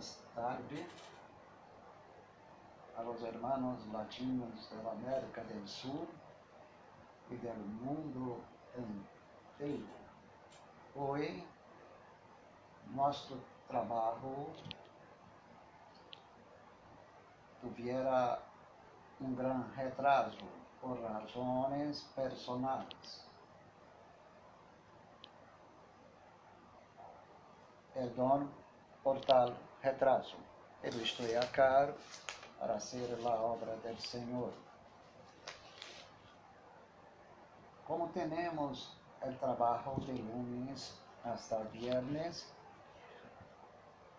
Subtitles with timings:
[0.00, 0.86] buenas tardes
[2.96, 6.06] a los hermanos latinos de la América del Sur
[7.28, 8.38] y del mundo
[8.74, 9.84] entero.
[10.96, 11.44] Hoy
[12.94, 13.36] nuestro
[13.68, 14.46] trabajo
[17.60, 18.38] tuviera
[19.20, 20.48] un gran retraso
[20.80, 23.26] por razones personales.
[27.92, 28.50] Perdón
[29.02, 30.36] por tal retraso,
[30.82, 31.88] pero estoy acá
[32.58, 34.52] para hacer la obra del Señor.
[37.86, 42.46] Como tenemos el trabajo de lunes hasta viernes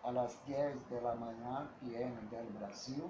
[0.02, 3.04] a las 10 de la mañana PM del Brasil,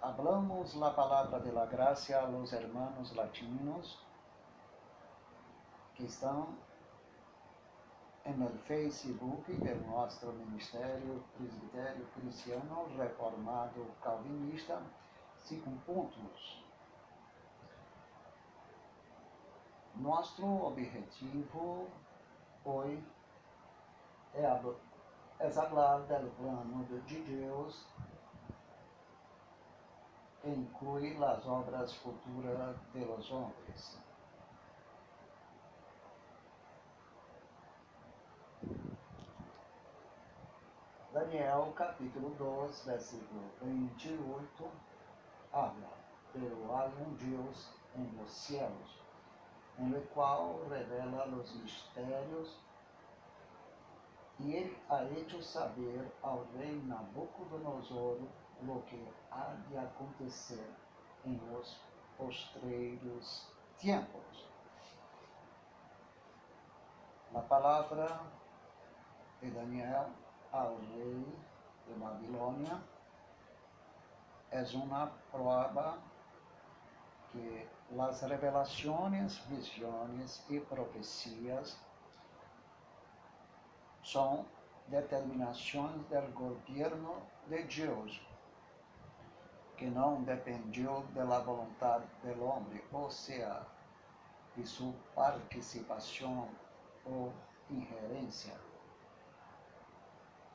[0.00, 4.02] hablamos la palabra de la gracia a los hermanos latinos
[5.94, 6.46] que están
[8.38, 14.80] el Facebook de nuestro Ministerio Presbiterio Cristiano Reformado Calvinista,
[15.36, 16.64] cinco puntos.
[19.96, 21.88] Nosso objetivo
[22.64, 23.02] hoje
[24.34, 24.44] é,
[25.40, 27.84] é falar do plano de Deus
[30.40, 34.09] que inclui as obras futuras de los homens.
[41.20, 44.40] Daniel capítulo 2, versículo 28,
[45.52, 45.90] habla,
[46.32, 49.02] pero hay un Dios en los cielos,
[49.76, 52.58] en el cual revela los misterios,
[54.38, 58.16] y él ha hecho saber al rey Nabucodonosor
[58.66, 60.70] lo que ha de acontecer
[61.26, 61.82] en los
[62.16, 64.48] postreiros tiempos.
[67.34, 68.22] La palabra
[69.42, 70.06] de Daniel
[70.52, 71.24] al rei
[71.86, 72.82] de Babilônia
[74.50, 75.98] é uma prova
[77.30, 77.68] que
[77.98, 81.78] as revelações, visões e profecias
[84.02, 84.44] são
[84.88, 88.20] determinações do governo de Deus,
[89.76, 93.66] que não dependeu da vontade do homem, ou seja,
[94.56, 96.48] de sua participação
[97.04, 97.32] ou
[97.70, 98.69] ingerência.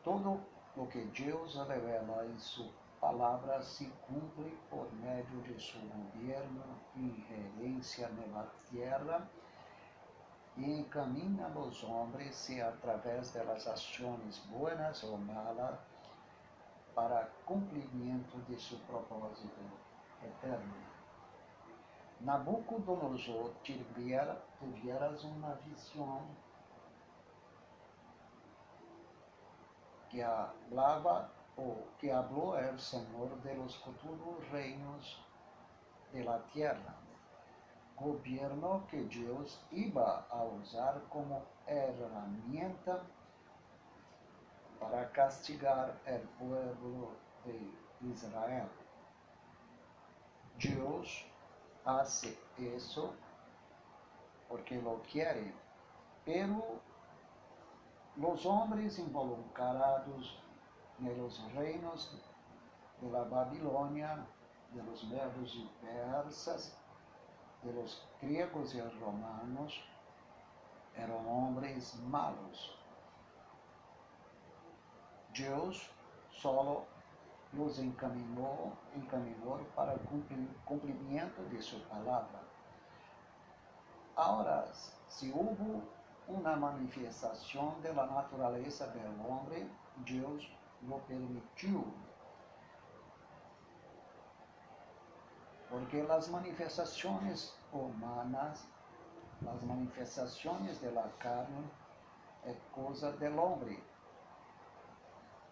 [0.06, 0.40] Todo
[0.78, 2.70] o que Deus revela em sua
[3.02, 6.64] palavra se cumpre por meio de seu governo
[6.96, 9.28] e ingerência na terra
[10.58, 15.80] e encaminha os homens se através das ações boas ou malas
[16.94, 19.60] para cumprimento de seu propósito
[20.24, 20.76] eterno.
[22.22, 26.22] Nabucodonosor tivera, tiveras uma visão
[30.16, 35.22] que hablaba o que habló el Señor de los futuros reinos
[36.14, 36.96] de la tierra,
[37.98, 43.02] gobierno que Dios iba a usar como herramienta
[44.80, 47.12] para castigar el pueblo
[47.44, 48.70] de Israel.
[50.58, 51.26] Dios
[51.84, 53.14] hace eso
[54.48, 55.54] porque lo quiere,
[56.24, 56.80] pero
[58.18, 60.40] los hombres involucrados
[61.00, 62.12] en los reinos
[63.02, 64.26] de la Babilonia,
[64.72, 66.78] de los medos y persas,
[67.64, 69.84] de los griegos y romanos,
[70.96, 72.78] eran hombres malos.
[75.34, 75.90] Deus
[76.32, 76.86] solo
[77.52, 80.00] los encaminhou, encaminhou para o
[80.66, 82.40] cumprimento de sua palavra.
[84.16, 84.66] Agora,
[85.10, 85.32] se
[86.28, 90.52] uma manifestação da natureza do homem, Deus
[90.84, 91.94] lo permitiu.
[95.70, 98.66] Porque as manifestações humanas,
[99.48, 101.70] as manifestações da carne,
[102.46, 103.84] é coisa do homem.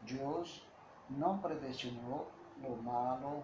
[0.01, 0.65] Deus
[1.09, 2.31] não predestinou
[2.63, 3.43] o malo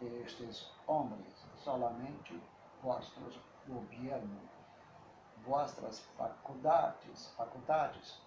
[0.00, 2.40] destes homens, solamente
[2.82, 4.57] vossos governos
[5.48, 8.20] vossas faculdades, faculdades,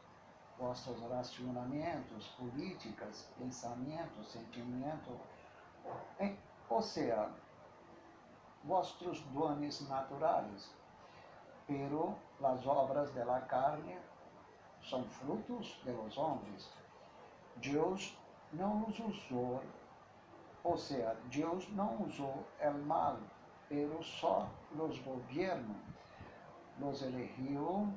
[0.57, 5.19] vossos racionamentos, políticas, pensamentos, sentimento,
[6.68, 7.29] ou seja,
[8.63, 10.73] vossos dones naturais,
[11.68, 14.00] pero as obras de la carne
[14.89, 16.74] são frutos de los homens.
[17.57, 18.17] Deus
[18.51, 19.62] não os usou,
[20.63, 23.19] ou seja, Deus não usou o mal,
[23.69, 25.91] pero só los governos
[26.81, 27.87] los eligió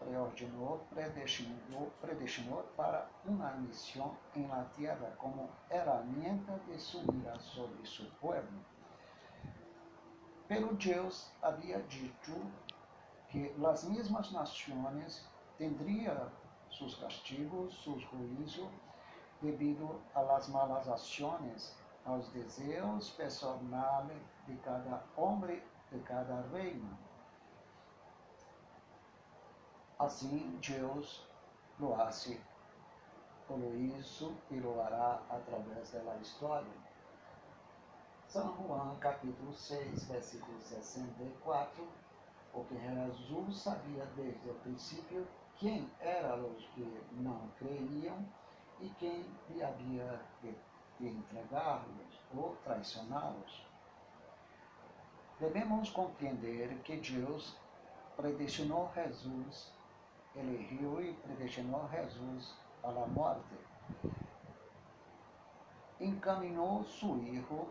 [0.00, 7.84] preordinou, predestinou, predestinou para uma missão em la tierra como herramienta de su ira sobre
[7.84, 8.58] su pueblo.
[10.48, 12.32] Pero Deus havia dito
[13.28, 15.28] que as mesmas nações
[15.58, 16.30] tendrían
[16.70, 18.70] sus castigos, sus juízos,
[19.42, 26.98] debido a las malas ações, aos desejos personales de cada homem, de cada reino.
[30.00, 31.28] Assim, Deus
[31.78, 32.40] lo hace,
[33.50, 36.72] lo hizo e lo hará através da história.
[38.26, 41.86] São João, capítulo 6, versículo 64,
[42.50, 48.26] porque Jesus sabia desde o princípio quem eram os que não creiam
[48.80, 50.54] e quem lhe havia de,
[50.98, 53.66] de entregá-los ou traicioná-los.
[55.38, 57.54] Devemos compreender que Deus
[58.16, 59.78] predestinou Jesus
[60.34, 63.54] elegeu e predestinou Jesus à morte.
[66.00, 67.68] Encaminhou seu hijo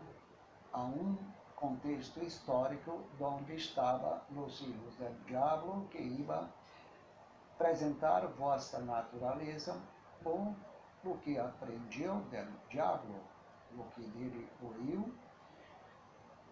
[0.72, 1.16] a um
[1.56, 6.48] contexto histórico onde estavam os filhos do diabo que iam
[7.54, 9.76] apresentar vossa natureza
[10.24, 10.54] ou
[11.04, 13.14] o que aprendeu do diabo,
[13.76, 15.12] o que dele ouviu,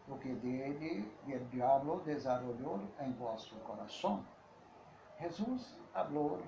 [0.09, 4.25] o que dele o diabo desenvolveu em vosso coração.
[5.21, 6.41] Jesus falou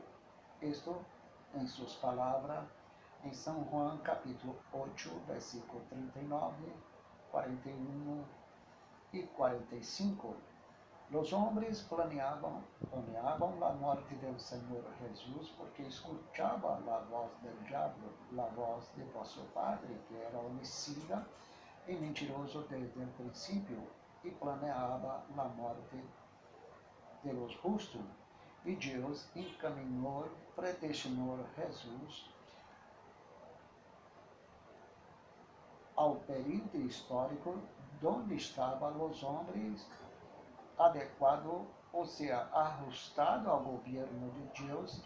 [0.63, 1.05] isto
[1.55, 2.65] em suas palavras
[3.25, 6.73] em São Juan capítulo 8, versículo 39,
[7.33, 8.25] 41
[9.13, 10.37] e 45.
[11.11, 18.13] Os homens planeavam, planeavam a morte do Senhor Jesus porque escutavam a voz do diabo,
[18.39, 21.27] a voz de vosso Padre, que era homicida
[21.89, 23.83] e mentiroso desde o princípio,
[24.23, 26.05] e planeava a morte
[27.25, 28.20] de los justos
[28.65, 32.31] e Deus encaminhou, predestinou Jesus
[35.97, 37.59] ao período histórico
[38.03, 39.87] onde estavam os homens
[40.79, 45.03] adequado, ou seja, ajustado ao governo de Deus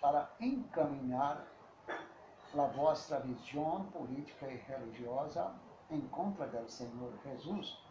[0.00, 1.46] para encaminhar
[2.54, 5.54] a vossa visão política e religiosa
[5.90, 7.89] em contra do Senhor Jesus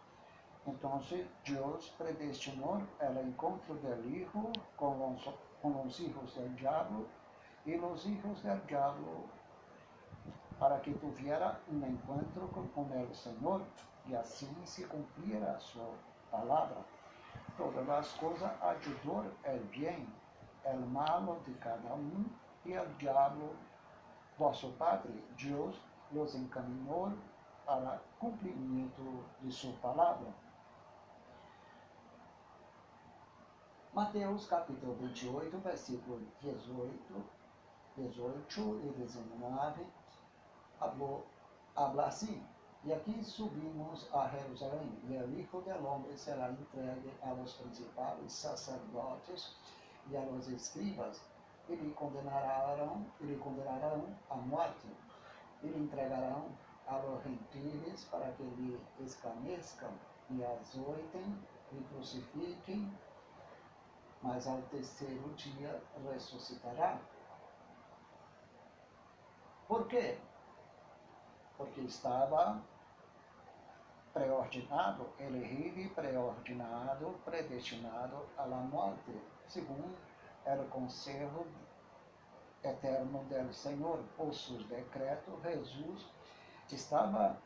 [0.66, 1.00] então,
[1.44, 5.28] Deus predestinou o encontro do Hijo com os,
[5.62, 7.06] com os hijos do diabo
[7.64, 9.28] e os hijos do diabo
[10.58, 13.62] para que tuviera um encontro com, com o Senhor
[14.06, 15.94] e assim se cumpriera a sua
[16.30, 16.76] palavra.
[17.56, 20.06] Todas as coisas ajudou o bem,
[20.66, 22.26] o malo de cada um
[22.66, 23.56] e o diabo,
[24.38, 25.80] vosso Padre, Deus,
[26.12, 27.12] los encaminhou
[27.64, 30.28] para cumprimento de sua palavra.
[33.92, 37.24] Mateus capítulo 28, versículo 18,
[37.96, 39.86] 18 e 19,
[40.80, 41.22] habló,
[41.74, 42.40] habla assim,
[42.84, 48.32] e aqui subimos a Jerusalém, e o Hijo del Hombre será entregue a los principais
[48.32, 49.56] sacerdotes
[50.08, 51.20] e a los escribas,
[51.68, 54.86] e lhe condenarão, e lhe condenarão a morte,
[55.64, 56.44] e lhe entregarão
[56.86, 59.90] a los gentiles para que lhe escarneçam
[60.30, 61.36] e azoitem,
[61.72, 62.88] e crucifiquem,
[64.22, 66.98] mas ao terceiro dia ressuscitará.
[69.66, 70.18] Por quê?
[71.56, 72.60] Porque estava
[74.12, 79.12] preordinado, elegido e preordinado, predestinado à morte,
[79.46, 79.96] segundo
[80.44, 81.46] era o conselho
[82.62, 84.02] eterno do Senhor.
[84.16, 86.06] Por seus decretos, Jesus
[86.70, 87.36] estava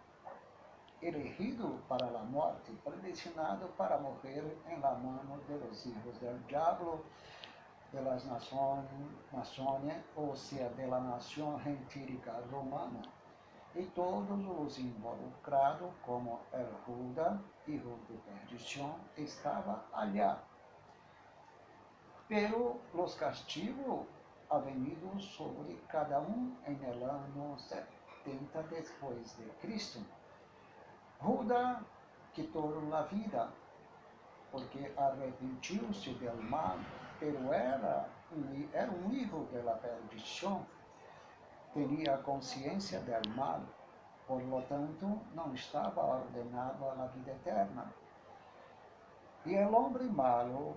[1.04, 7.04] elegido para a morte, predestinado para morrer em la mano de los hijos del diablo,
[7.92, 13.02] de las naciones, ou seja, de la nación gentílica romana,
[13.74, 20.38] e todos os involucrados, como el Judas, hijo de perdición, estava allá.
[22.28, 24.06] Pero los castigos
[24.48, 30.00] avenidos sobre cada um em el ano 70 después de Cristo
[31.20, 31.80] Ruda
[32.34, 33.48] quitou a vida,
[34.50, 36.78] porque arrepentiu-se del mal,
[37.18, 40.66] pero era um, era um hijo de la perdição,
[41.72, 43.60] tinha consciência del mal,
[44.26, 47.92] por lo tanto, não estava ordenado la vida eterna.
[49.44, 50.76] E o homem malo,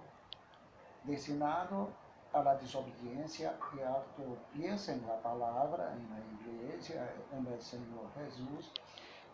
[1.04, 1.94] destinado
[2.34, 6.20] la desobediência e a tropieza en la palavra, en la
[6.52, 8.72] igreja, el Senhor Jesus,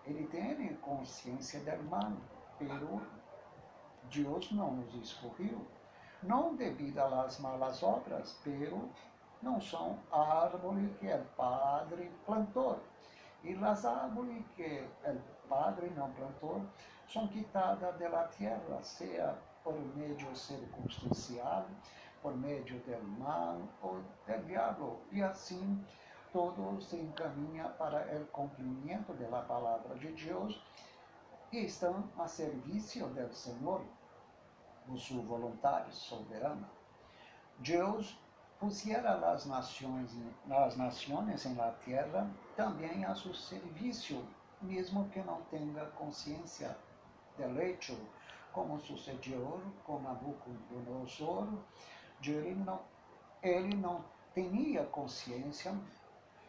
[0.06, 2.12] ele tem consciência do mal,
[2.60, 3.02] pero
[4.12, 5.66] Deus não nos escolheu.
[6.22, 8.90] não devido às malas obras, pero
[9.42, 12.80] não são árvores que o Padre plantou.
[13.44, 16.62] E as árvores que o Padre não plantou
[17.08, 21.66] são quitadas da terra, seja por meio circunstancial,
[22.22, 25.02] por meio do mal ou do diabo.
[25.12, 25.84] E assim
[26.34, 30.60] todo se encaminha para o cumprimento da palavra de Deus
[31.52, 33.82] e estão a serviço do Senhor,
[34.86, 36.68] por sua vontade soberana.
[37.60, 38.20] Deus
[38.60, 40.12] pusiera as nações,
[40.50, 44.26] as nações em la terra também a seu serviço,
[44.60, 46.76] mesmo que não tenha consciência
[47.38, 47.96] del hecho,
[48.52, 51.48] como sucedeu com Nabucodonosor,
[52.26, 52.82] ele não,
[53.42, 55.74] ele não tinha consciência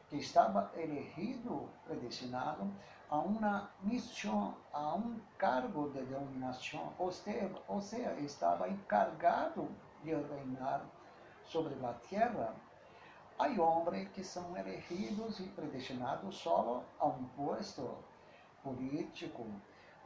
[0.08, 2.70] que estava elegido, predestinado
[3.10, 9.68] a uma missão, a um cargo de dominação, ou seja, ou seja estava encarregado
[10.02, 10.84] de reinar
[11.44, 12.54] sobre a terra.
[13.38, 17.96] Há homens que são elegidos e predestinados só a um posto
[18.62, 19.46] político,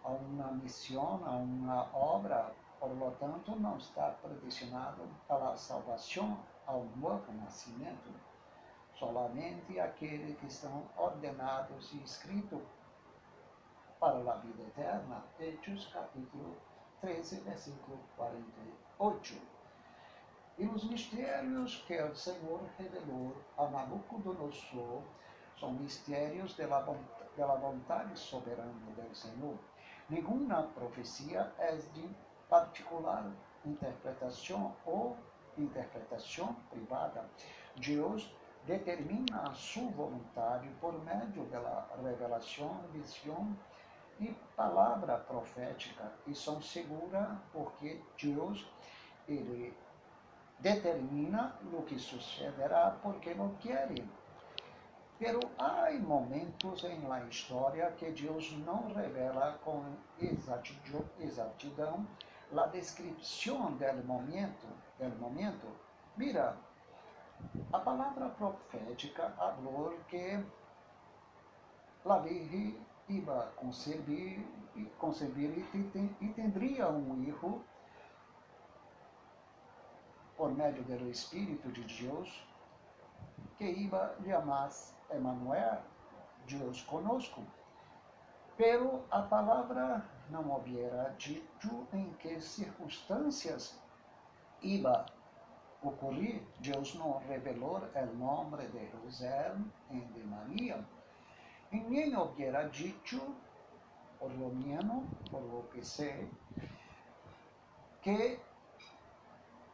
[0.02, 6.38] a uma missão, a uma obra, por lo tanto, não está predestinado para a salvação,
[6.66, 8.27] ao novo nascimento.
[8.98, 12.60] Solamente aqueles que estão ordenados e escritos
[14.00, 15.22] para a vida eterna.
[15.38, 16.56] Hechos capítulo
[17.00, 19.40] 13, versículo 48.
[20.58, 25.02] E os mistérios que o Senhor revelou a Nabucodonosor
[25.60, 29.56] são mistérios da vontade soberana do Senhor.
[30.08, 32.08] Nenhuma profecia é de
[32.48, 33.30] particular
[33.64, 35.16] interpretação ou
[35.56, 37.24] interpretação privada.
[37.76, 38.36] Deus
[38.68, 43.56] determina a sua vontade por meio da revelação, visão
[44.20, 48.70] e palavra profética e são seguras porque Deus
[49.26, 49.74] ele
[50.58, 53.88] determina o que sucederá porque não quer.
[55.18, 59.82] Pero há momentos em la história que Deus não revela com
[61.18, 62.06] exatidão
[62.54, 64.66] a descrição do momento,
[64.98, 65.66] do momento.
[66.16, 66.56] Mira,
[67.72, 70.44] a palavra profética falou que
[72.04, 72.78] a Virgem
[73.08, 74.46] iba concebir,
[74.98, 77.62] concebir e, e tendria um hijo
[80.36, 82.46] por meio do Espírito de Deus,
[83.56, 84.70] que iba chamar
[85.12, 85.82] Emmanuel,
[86.46, 87.42] Deus conosco.
[88.56, 93.78] Pero a palavra não hubiera dito em que circunstâncias
[94.62, 95.06] iba
[95.82, 96.42] ocorrer.
[96.60, 99.54] Deus não revelou o nome de José
[99.90, 100.84] e de Maria
[101.70, 103.20] Ninguém hubiera dicho,
[104.18, 106.26] por lo menos, por lo que sé,
[108.00, 108.40] que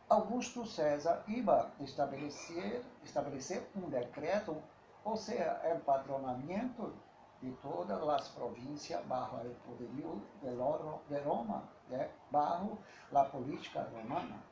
[0.09, 4.61] Augusto César iba a estabelecer, estabelecer um decreto,
[5.05, 6.93] ou seja, o patronamento
[7.41, 10.21] de todas as províncias bajo o poderio
[11.09, 12.11] de Roma, né?
[12.31, 12.77] bajo
[13.15, 14.43] a política romana.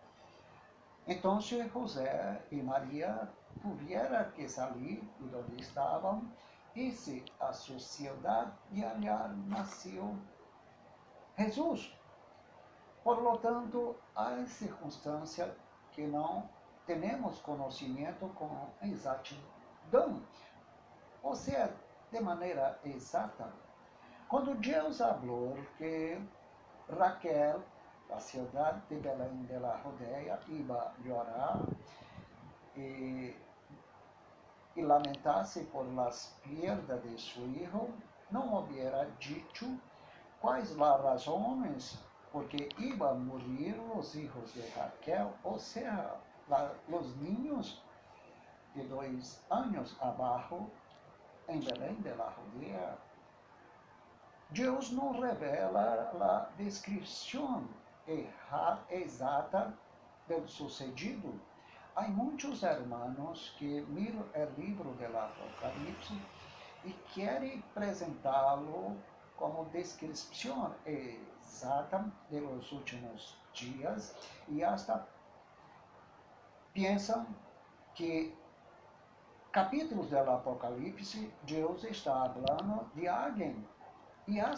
[1.07, 3.29] Então, José e Maria
[3.61, 6.31] tiveram que sair de onde estavam
[6.75, 10.17] Disse a sociedade e aliar nasceu
[11.37, 11.95] Jesus.
[13.05, 15.51] Por lo tanto, há circunstâncias
[15.91, 16.49] que não
[16.87, 20.23] temos conhecimento com exatidão,
[21.23, 21.75] ou seja,
[22.11, 23.53] de maneira exata.
[24.29, 26.19] Quando Deus falou que
[26.89, 27.63] Raquel,
[28.15, 31.63] a cidade de Belém de la Rodeia, ia llorar,
[32.77, 33.35] e
[34.75, 37.91] e lamentasse por las perdas de su hijo,
[38.31, 39.79] não hubiera dicho
[40.41, 41.99] quais las razones
[42.33, 46.17] porque iban a morir os hijos de Raquel, ou seja,
[46.49, 47.83] la, los niños
[48.75, 50.67] de dois anos abaixo
[51.49, 52.97] em Belém de la Judea.
[54.49, 57.69] Deus não revela a descrição
[58.91, 59.77] exata
[60.29, 61.41] do sucedido.
[61.95, 66.21] Há muitos hermanos que miram o livro do Apocalipse
[66.85, 68.97] e querem apresentá-lo
[69.37, 74.15] como descrição exata dos últimos dias
[74.49, 75.07] e hasta
[76.73, 77.27] pensam
[77.95, 78.35] que
[79.53, 83.69] capítulos do Apocalipse Deus está falando de alguém
[84.27, 84.55] e há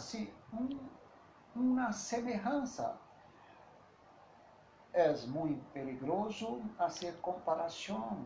[0.53, 0.79] um,
[1.55, 2.97] uma semelhança
[5.27, 8.25] muito perigoso fazer comparação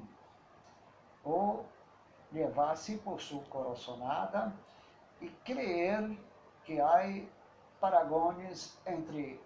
[1.25, 1.65] ou
[2.31, 4.53] levar-se por sua coraçonada
[5.21, 6.19] e crer
[6.65, 7.25] que há
[7.81, 9.41] paragones entre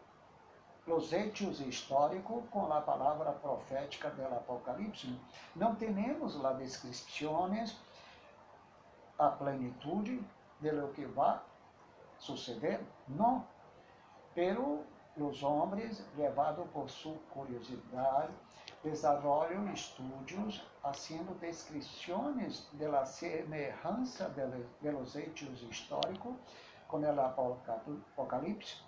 [0.87, 5.17] os hechos históricos com a palavra profética do Apocalipse.
[5.55, 7.77] Não temos as descrições,
[9.17, 10.21] a plenitude
[10.61, 11.41] de lo que vai
[12.19, 13.47] suceder, não.
[14.35, 14.85] Pero
[15.17, 18.33] os homens, levados por sua curiosidade,
[18.83, 24.89] desenvolvem estudos, haciendo descrições de la semejança de,
[25.19, 26.35] hechos históricos
[26.89, 27.21] com o
[28.17, 28.83] Apocalipse.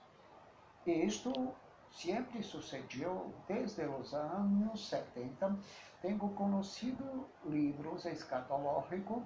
[0.87, 1.55] Isto
[1.91, 5.57] sempre sucedeu desde os anos 70.
[6.03, 9.23] Tenho conhecido livros escatológicos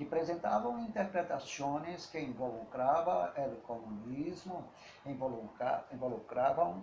[0.00, 4.64] que apresentavam interpretações que involucravam o comunismo,
[5.04, 6.82] involucravam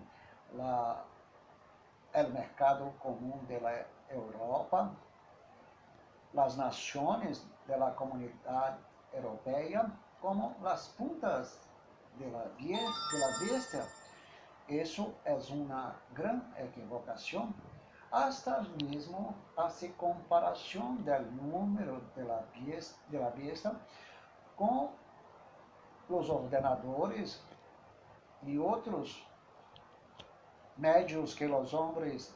[0.53, 1.03] la,
[2.13, 4.95] o mercado comum da Europa,
[6.37, 8.77] as nações da comunidade
[9.11, 11.59] europeia, como as puntas
[12.19, 13.83] da bestia.
[14.69, 17.51] Isso é uma grande equivocação,
[18.11, 22.43] hasta mesmo a comparação do número de la,
[23.09, 23.75] de la bestia
[24.55, 24.91] com
[26.09, 27.41] os ordenadores
[28.43, 29.25] e outros
[30.77, 32.33] médios que os homens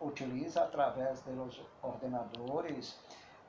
[0.00, 2.98] utilizam através dos ordenadores,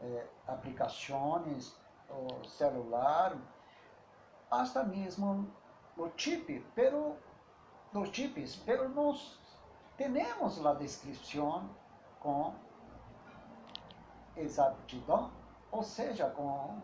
[0.02, 1.74] eh, aplicações,
[2.10, 3.38] o celular,
[4.50, 5.50] hasta mesmo
[5.98, 7.16] o chip, pero
[7.94, 9.40] dos chips, pero nós
[9.98, 11.70] temos a descrição
[12.20, 12.54] com
[14.36, 15.32] exatidão,
[15.72, 16.82] ou seja, com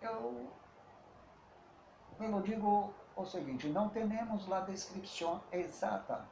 [0.00, 0.50] eu,
[2.18, 6.24] eu digo o seguinte, não temos a descrição exata,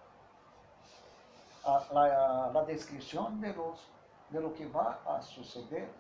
[1.65, 3.87] a, a, a descrição de, los,
[4.31, 5.91] de lo que vai a suceder.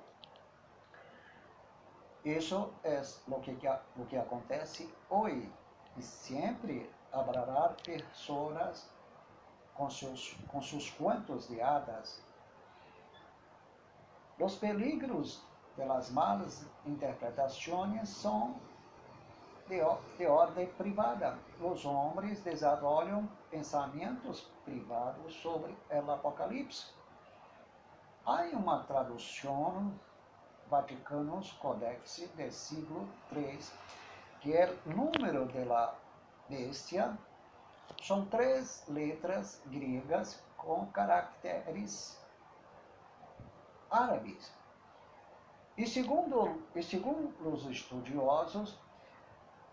[2.25, 3.56] Isso é o que,
[3.96, 5.50] o que acontece hoje
[5.96, 8.88] e sempre haverá pessoas
[9.74, 12.22] com seus, com seus contos de hadas.
[14.38, 15.42] Os peligros
[15.76, 18.56] das malas interpretações são
[19.68, 19.78] de,
[20.16, 21.38] de ordem privada.
[21.61, 26.92] Os homens desenvolvem pensamentos privados sobre o Apocalipse.
[28.24, 29.92] Há uma tradução
[30.68, 33.59] Vaticanos Codex do século III
[34.40, 35.94] que é número da
[36.48, 37.16] bestia,
[38.02, 42.18] são três letras gregas com caracteres
[43.90, 44.52] árabes.
[45.76, 48.78] E segundo, e segundo os estudiosos,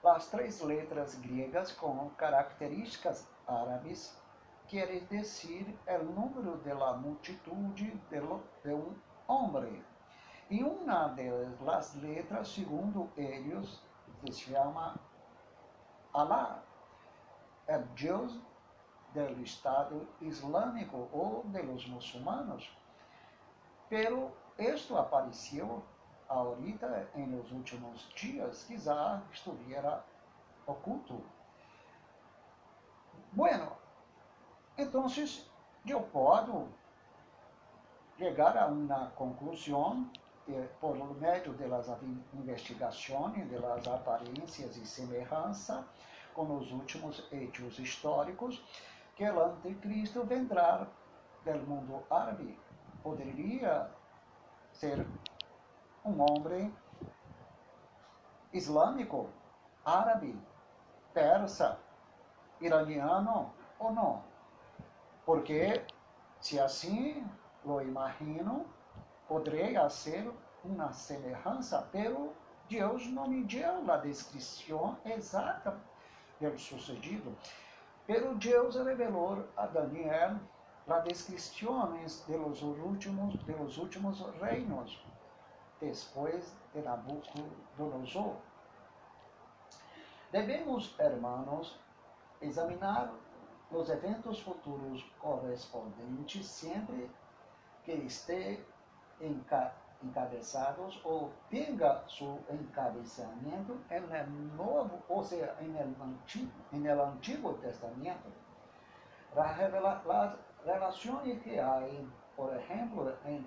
[0.03, 4.15] as três letras gregas com características árabes
[4.67, 8.19] querem dizer o número da multitude de,
[8.63, 8.95] de um
[9.27, 9.83] homem.
[10.49, 13.81] E uma das letras, segundo eles,
[14.21, 14.95] se chama
[16.15, 16.63] Alá,
[17.67, 18.39] é Deus
[19.13, 22.73] do Estado Islâmico ou dos muçulmanos.
[23.89, 25.84] Pero isto apareceu
[26.30, 30.06] ahorita em los últimos dias, quizá estuviera
[30.65, 31.21] oculto.
[33.34, 33.73] Bueno,
[34.78, 35.10] então
[35.86, 36.69] eu posso
[38.17, 40.10] chegar a uma conclusão
[40.79, 41.88] por meio das
[42.34, 45.86] investigações, das aparências e semelhança
[46.34, 48.63] com os últimos hechos históricos,
[49.15, 50.88] que o anticristo vendrá
[51.43, 52.60] do mundo árabe.
[53.01, 53.89] Poderia
[54.73, 55.05] ser
[56.03, 56.75] um homem
[58.51, 59.29] islâmico,
[59.84, 60.38] árabe,
[61.13, 61.79] persa,
[62.60, 64.23] iraniano ou não.
[65.25, 65.84] Porque,
[66.39, 67.25] se assim
[67.63, 68.65] lo imagino,
[69.27, 70.31] poderia ser
[70.63, 72.33] uma semelhança, pero
[72.69, 75.77] Deus não me deu a descrição exata
[76.39, 77.35] do sucedido.
[78.07, 80.38] Pero Deus revelou a Daniel
[80.88, 85.03] as descrições de los últimos, de los últimos reinos,
[85.79, 88.35] depois de Nabucodonosor.
[90.31, 91.79] Devemos, hermanos,
[92.41, 93.11] examinar
[93.71, 97.09] os eventos futuros correspondentes sempre
[97.83, 97.91] que
[99.19, 99.73] esteja
[100.04, 103.78] encabeçados ou tenga seu encabeçamento
[104.30, 106.51] no Novo, ou seja, em el Antigo,
[107.01, 108.32] Antigo Testamento.
[109.34, 109.58] Las
[110.63, 111.82] relações que há,
[112.36, 113.45] por exemplo, em,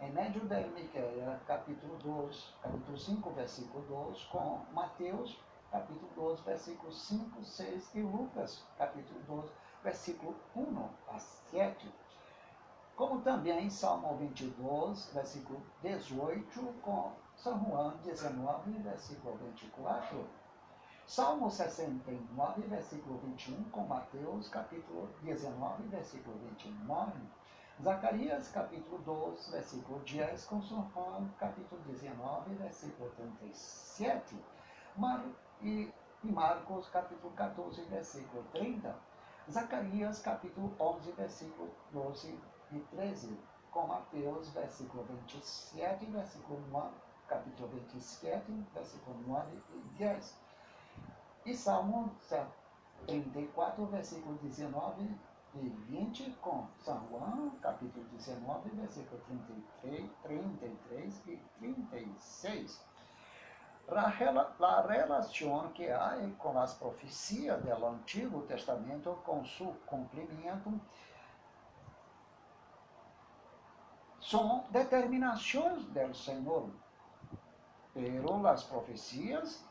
[0.00, 0.40] em meio de
[0.70, 5.40] Miqueias, capítulo 2, capítulo 5, versículo 2, com Mateus,
[5.70, 9.50] capítulo 2, versículo 5, 6 e Lucas, capítulo 2,
[9.82, 11.92] versículo 1 a 7
[12.96, 20.26] como também Salmo 22, versículo 18, com São João 19, versículo 24.
[21.06, 27.12] Salmo 69, versículo 21, com Mateus, capítulo 19, versículo 29.
[27.82, 34.34] Zacarias, capítulo 2, versículo 10, com João, capítulo 19, versículo 37.
[34.96, 35.22] Mar,
[35.60, 35.92] e,
[36.24, 38.96] e Marcos, capítulo 14, versículo 30.
[39.50, 43.38] Zacarias, capítulo 11, versículo 12 e 13.
[43.70, 46.94] Com Mateus, versículo 27, versículo 9,
[47.28, 50.38] capítulo 27, versículo 9 e 10.
[51.44, 52.10] E Salmo
[53.06, 55.16] 34, versículo 19
[55.54, 59.20] e 20, com São João, capítulo 19, versículo
[59.82, 62.84] 33, 33 e 36.
[63.88, 64.12] La,
[64.58, 70.80] la relação que há com as profecias do Antigo Testamento com seu cumprimento
[74.28, 76.68] são determinações do Senhor.
[77.94, 79.64] Pero as profecias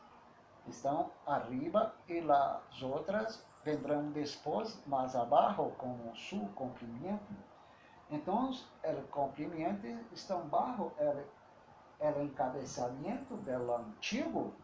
[0.66, 7.34] estão arriba e as outras vendrão depois, mais abaixo, com seu cumprimento.
[8.10, 10.90] Então, o cumprimento está baixo
[12.00, 14.54] o encabeçamento do antigo.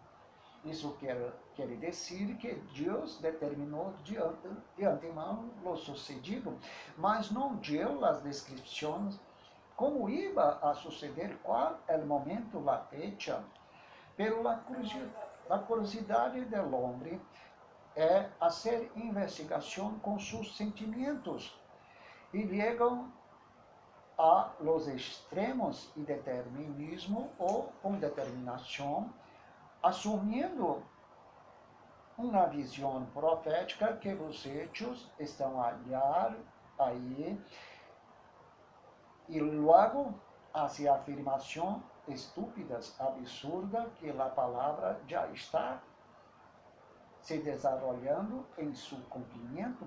[0.65, 4.15] Isso quer, quer dizer que Deus determinou de,
[4.77, 6.57] de antemão o sucedido,
[6.97, 9.21] mas não deu as descrições
[9.83, 13.43] como ia a suceder, qual é o momento, a fecha.
[14.17, 14.55] Pela
[15.67, 17.21] curiosidade a do homem
[17.97, 21.53] é fazer investigação com seus sentimentos
[22.33, 23.13] e chegam
[24.17, 29.13] a los extremos e determinismo ou com determinação,
[29.83, 30.81] assumindo
[32.17, 36.37] uma visão profética que os hechos estão allá,
[36.79, 37.37] aí,
[39.29, 40.15] e logo
[40.53, 45.81] hacia a afirmação estúpidas, absurda, que a palavra já está
[47.21, 49.87] se desenvolvendo em seu cumprimento,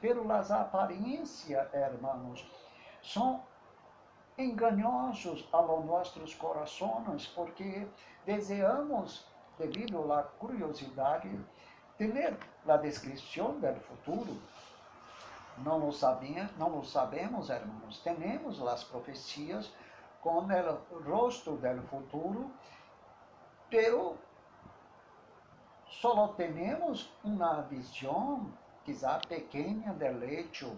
[0.00, 2.46] pero las aparências, hermanos,
[3.02, 3.42] são
[4.36, 7.86] enganosos a los nossos corações, porque
[8.26, 9.26] desejamos,
[9.58, 11.30] devido à curiosidade,
[11.96, 14.36] ter a descrição do futuro.
[15.58, 18.00] Não lo, sabia, não lo sabemos, hermanos.
[18.00, 19.72] Temos as profecias,
[20.20, 22.50] com o rosto do futuro,
[23.68, 24.16] pero
[25.86, 28.52] só temos uma visão,
[28.84, 30.76] quizá pequena, del hecho,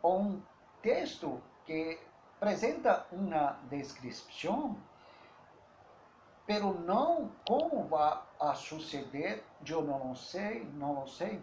[0.00, 0.42] ou um
[0.80, 1.98] texto que
[2.36, 4.76] apresenta uma descrição,
[6.46, 11.42] pero não como vai a suceder, eu não sei, não sei,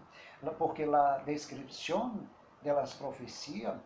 [0.58, 2.28] porque a descrição
[2.64, 3.78] das profecias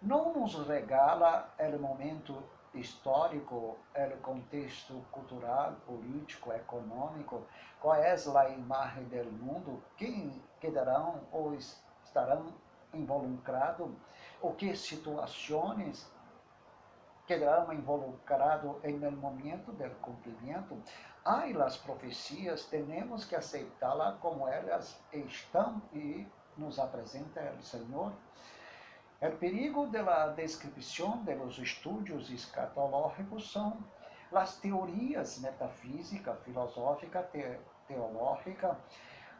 [0.00, 2.42] não nos regala o momento
[2.74, 7.42] histórico, o contexto cultural, político, econômico,
[7.80, 12.46] qual é a imagem do mundo, quem quedarão ou estarão
[12.92, 13.90] involucrados,
[14.40, 16.10] ou que situações
[17.26, 20.80] quedarão involucrados no momento do cumprimento.
[21.24, 26.26] Há as profecias, temos que aceitá-las como elas estão e
[26.58, 28.12] nos apresenta o Senhor.
[29.20, 33.78] O perigo da descrição de los estudos escatológicos são
[34.32, 38.78] as teorias metafísica, filosófica, te, teológica,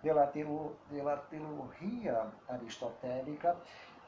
[0.03, 3.57] da teologia aristotélica,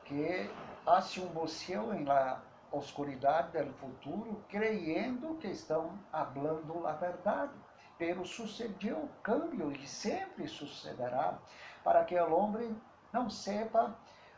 [0.05, 0.51] que
[0.87, 2.41] hace um buceo em la
[2.73, 7.53] oscuridade do futuro, creyendo que estão falando a verdade.
[7.99, 11.39] Pero sucedeu o cambio e sempre sucederá
[11.85, 12.75] para que o homem
[13.13, 13.95] não sepa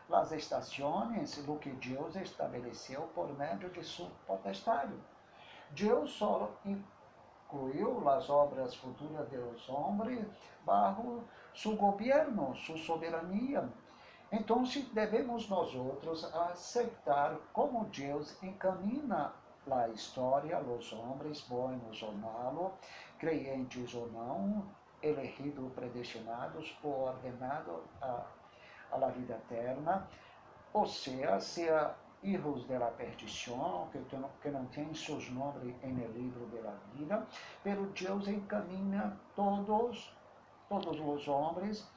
[0.09, 4.93] las estações do que Deus estabeleceu por meio de seu potestade.
[5.71, 10.25] Deus só incluiu as obras futuras dos homens
[10.65, 13.69] bajo seu governo, sua soberania.
[14.31, 19.33] Então, devemos nós outros aceitar como Deus encamina
[19.69, 22.71] a história, os homens, bons ou malos,
[23.17, 24.65] crentes ou não,
[25.01, 28.25] elegidos, predestinados ou ordenados a
[28.93, 30.07] a la vida eterna,
[30.71, 33.99] ou seja, sea hijos de la perdición, que,
[34.41, 37.27] que não têm seus nomes no livro de la vida,
[37.63, 40.15] pero Deus encaminha todos,
[40.69, 41.87] todos os homens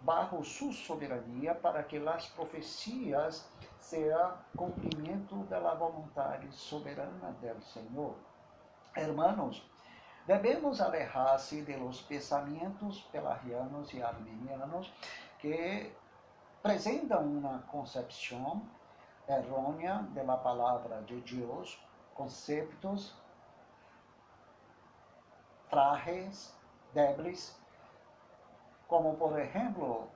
[0.00, 3.48] bajo su soberania para que as profecias
[3.78, 8.16] sejam cumprimento da vontade soberana do Senhor.
[8.96, 9.62] Hermanos,
[10.26, 14.92] devemos alejar-se de los pensamentos pelarianos e armenianos
[15.38, 15.92] que
[16.62, 18.62] apresentam uma concepção
[19.28, 21.76] errônea da palavra de Deus,
[22.14, 23.12] conceitos
[25.68, 26.54] frágeis,
[26.94, 27.60] débeis,
[28.86, 30.08] como por exemplo,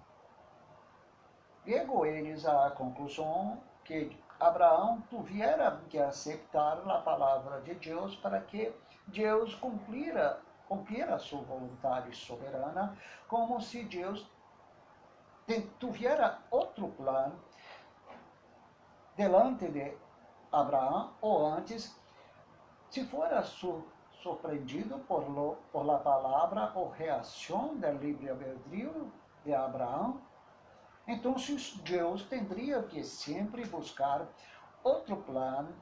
[1.65, 8.73] chegou eles à conclusão que Abraão tivera que aceitar a palavra de Deus para que
[9.09, 14.25] Deus cumprira, cumprira sua vontade soberana, como se Deus
[15.79, 17.39] tivera outro plano
[19.17, 19.97] delante de
[20.53, 21.99] Abraão, ou antes,
[22.91, 29.13] se fora surpreendido por, lo, por la palavra ou reação do livre-albedrío
[29.45, 30.21] de Abraão,
[31.07, 31.37] então
[31.85, 34.27] Deus teria que sempre buscar
[34.83, 35.75] outro plano,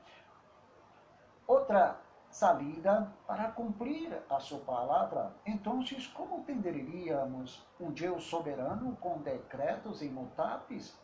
[1.46, 1.98] outra
[2.34, 5.32] salida para cumprir a sua palavra.
[5.46, 10.98] Então, como entenderíamos um Deus soberano com decretos imutáveis?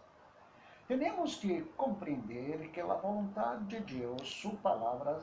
[0.88, 5.20] Temos que compreender que a vontade de Deus, sua palavra,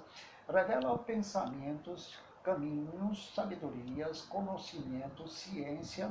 [0.47, 6.09] revela pensamentos, caminhos, sabedorias, conhecimento, ciência,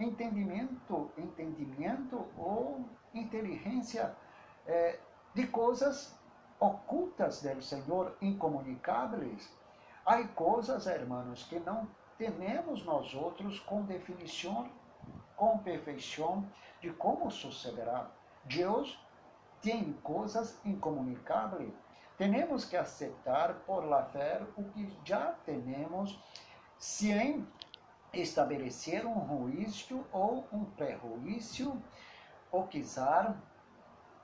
[0.00, 4.16] entendimento, entendimento ou inteligência
[4.66, 4.98] é,
[5.34, 6.17] de coisas
[6.60, 9.50] ocultas do Senhor, incomunicáveis.
[10.04, 14.70] Há coisas, irmãos, que não temos nós outros com definição,
[15.36, 16.44] com perfeição
[16.80, 18.10] de como sucederá.
[18.44, 18.98] Deus
[19.60, 21.72] tem coisas incomunicáveis.
[22.16, 26.18] Temos que aceitar por la fé o que já temos,
[26.78, 27.46] sem
[28.12, 31.80] estabelecer um juízo ou um prejuízo,
[32.50, 33.34] ou quiser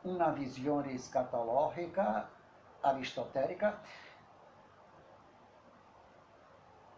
[0.04, 2.28] uma visão escatológica
[2.82, 3.78] aristotélica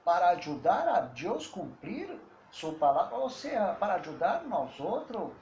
[0.05, 5.33] para ajudar a Deus cumprir sua palavra, ou seja, para ajudar nós outros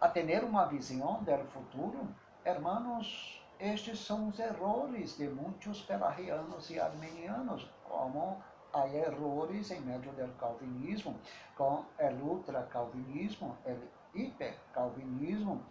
[0.00, 2.08] a ter uma visão do futuro.
[2.44, 10.00] Hermanos, estes são os erros de muitos pelagianos e armenianos, como há erros em meio
[10.00, 11.18] do calvinismo,
[11.56, 15.62] com o ultra-calvinismo, o hiper-calvinismo.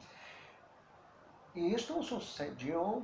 [1.55, 3.03] E isto sucedeu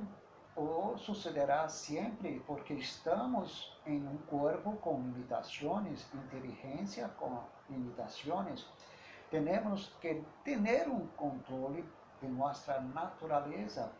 [0.56, 8.66] ou sucederá sempre porque estamos em um corpo com limitações, inteligência com limitações.
[9.30, 11.88] Temos que ter um controle
[12.20, 13.92] de nossa natureza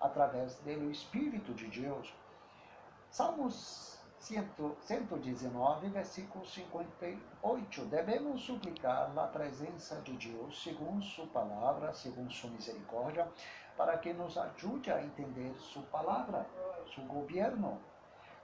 [0.00, 2.14] através do Espírito de Deus.
[3.10, 7.84] Salmos 119, versículo 58.
[7.86, 13.28] Devemos suplicar a presença de Deus, segundo Sua palavra, segundo Sua misericórdia,
[13.76, 16.46] para que nos ajude a entender Sua palavra,
[16.94, 17.80] Seu governo.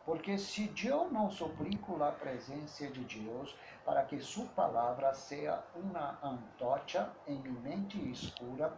[0.05, 6.19] Porque se Deus não suplica a presença de Deus para que Sua palavra seja uma
[6.23, 8.73] antorcha eminente e escura,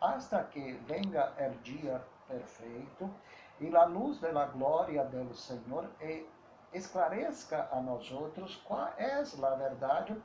[0.00, 3.10] hasta que venga o dia perfeito
[3.58, 6.26] e a luz da glória do Senhor e
[6.72, 10.16] esclareça a nós outros qual é a verdade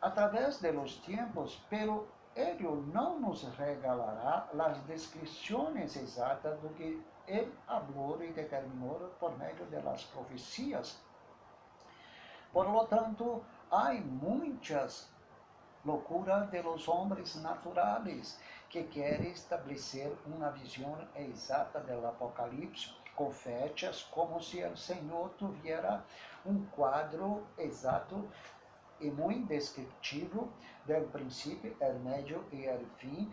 [0.00, 7.52] através de los tempos, pero ele não nos regalará as descrições exatas do que ele
[7.66, 11.00] falou e determinou por meio das profecias.
[12.52, 15.08] Por lo tanto, há muitas
[15.84, 24.02] loucuras de los homens naturais que querem estabelecer uma visão exata do Apocalipse com fechas,
[24.10, 26.00] como se o Senhor tivesse
[26.44, 28.28] um quadro exato
[29.00, 30.52] e muito descritivo
[30.86, 33.32] do princípio, o médio e o fim,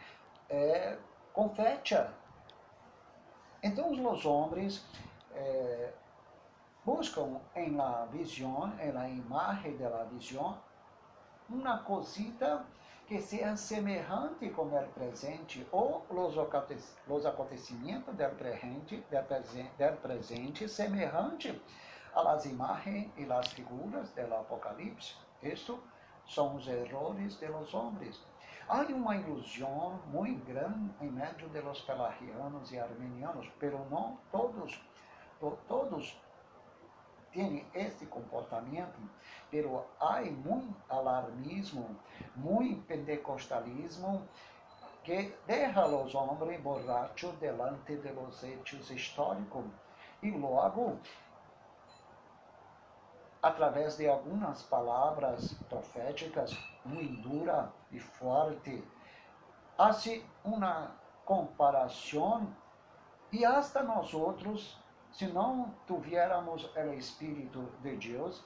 [0.50, 0.98] é,
[1.34, 2.14] com.
[3.64, 4.86] Então, os homens
[5.34, 5.94] é,
[6.84, 10.58] buscam em la visão, em la imagem da visão,
[11.50, 12.66] uma cosita
[13.06, 19.04] que seja semelhante com o presente ou os acontecimentos do presente,
[19.78, 21.62] del presente semelhante
[22.16, 25.16] las imagens e las figuras do Apocalipse.
[25.42, 25.78] Estes
[26.34, 28.20] são os erros de los homens.
[28.68, 34.82] Há uma ilusão muito grande em meio de los pelagianos e armenianos, pero não todos,
[35.68, 36.18] todos
[37.34, 38.98] têm esse comportamento,
[39.50, 41.98] pero há muito alarmismo,
[42.36, 44.26] muito pentecostalismo
[45.04, 49.66] que deixa os homens borrachos delante de los hechos históricos
[50.22, 50.98] e logo
[53.42, 58.84] através de algumas palavras proféticas muito dura e forte,
[59.78, 60.92] hace uma
[61.26, 62.48] comparação.
[63.32, 64.78] E hasta nós outros
[65.12, 68.44] se não tivéssemos o Espírito de Deus,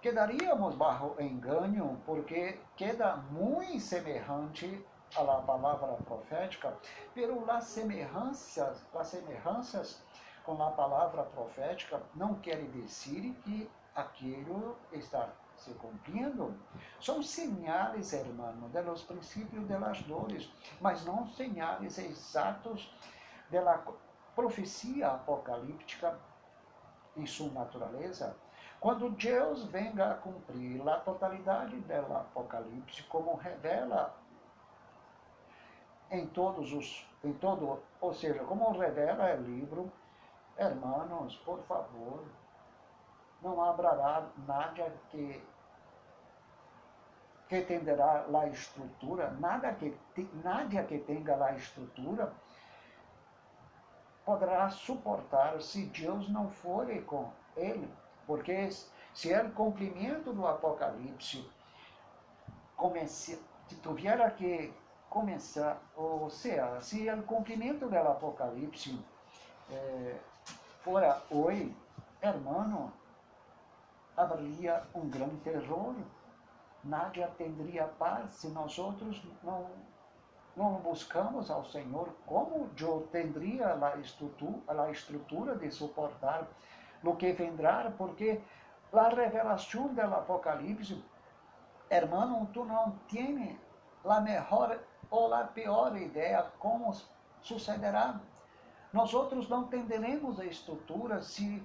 [0.00, 6.74] quedaríamos bajo engano, porque queda muito semelhante à palavra profética,
[7.14, 10.02] pero las semelhanças, las semelhanças
[10.44, 16.54] com a palavra profética não quer dizer que aquilo está se cumprindo.
[17.00, 22.92] São sinais, hermano, de los princípios de dores, mas não sinais exatos
[23.50, 23.82] da
[24.34, 26.18] profecia apocalíptica
[27.16, 28.36] em sua natureza.
[28.80, 34.16] Quando Deus venga a cumprir a totalidade do Apocalipse, como revela
[36.10, 39.92] em todos os, em todo, ou seja, como revela o livro,
[40.56, 42.24] hermanos, por favor,
[43.42, 45.42] não haverá nada que
[47.48, 49.92] que tenderá a estrutura, nada que
[50.44, 52.32] nada que tenha a estrutura
[54.24, 57.92] poderá suportar se Deus não for com ele,
[58.24, 58.70] porque
[59.12, 61.44] se é o cumprimento do Apocalipse
[62.76, 64.72] comece, tiver que
[65.08, 68.96] começar, ou seja, se o cumprimento do Apocalipse
[69.72, 70.16] eh,
[70.84, 71.74] fora hoje,
[72.22, 72.92] hermano,
[74.16, 75.94] haveria um grande terror.
[76.82, 79.70] Nada teria paz se nós outros não,
[80.56, 82.08] não buscamos ao Senhor.
[82.26, 86.46] Como eu teria a estrutura, a estrutura de suportar
[87.04, 87.92] o que vendrá?
[87.96, 88.40] Porque
[88.92, 91.02] a revelação do Apocalipse,
[91.88, 93.58] hermano, tu não tens
[94.04, 94.78] a melhor
[95.10, 96.94] ou a pior ideia como
[97.42, 98.20] sucederá.
[98.92, 101.62] Nós outros não entenderemos a estrutura se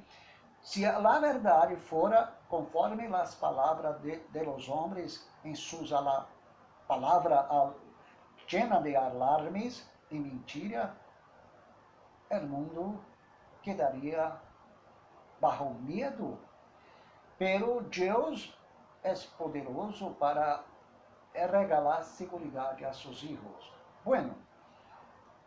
[0.65, 5.91] se a verdade fora conforme as palavras de, de los homens em suas
[6.87, 7.47] palavra
[8.47, 10.97] llena de alarmes e mentira,
[12.31, 12.99] o mundo
[13.61, 14.41] quedaria
[15.39, 16.39] bajo medo.
[17.37, 18.57] Pero Deus
[19.03, 20.63] é poderoso para
[21.31, 23.73] regalar segurança a seus filhos.
[24.03, 24.33] Bueno,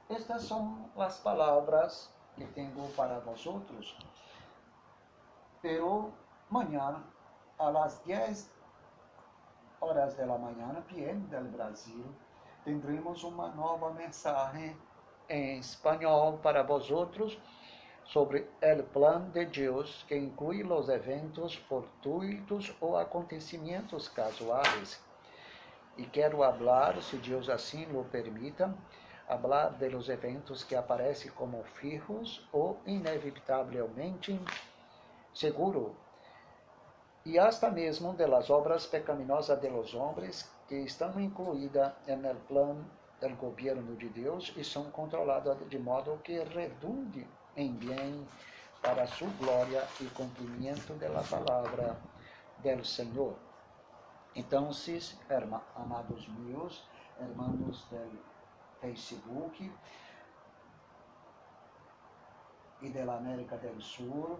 [0.08, 3.98] estas são as palavras que tenho para vosotros.
[5.60, 6.12] Pero
[6.50, 7.04] mañana,
[7.58, 8.50] a las 10
[9.80, 12.04] horas de la mañana, PM del Brasil,
[12.64, 14.76] tendremos uma nova mensagem
[15.28, 17.38] em espanhol para vosotros
[18.04, 25.00] sobre o plano de Deus que inclui os eventos fortuitos ou acontecimentos casuais.
[25.96, 28.72] E quero falar, se Deus assim lo permita,
[29.26, 34.40] falar de los eventos que aparecem como fijos ou inevitavelmente
[35.38, 35.94] seguro,
[37.24, 42.84] e hasta mesmo de las obras pecaminosas de los hombres que estão incluídas no plano
[43.20, 47.24] do governo de Deus e são controladas de modo que redunde
[47.56, 48.26] em bem
[48.82, 51.96] para sua glória e cumprimento da palavra
[52.58, 53.34] do Senhor.
[54.34, 54.70] Então,
[55.76, 56.84] amados meus,
[57.20, 58.18] hermanos do
[58.80, 59.72] Facebook
[62.82, 64.38] e da América do Sul,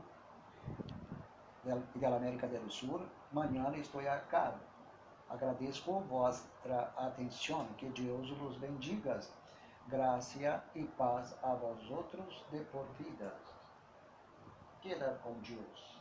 [1.68, 3.00] da América do Sul,
[3.33, 4.54] amanhã estou acá.
[5.28, 6.44] Agradeço vossa
[6.96, 9.20] atenção, que Deus os bendiga.
[9.88, 13.35] Graça e paz a vós outros de por vida.
[14.83, 15.98] Queda com Deus.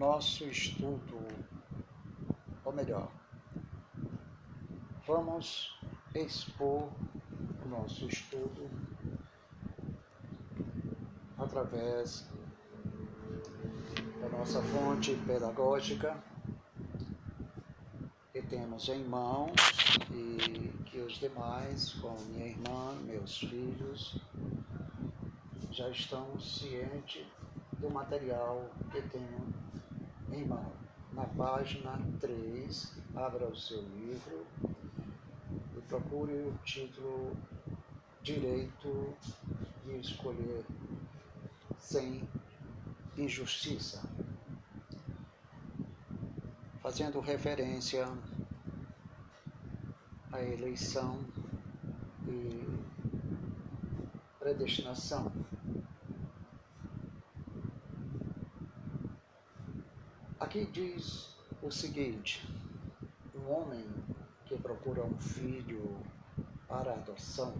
[0.00, 1.18] nosso estudo,
[2.70, 3.10] ou melhor,
[5.04, 5.76] vamos
[6.14, 6.88] expor
[7.64, 8.70] o nosso estudo
[11.36, 12.28] através
[14.20, 16.16] da nossa fonte pedagógica
[18.32, 19.50] que temos em mãos
[20.12, 24.16] e que os demais, como minha irmã, meus filhos,
[25.72, 27.26] já estão cientes
[27.80, 29.52] do material que tenho
[30.30, 30.79] em mão.
[31.20, 34.46] Na página 3, abra o seu livro
[35.76, 37.36] e procure o título
[38.22, 39.14] Direito
[39.84, 40.64] de Escolher
[41.78, 42.26] Sem
[43.18, 44.02] Injustiça,
[46.80, 48.08] fazendo referência
[50.32, 51.20] à eleição
[52.26, 52.64] e
[54.38, 55.30] predestinação.
[60.50, 61.28] Aqui diz
[61.62, 62.44] o seguinte:
[63.36, 63.86] um homem
[64.46, 65.96] que procura um filho
[66.66, 67.54] para adoção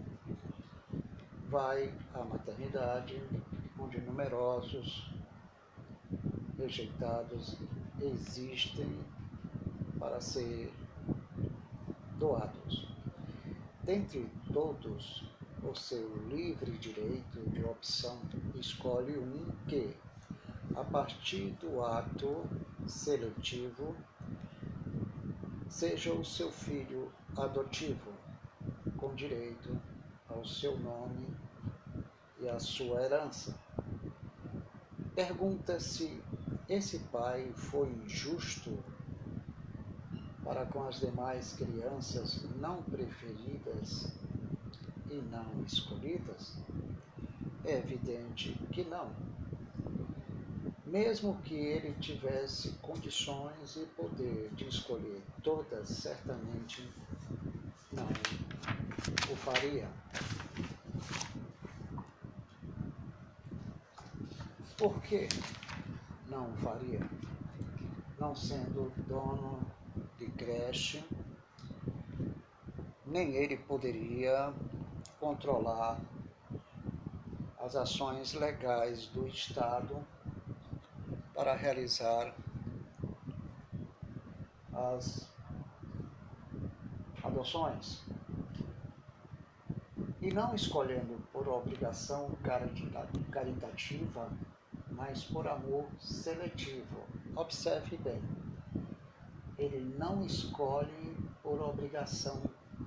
[1.48, 3.22] vai à maternidade,
[3.78, 5.08] onde numerosos
[6.58, 7.56] rejeitados
[8.00, 8.98] existem
[9.96, 10.72] para ser
[12.18, 12.88] doados.
[13.84, 15.24] Dentre todos,
[15.62, 18.18] o seu livre direito de opção
[18.56, 19.94] escolhe um que,
[20.74, 22.44] a partir do ato
[22.90, 23.96] seletivo
[25.68, 28.12] seja o seu filho adotivo,
[28.96, 29.80] com direito
[30.28, 31.28] ao seu nome
[32.40, 33.56] e à sua herança.
[35.14, 36.20] Pergunta se
[36.68, 38.76] esse pai foi injusto
[40.42, 44.12] para com as demais crianças não preferidas
[45.08, 46.56] e não escolhidas?
[47.64, 49.29] É evidente que não.
[50.90, 56.84] Mesmo que ele tivesse condições e poder de escolher todas, certamente
[57.92, 58.08] não
[59.32, 59.88] o faria.
[64.76, 65.28] Por que
[66.28, 67.08] não o faria?
[68.18, 69.60] Não sendo dono
[70.18, 71.04] de creche,
[73.06, 74.52] nem ele poderia
[75.20, 76.00] controlar
[77.60, 80.04] as ações legais do Estado
[81.40, 82.34] para realizar
[84.74, 85.26] as
[87.24, 88.04] adoções.
[90.20, 92.30] E não escolhendo por obrigação
[93.32, 94.28] caritativa,
[94.90, 97.06] mas por amor seletivo.
[97.34, 98.22] Observe bem,
[99.56, 102.42] ele não escolhe por obrigação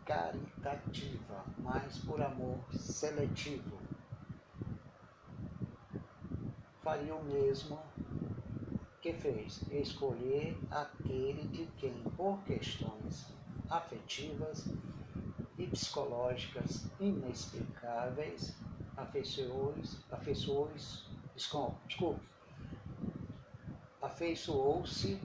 [0.05, 3.79] caritativa, mas por amor seletivo.
[6.83, 7.79] Faria o mesmo
[9.03, 13.27] que fez, escolher aquele de quem, por questões
[13.69, 14.65] afetivas
[15.57, 18.55] e psicológicas inexplicáveis,
[18.95, 21.03] afeiçoou-se, afeiçoou-se,
[21.35, 22.21] desculpe,
[24.01, 25.19] afeiçoou-se,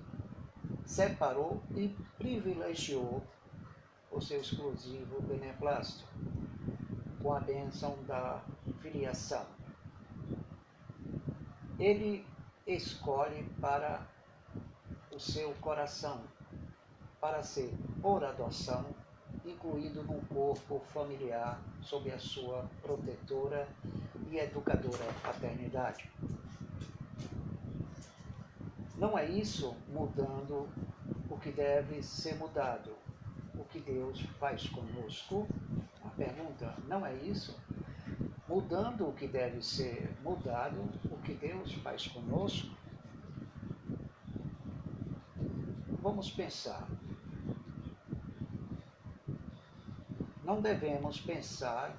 [0.84, 3.22] separou e privilegiou
[4.10, 6.04] o seu exclusivo beneplácito
[7.22, 8.42] com a bênção da
[8.80, 9.46] filiação.
[11.78, 12.26] Ele
[12.68, 14.06] escolhe para
[15.10, 16.20] o seu coração
[17.20, 18.84] para ser, por adoção,
[19.44, 23.66] incluído no corpo familiar sob a sua protetora
[24.30, 26.10] e educadora paternidade.
[28.96, 30.68] Não é isso mudando
[31.30, 32.94] o que deve ser mudado,
[33.54, 35.46] o que Deus faz conosco?
[36.04, 37.56] A pergunta, não é isso?
[38.48, 40.80] Mudando o que deve ser mudado,
[41.10, 42.68] o que Deus faz conosco?
[46.00, 46.88] Vamos pensar.
[50.48, 51.94] não devemos pensar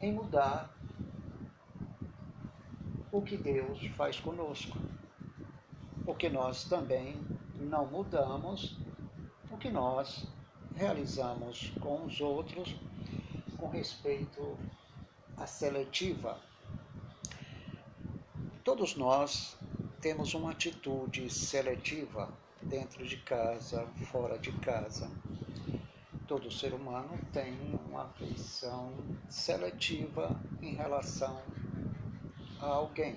[0.00, 0.68] em mudar
[3.12, 4.76] o que Deus faz conosco,
[6.04, 7.14] porque nós também
[7.60, 8.76] não mudamos
[9.52, 10.26] o que nós
[10.74, 12.74] realizamos com os outros
[13.58, 14.56] com respeito
[15.36, 16.40] à seletiva.
[18.64, 19.58] Todos nós
[20.00, 22.32] temos uma atitude seletiva
[22.62, 25.10] dentro de casa, fora de casa
[26.28, 27.56] todo ser humano tem
[27.88, 28.92] uma afeição
[29.30, 31.40] seletiva em relação
[32.60, 33.16] a alguém.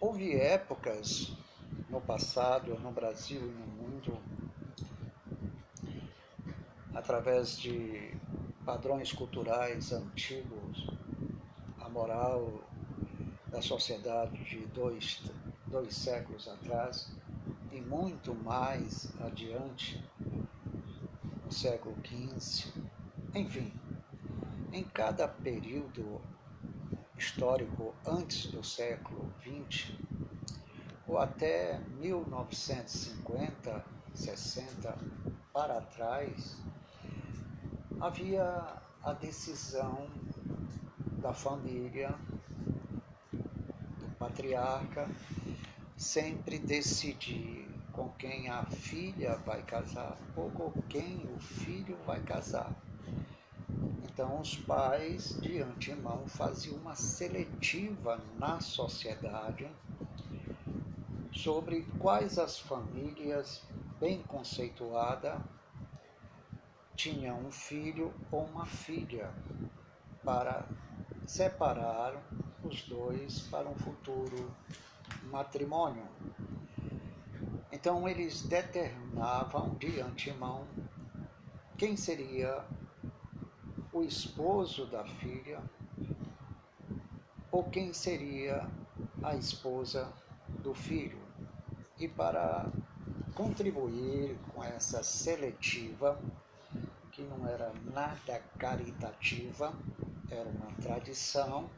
[0.00, 1.36] Houve épocas
[1.90, 4.16] no passado, no Brasil e no mundo,
[7.04, 8.16] através de
[8.64, 10.86] padrões culturais antigos,
[11.78, 12.62] a moral
[13.48, 15.20] da sociedade de dois,
[15.66, 17.12] dois séculos atrás
[17.70, 20.02] e muito mais adiante,
[21.50, 22.72] século XV,
[23.34, 23.70] enfim,
[24.72, 26.22] em cada período
[27.18, 29.92] histórico antes do século XX,
[31.06, 33.84] ou até 1950,
[34.14, 34.98] 60
[35.52, 36.56] para trás,
[38.00, 38.44] havia
[39.02, 40.08] a decisão
[41.20, 42.14] da família,
[43.32, 45.08] do patriarca,
[45.96, 52.72] sempre decidir com quem a filha vai casar ou com quem o filho vai casar.
[54.04, 59.68] Então, os pais, de antemão, faziam uma seletiva na sociedade
[61.32, 63.62] sobre quais as famílias
[63.98, 65.40] bem conceituadas
[66.96, 69.30] tinham um filho ou uma filha
[70.24, 70.64] para
[71.26, 72.14] separar
[72.62, 74.50] os dois para um futuro
[75.30, 76.06] matrimônio.
[77.72, 80.66] Então eles determinavam de antemão
[81.76, 82.64] quem seria
[83.92, 85.60] o esposo da filha
[87.50, 88.68] ou quem seria
[89.22, 90.12] a esposa
[90.62, 91.22] do filho.
[91.98, 92.66] E para
[93.34, 96.18] contribuir com essa seletiva,
[97.14, 99.72] que não era nada caritativa,
[100.28, 101.70] era uma tradição,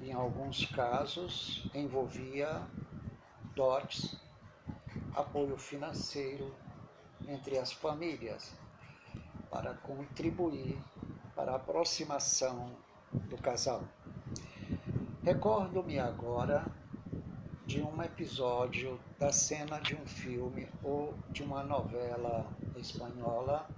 [0.00, 2.60] em alguns casos envolvia
[3.54, 4.16] dotes
[5.14, 6.52] apoio financeiro
[7.28, 8.52] entre as famílias
[9.48, 10.76] para contribuir
[11.36, 12.74] para a aproximação
[13.12, 13.84] do casal.
[15.22, 16.66] Recordo-me agora
[17.64, 22.44] de um episódio da cena de um filme ou de uma novela
[22.76, 23.68] espanhola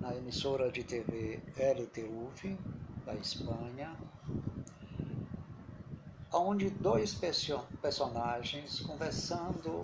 [0.00, 2.58] na emissora de TV RTUV
[3.04, 3.94] da Espanha,
[6.32, 7.14] onde dois
[7.82, 9.80] personagens conversando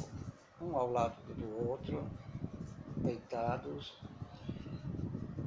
[0.61, 2.09] um ao lado do outro,
[2.97, 3.93] deitados,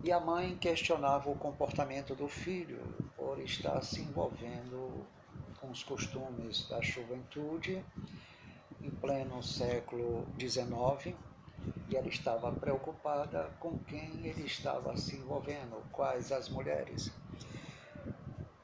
[0.04, 2.80] e a mãe questionava o comportamento do filho
[3.18, 5.06] por estar se envolvendo
[5.60, 7.84] com os costumes da juventude
[8.82, 11.16] em pleno século XIX
[11.90, 17.12] e ela estava preocupada com quem ele estava se envolvendo, quais as mulheres.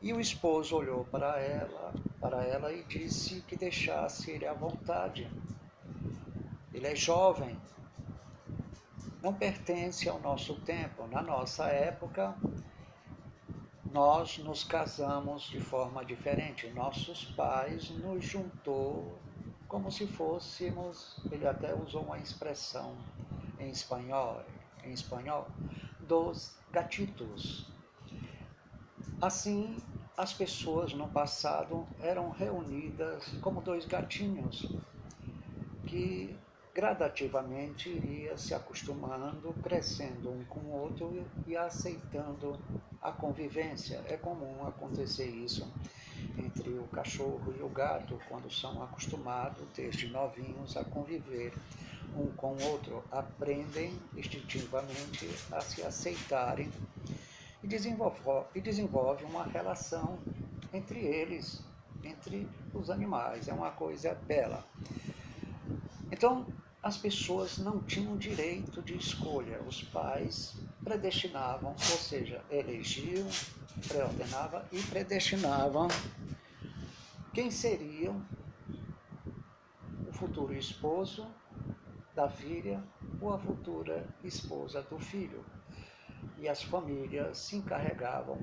[0.01, 5.27] E o esposo olhou para ela, para ela e disse que deixasse ele à vontade.
[6.71, 7.57] Ele é jovem,
[9.23, 11.07] não pertence ao nosso tempo.
[11.07, 12.35] Na nossa época,
[13.91, 16.69] nós nos casamos de forma diferente.
[16.69, 19.17] Nossos pais nos juntou
[19.75, 22.95] como se fôssemos, ele até usou uma expressão
[23.59, 24.41] em espanhol,
[24.85, 25.49] em espanhol,
[25.99, 27.69] dos gatitos.
[29.21, 29.75] Assim,
[30.15, 34.65] as pessoas no passado eram reunidas como dois gatinhos
[35.85, 36.39] que
[36.75, 42.59] gradativamente iria se acostumando, crescendo um com o outro e aceitando
[43.01, 44.03] a convivência.
[44.09, 45.65] É comum acontecer isso
[46.37, 51.53] entre o cachorro e o gato quando são acostumados desde novinhos a conviver
[52.13, 56.69] um com o outro, aprendem instintivamente a se aceitarem
[57.63, 58.19] e desenvolve,
[58.53, 60.19] e desenvolve uma relação
[60.73, 61.63] entre eles,
[62.03, 63.47] entre os animais.
[63.47, 64.63] É uma coisa bela.
[66.11, 66.45] Então,
[66.85, 69.59] as pessoas não tinham direito de escolha.
[69.67, 73.27] Os pais predestinavam, ou seja, elegiam,
[73.87, 75.87] preordenavam e predestinavam
[77.33, 78.23] quem seriam
[80.07, 81.25] o futuro esposo
[82.13, 82.83] da filha
[83.19, 85.43] ou a futura esposa do filho.
[86.37, 88.37] E as famílias se encarregavam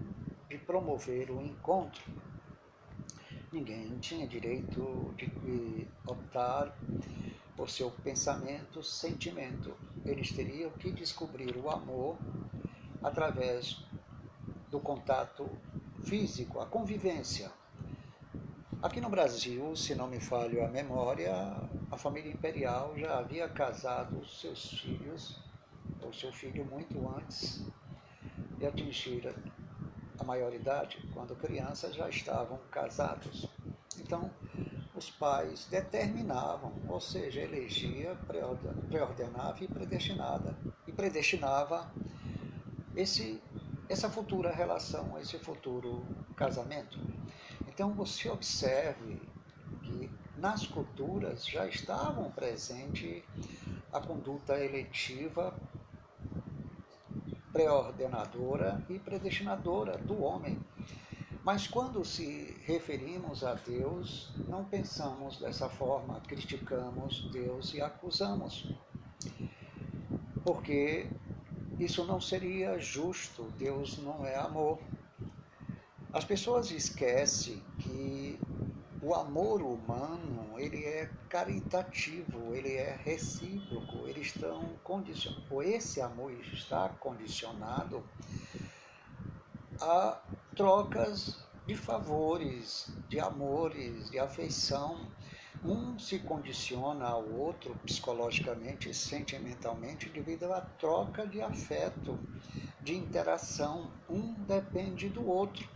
[0.49, 2.03] de promover o encontro.
[3.53, 6.77] Ninguém tinha direito de optar
[7.63, 9.73] por seu pensamento, sentimento.
[10.05, 12.19] Eles teriam que descobrir o amor
[13.01, 13.79] através
[14.69, 15.49] do contato
[16.03, 17.53] físico, a convivência.
[18.83, 21.33] Aqui no Brasil, se não me falho a memória,
[21.89, 25.39] a família imperial já havia casado seus filhos,
[26.01, 27.65] ou seu filho, muito antes
[28.59, 29.33] de atingir
[30.19, 30.99] a maioridade.
[31.15, 33.49] Quando crianças já estavam casados.
[34.01, 34.29] Então,
[35.03, 38.17] os pais determinavam, ou seja, elegia,
[38.89, 41.93] preordenava e predestinada, e predestinava
[42.95, 43.43] esse,
[43.89, 46.99] essa futura relação, esse futuro casamento.
[47.67, 49.21] Então você observe
[49.83, 53.25] que nas culturas já estavam presente
[53.93, 55.53] a conduta eletiva,
[57.53, 60.59] preordenadora e predestinadora do homem
[61.45, 68.69] mas quando se referimos a Deus, não pensamos dessa forma, criticamos Deus e acusamos.
[70.45, 71.09] Porque
[71.81, 74.79] isso não seria justo, Deus não é amor.
[76.13, 78.39] As pessoas esquecem que
[79.03, 86.89] o amor humano, ele é caritativo, ele é recíproco, eles estão condicionados, esse amor está
[86.89, 88.05] condicionado
[89.83, 90.23] a
[90.55, 95.09] trocas de favores, de amores, de afeição.
[95.65, 102.19] Um se condiciona ao outro psicologicamente e sentimentalmente devido à troca de afeto,
[102.81, 103.91] de interação.
[104.09, 105.69] Um depende do outro.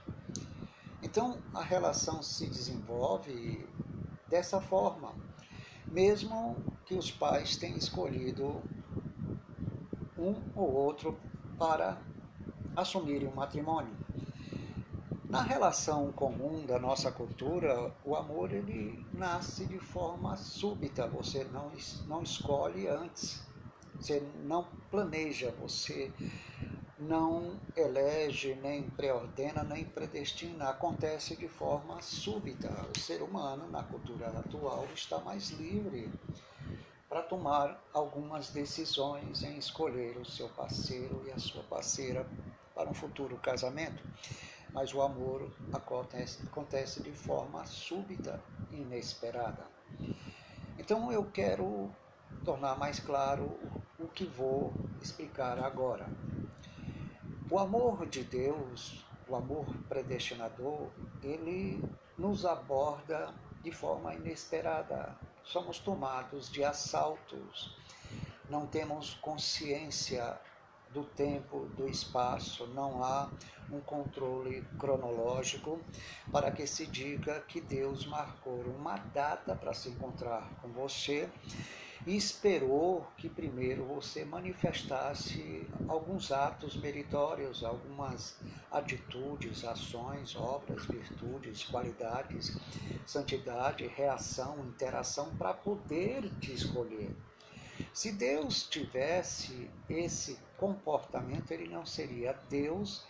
[1.03, 3.69] Então a relação se desenvolve
[4.29, 5.15] dessa forma,
[5.87, 8.63] mesmo que os pais tenham escolhido
[10.19, 11.19] um ou outro
[11.59, 12.01] para
[12.77, 13.97] assumirem o matrimônio.
[15.29, 21.72] Na relação comum da nossa cultura, o amor ele nasce de forma súbita, você não,
[22.07, 23.43] não escolhe antes,
[23.99, 26.12] você não planeja, você
[26.99, 32.70] não elege, nem preordena, nem predestina, acontece de forma súbita.
[32.95, 36.09] O ser humano, na cultura atual, está mais livre
[37.09, 42.27] para tomar algumas decisões em escolher o seu parceiro e a sua parceira
[42.77, 44.01] para um futuro casamento
[44.77, 48.39] mas o amor acontece, acontece de forma súbita
[48.70, 49.66] inesperada.
[50.79, 51.91] Então eu quero
[52.45, 53.59] tornar mais claro
[53.99, 56.07] o que vou explicar agora.
[57.51, 60.91] O amor de Deus, o amor predestinador,
[61.22, 61.83] ele
[62.18, 65.16] nos aborda de forma inesperada.
[65.43, 67.74] Somos tomados de assaltos,
[68.51, 70.39] não temos consciência
[70.93, 73.30] do tempo, do espaço, não há
[73.70, 75.80] um controle cronológico
[76.30, 81.28] para que se diga que Deus marcou uma data para se encontrar com você
[82.07, 88.37] e esperou que primeiro você manifestasse alguns atos meritórios, algumas
[88.70, 92.57] atitudes, ações, obras, virtudes, qualidades,
[93.05, 97.11] santidade, reação, interação para poder te escolher.
[97.93, 103.05] Se Deus tivesse esse comportamento, ele não seria Deus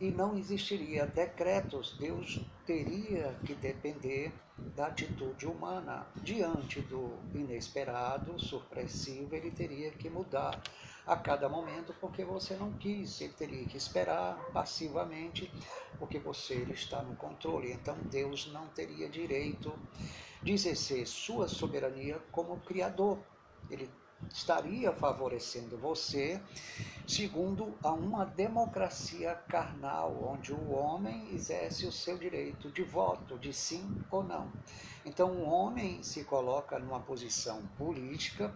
[0.00, 1.96] e não existiria decretos.
[1.98, 4.32] Deus teria que depender
[4.74, 6.06] da atitude humana.
[6.16, 10.60] Diante do inesperado, surpressivo, ele teria que mudar
[11.06, 15.52] a cada momento porque você não quis, ele teria que esperar passivamente
[15.98, 17.72] porque você está no controle.
[17.72, 19.72] Então Deus não teria direito
[20.42, 23.18] de exercer sua soberania como criador.
[23.70, 23.88] Ele
[24.32, 26.40] estaria favorecendo você
[27.06, 33.52] segundo a uma democracia carnal, onde o homem exerce o seu direito de voto, de
[33.52, 34.50] sim ou não.
[35.04, 38.54] Então, o homem se coloca numa posição política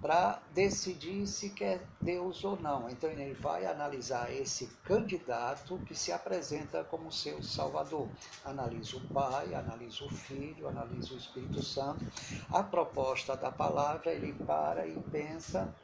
[0.00, 2.88] para decidir se quer Deus ou não.
[2.88, 8.08] Então, ele vai analisar esse candidato que se apresenta como seu Salvador.
[8.44, 12.04] Analisa o Pai, analisa o Filho, analisa o Espírito Santo.
[12.50, 15.74] A proposta da palavra, ele para e pensa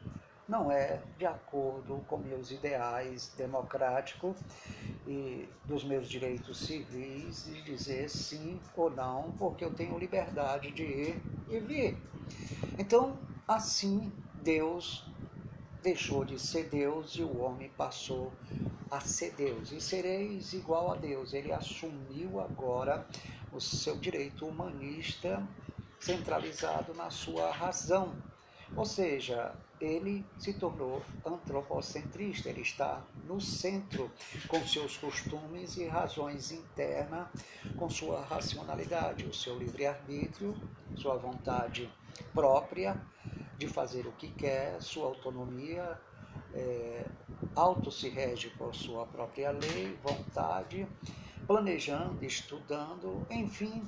[0.48, 4.36] não é de acordo com meus ideais democráticos
[5.06, 10.82] e dos meus direitos civis de dizer sim ou não, porque eu tenho liberdade de
[10.82, 11.96] ir e vir.
[12.78, 15.04] Então, assim, Deus
[15.82, 18.32] deixou de ser Deus e o homem passou
[18.90, 19.72] a ser Deus.
[19.72, 21.32] E sereis igual a Deus.
[21.32, 23.06] Ele assumiu agora
[23.52, 25.42] o seu direito humanista
[25.98, 28.14] centralizado na sua razão.
[28.76, 34.10] Ou seja, ele se tornou antropocentrista, ele está no centro
[34.48, 37.28] com seus costumes e razões internas,
[37.76, 40.56] com sua racionalidade, o seu livre-arbítrio,
[40.96, 41.90] sua vontade
[42.32, 43.00] própria
[43.58, 45.98] de fazer o que quer, sua autonomia,
[46.54, 47.04] é,
[47.54, 50.86] auto se rege por sua própria lei, vontade,
[51.46, 53.86] planejando, estudando, enfim,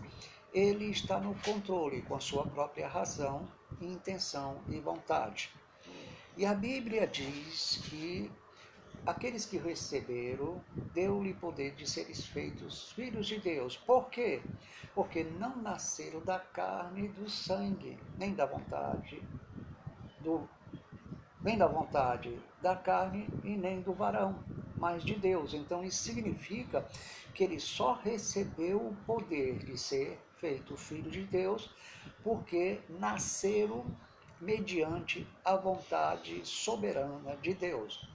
[0.52, 3.48] ele está no controle com a sua própria razão,
[3.80, 5.50] intenção e vontade.
[6.38, 8.30] E a Bíblia diz que
[9.04, 10.62] aqueles que receberam,
[10.94, 13.76] deu-lhe poder de serem feitos filhos de Deus.
[13.76, 14.40] Por quê?
[14.94, 19.20] Porque não nasceram da carne e do sangue, nem da vontade
[20.20, 20.48] do
[21.42, 24.38] nem da vontade da carne e nem do varão,
[24.76, 25.54] mas de Deus.
[25.54, 26.86] Então isso significa
[27.34, 31.68] que ele só recebeu o poder de ser feito filho de Deus
[32.22, 33.84] porque nasceram
[34.40, 38.08] mediante a vontade soberana de Deus.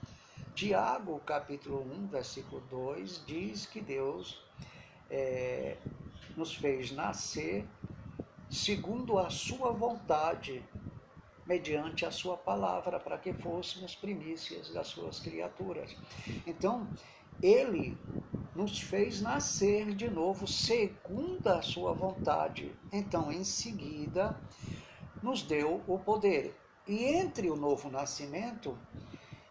[0.54, 4.40] Tiago, capítulo 1, versículo 2, diz que Deus
[5.10, 5.76] é,
[6.36, 7.66] nos fez nascer
[8.50, 10.62] segundo a sua vontade,
[11.44, 15.94] mediante a sua palavra, para que fôssemos primícias das suas criaturas.
[16.46, 16.88] Então,
[17.42, 17.98] ele
[18.54, 22.72] nos fez nascer de novo segundo a sua vontade.
[22.92, 24.38] Então, em seguida,
[25.24, 26.54] nos deu o poder.
[26.86, 28.78] E entre o novo nascimento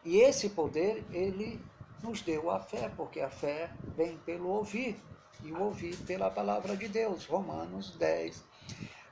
[0.06, 1.60] e esse poder, ele
[2.04, 4.96] nos deu a fé, porque a fé vem pelo ouvir,
[5.44, 7.26] e o ouvir pela palavra de Deus.
[7.26, 8.44] Romanos 10,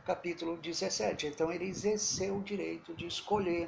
[0.05, 1.27] capítulo 17.
[1.27, 3.67] Então ele exerceu o direito de escolher,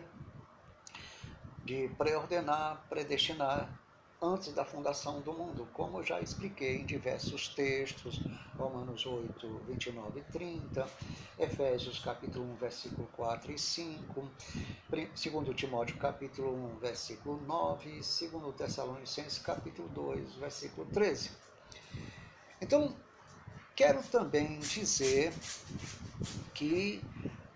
[1.66, 3.68] de preordenar, predestinar
[4.24, 8.22] antes da fundação do mundo, como já expliquei em diversos textos,
[8.58, 10.88] Romanos 8, 29 e 30,
[11.38, 14.32] Efésios capítulo 1, versículo 4 e 5,
[14.90, 21.32] 2 Timóteo capítulo 1, versículo 9, e 2 Tessalonicenses capítulo 2, versículo 13.
[22.62, 22.96] Então,
[23.76, 25.34] quero também dizer
[26.54, 27.02] que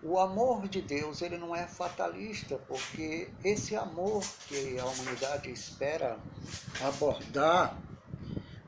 [0.02, 6.18] o amor de Deus ele não é fatalista, porque esse amor que a humanidade espera
[6.80, 7.76] abordar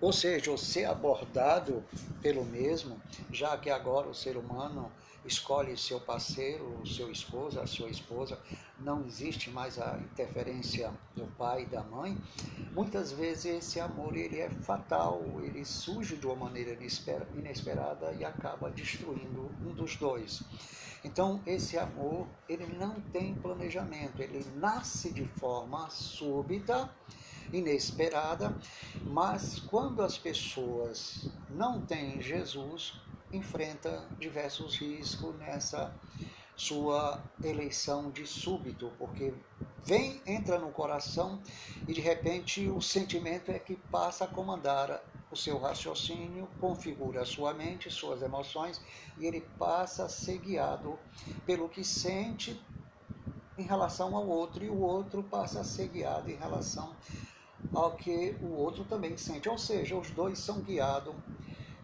[0.01, 1.85] ou seja, ou ser abordado
[2.23, 3.01] pelo mesmo,
[3.31, 4.91] já que agora o ser humano
[5.27, 8.39] escolhe seu parceiro, seu esposo, a sua esposa,
[8.79, 12.17] não existe mais a interferência do pai e da mãe,
[12.73, 16.79] muitas vezes esse amor ele é fatal, ele surge de uma maneira
[17.37, 20.43] inesperada e acaba destruindo um dos dois.
[21.03, 26.91] Então, esse amor, ele não tem planejamento, ele nasce de forma súbita,
[27.53, 28.55] inesperada,
[29.07, 33.01] mas quando as pessoas não têm Jesus,
[33.33, 35.95] enfrenta diversos riscos nessa
[36.55, 39.33] sua eleição de súbito, porque
[39.85, 41.41] vem, entra no coração
[41.89, 47.55] e de repente o sentimento é que passa a comandar o seu raciocínio, configura sua
[47.55, 48.81] mente, suas emoções
[49.19, 50.99] e ele passa a ser guiado
[51.47, 52.61] pelo que sente
[53.57, 56.95] em relação ao outro e o outro passa a ser guiado em relação
[57.75, 59.49] ao que o outro também sente.
[59.49, 61.15] Ou seja, os dois são guiados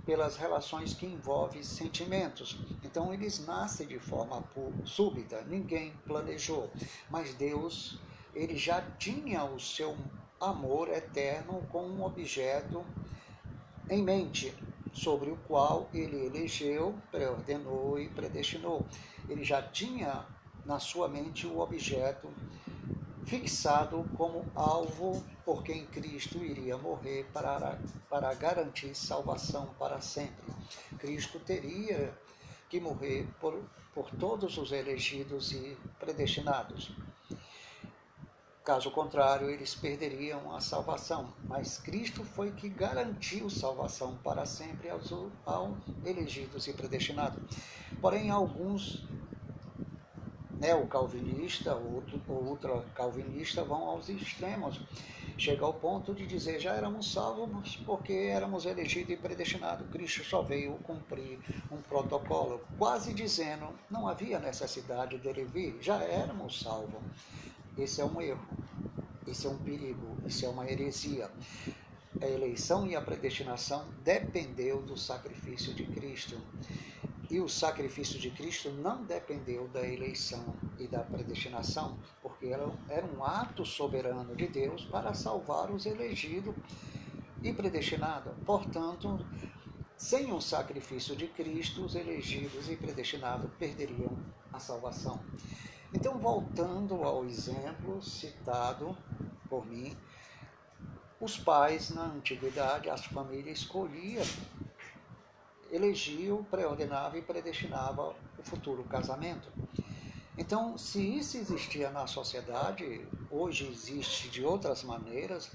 [0.05, 2.59] pelas relações que envolvem sentimentos.
[2.85, 4.43] Então eles nascem de forma
[4.85, 6.71] súbita, ninguém planejou,
[7.11, 7.99] mas Deus,
[8.35, 9.97] ele já tinha o seu
[10.41, 12.85] amor eterno com um objeto
[13.89, 14.53] em mente,
[14.93, 18.87] sobre o qual ele elegeu, preordenou e predestinou.
[19.29, 20.25] Ele já tinha
[20.65, 22.29] na sua mente o objeto
[23.27, 27.79] fixado como alvo por quem Cristo iria morrer para,
[28.09, 30.53] para garantir salvação para sempre.
[30.99, 32.17] Cristo teria
[32.69, 33.61] que morrer por,
[33.95, 36.93] por todos os elegidos e predestinados.
[38.67, 41.33] Caso contrário, eles perderiam a salvação.
[41.45, 45.13] Mas Cristo foi que garantiu salvação para sempre aos,
[45.45, 47.41] aos elegidos e predestinados.
[48.01, 49.07] Porém, alguns
[50.83, 54.81] o calvinista ou ultra calvinista vão aos extremos.
[55.39, 59.89] Chega ao ponto de dizer já éramos salvos porque éramos elegidos e predestinados.
[59.91, 61.39] Cristo só veio cumprir
[61.71, 67.01] um protocolo, quase dizendo não havia necessidade dele vir, já éramos salvos.
[67.79, 68.47] Esse é um erro,
[69.27, 71.31] esse é um perigo, isso é uma heresia.
[72.21, 76.41] A eleição e a predestinação dependeu do sacrifício de Cristo.
[77.29, 82.67] E o sacrifício de Cristo não dependeu da eleição e da predestinação, porque era,
[83.07, 86.55] um ato soberano de Deus para salvar os elegidos
[87.43, 88.33] e predestinados.
[88.47, 89.19] Portanto,
[89.99, 94.17] sem o sacrifício de Cristo, os elegidos e predestinados perderiam
[94.53, 95.21] a salvação.
[95.95, 98.97] Então, voltando ao exemplo citado
[99.49, 99.97] por mim,
[101.21, 104.25] os pais na antiguidade, as famílias escolhiam
[105.71, 109.49] elegia, preordenava e predestinava o futuro casamento.
[110.39, 115.51] Então, se isso existia na sociedade, hoje existe de outras maneiras,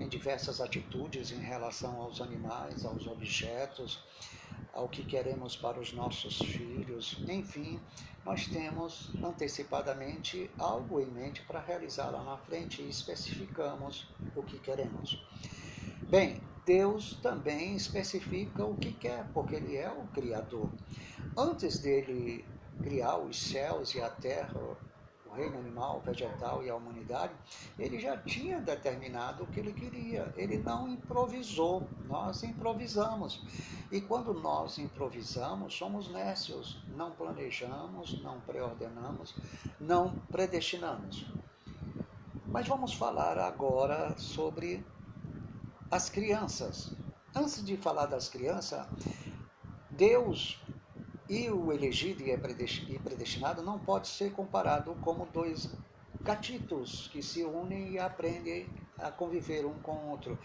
[0.00, 4.02] em diversas atitudes em relação aos animais, aos objetos,
[4.72, 7.80] ao que queremos para os nossos filhos, enfim,
[8.24, 14.58] nós temos antecipadamente algo em mente para realizar lá na frente e especificamos o que
[14.58, 15.22] queremos.
[16.08, 20.70] Bem, Deus também especifica o que quer, porque Ele é o Criador.
[21.36, 22.44] Antes dele
[22.82, 24.76] criar os céus e a terra,
[25.30, 27.32] o reino animal, vegetal e a humanidade,
[27.78, 30.32] ele já tinha determinado o que ele queria.
[30.36, 33.42] Ele não improvisou, nós improvisamos.
[33.90, 39.34] E quando nós improvisamos, somos nécios, não planejamos, não preordenamos,
[39.80, 41.26] não predestinamos.
[42.46, 44.84] Mas vamos falar agora sobre
[45.90, 46.92] as crianças.
[47.34, 48.86] Antes de falar das crianças,
[49.90, 50.60] Deus
[51.30, 55.70] e o elegido e predestinado não pode ser comparado como dois
[56.20, 58.68] gatitos que se unem e aprendem
[58.98, 60.36] a conviver um com o outro.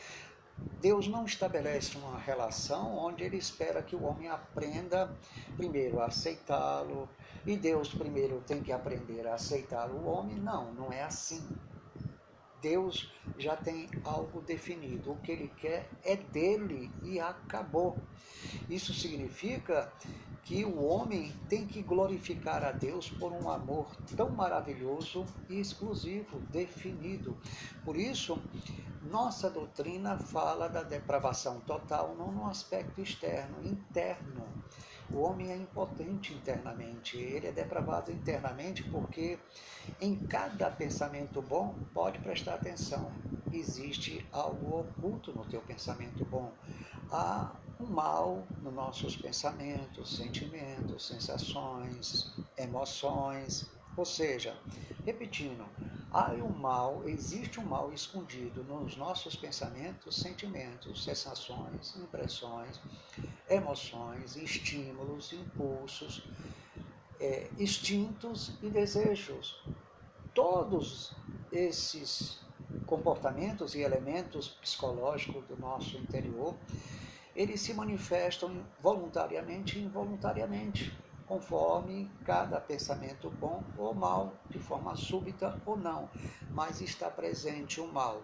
[0.80, 5.12] Deus não estabelece uma relação onde ele espera que o homem aprenda
[5.58, 7.10] primeiro a aceitá-lo
[7.48, 10.36] e Deus primeiro tem que aprender a aceitar o homem.
[10.36, 11.44] Não, não é assim.
[12.62, 15.12] Deus já tem algo definido.
[15.12, 17.98] O que ele quer é dele e acabou.
[18.70, 19.92] Isso significa
[20.46, 26.40] que o homem tem que glorificar a Deus por um amor tão maravilhoso e exclusivo,
[26.52, 27.36] definido.
[27.84, 28.40] Por isso,
[29.12, 34.46] nossa doutrina fala da depravação total não no aspecto externo, interno.
[35.12, 39.40] O homem é impotente internamente, ele é depravado internamente porque
[40.00, 43.12] em cada pensamento bom, pode prestar atenção,
[43.52, 46.52] existe algo oculto no teu pensamento bom.
[47.12, 53.70] Há um mal nos nossos pensamentos, sentimentos, sensações, emoções.
[53.98, 54.58] Ou seja,
[55.06, 55.66] repetindo,
[56.12, 62.80] há um mal, existe um mal escondido nos nossos pensamentos, sentimentos, sensações, impressões,
[63.50, 66.24] emoções, estímulos, impulsos,
[67.20, 69.64] é, instintos e desejos.
[70.34, 71.14] Todos
[71.52, 72.40] esses
[72.86, 76.56] comportamentos e elementos psicológicos do nosso interior,
[77.36, 80.96] eles se manifestam voluntariamente e involuntariamente
[81.28, 86.10] conforme cada pensamento bom ou mal, de forma súbita ou não,
[86.54, 88.22] mas está presente o mal.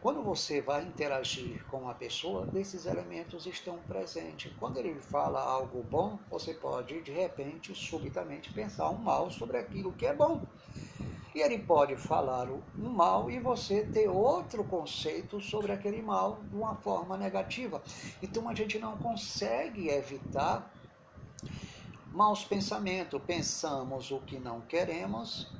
[0.00, 4.52] Quando você vai interagir com a pessoa, esses elementos estão presentes.
[4.58, 9.92] Quando ele fala algo bom, você pode de repente, subitamente pensar um mal sobre aquilo
[9.92, 10.40] que é bom.
[11.34, 16.54] E ele pode falar um mal e você ter outro conceito sobre aquele mal de
[16.54, 17.82] uma forma negativa.
[18.22, 20.70] Então a gente não consegue evitar
[22.12, 23.20] maus pensamentos.
[23.26, 25.50] Pensamos o que não queremos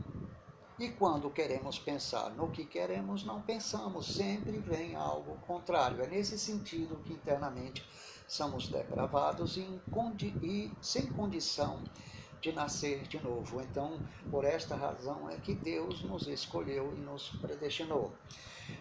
[0.78, 4.16] e quando queremos pensar no que queremos, não pensamos.
[4.16, 6.02] Sempre vem algo contrário.
[6.02, 7.86] É nesse sentido que internamente
[8.26, 9.80] somos depravados e,
[10.42, 11.80] e sem condição
[12.50, 13.60] nascer de novo.
[13.60, 18.12] Então, por esta razão é que Deus nos escolheu e nos predestinou.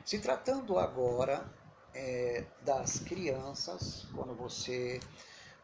[0.04, 1.46] Se tratando agora
[1.94, 5.00] é, das crianças, quando você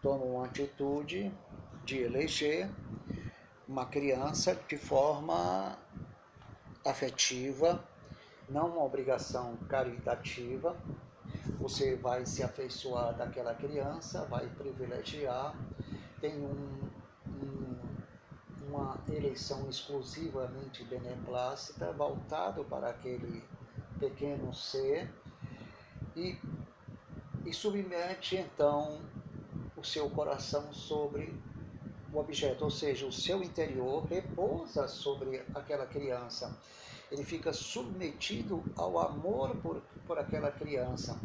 [0.01, 1.31] toma uma atitude
[1.83, 2.69] de eleger
[3.67, 5.77] uma criança de forma
[6.85, 7.83] afetiva,
[8.49, 10.75] não uma obrigação caritativa.
[11.59, 15.53] Você vai se afeiçoar daquela criança, vai privilegiar,
[16.21, 16.89] tem um,
[17.41, 23.43] um, uma eleição exclusivamente beneplácita, voltado para aquele
[23.99, 25.09] pequeno ser
[26.15, 26.38] e,
[27.45, 28.99] e submete então
[29.75, 31.33] o seu coração sobre
[32.11, 36.57] o objeto, ou seja, o seu interior repousa sobre aquela criança.
[37.11, 41.17] Ele fica submetido ao amor por, por aquela criança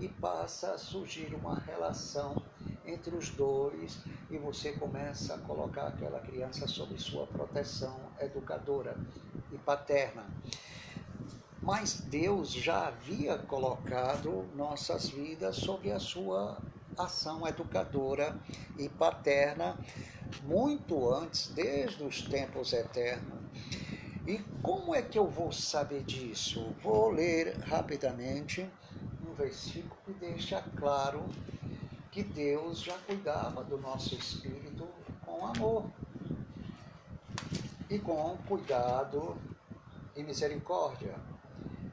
[0.00, 2.42] e passa a surgir uma relação
[2.88, 3.98] entre os dois
[4.30, 8.96] e você começa a colocar aquela criança sob sua proteção educadora
[9.52, 10.24] e paterna.
[11.60, 16.58] Mas Deus já havia colocado nossas vidas sob a sua
[16.96, 18.36] ação educadora
[18.78, 19.76] e paterna
[20.42, 23.38] muito antes, desde os tempos eternos.
[24.26, 26.74] E como é que eu vou saber disso?
[26.82, 28.68] Vou ler rapidamente
[29.26, 31.24] um versículo que deixa claro
[32.10, 34.88] que Deus já cuidava do nosso espírito
[35.24, 35.90] com amor
[37.90, 39.36] e com cuidado
[40.16, 41.14] e misericórdia.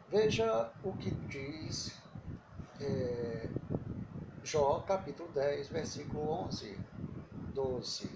[0.09, 1.99] Veja o que diz
[2.80, 3.49] é,
[4.43, 6.78] Jó capítulo 10, versículo 11,
[7.53, 8.09] 12.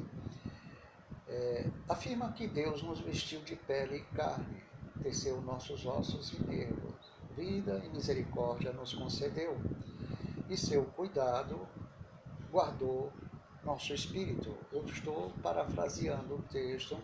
[1.27, 4.63] É, afirma que Deus nos vestiu de pele e carne,
[5.01, 6.95] teceu nossos ossos e nervos,
[7.35, 9.57] vida e misericórdia nos concedeu,
[10.49, 11.67] e seu cuidado
[12.51, 13.11] guardou
[13.63, 14.55] nosso espírito.
[14.71, 16.97] Eu estou parafraseando o texto,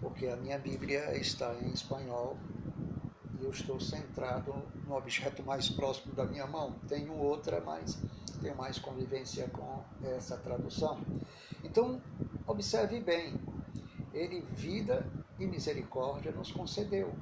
[0.00, 2.36] porque a minha Bíblia está em espanhol
[3.40, 4.54] e eu estou centrado
[4.86, 6.74] no objeto mais próximo da minha mão.
[6.88, 7.98] Tenho outra, mas
[8.40, 11.00] tenho mais convivência com essa tradução.
[11.64, 12.00] Então,
[12.46, 13.34] observe bem,
[14.12, 15.06] ele vida
[15.38, 17.14] e misericórdia nos concedeu.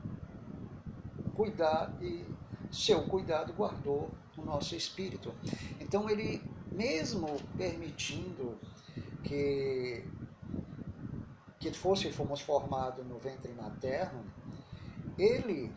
[1.35, 2.25] Cuidar e
[2.71, 5.35] seu cuidado guardou o nosso espírito.
[5.81, 6.43] Então ele
[6.73, 8.59] mesmo permitindo
[9.23, 10.05] que
[11.59, 14.25] que fosse fomos formados no ventre materno,
[15.19, 15.71] ele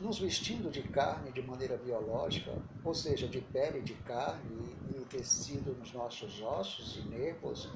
[0.00, 5.76] nos vestindo de carne de maneira biológica, ou seja, de pele de carne e tecido
[5.78, 7.68] nos nossos ossos e nervos,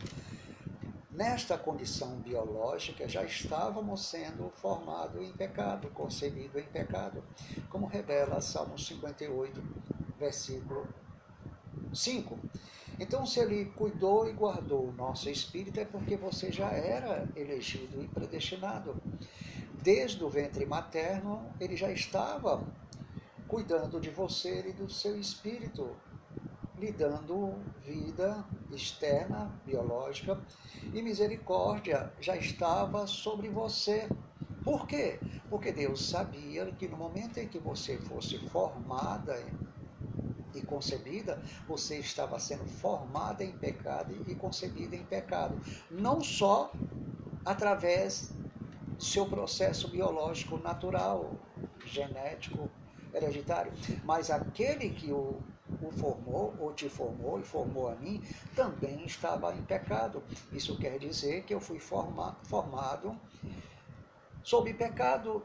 [1.11, 7.23] nesta condição biológica já estávamos sendo formados em pecado, concebido em pecado,
[7.69, 9.63] como revela Salmo 58,
[10.19, 10.89] versículo
[11.95, 12.39] 5.
[13.01, 18.03] Então, se ele cuidou e guardou o nosso espírito, é porque você já era elegido
[18.03, 18.97] e predestinado
[19.83, 22.63] desde o ventre materno, ele já estava
[23.47, 25.97] cuidando de você e do seu espírito,
[26.79, 27.55] lhe dando
[27.85, 30.39] vida externa, biológica,
[30.93, 34.09] e misericórdia já estava sobre você.
[34.63, 35.19] Por quê?
[35.49, 39.43] Porque Deus sabia que no momento em que você fosse formada
[40.59, 45.59] e concebida, você estava sendo formada em pecado e concebida em pecado.
[45.91, 46.73] Não só
[47.45, 48.33] através
[48.99, 51.33] seu processo biológico natural,
[51.85, 52.69] genético,
[53.15, 53.73] hereditário.
[54.05, 55.41] Mas aquele que o,
[55.81, 58.23] o formou, ou te formou e formou a mim,
[58.55, 60.23] também estava em pecado.
[60.53, 63.19] Isso quer dizer que eu fui forma, formado
[64.43, 65.43] sob pecado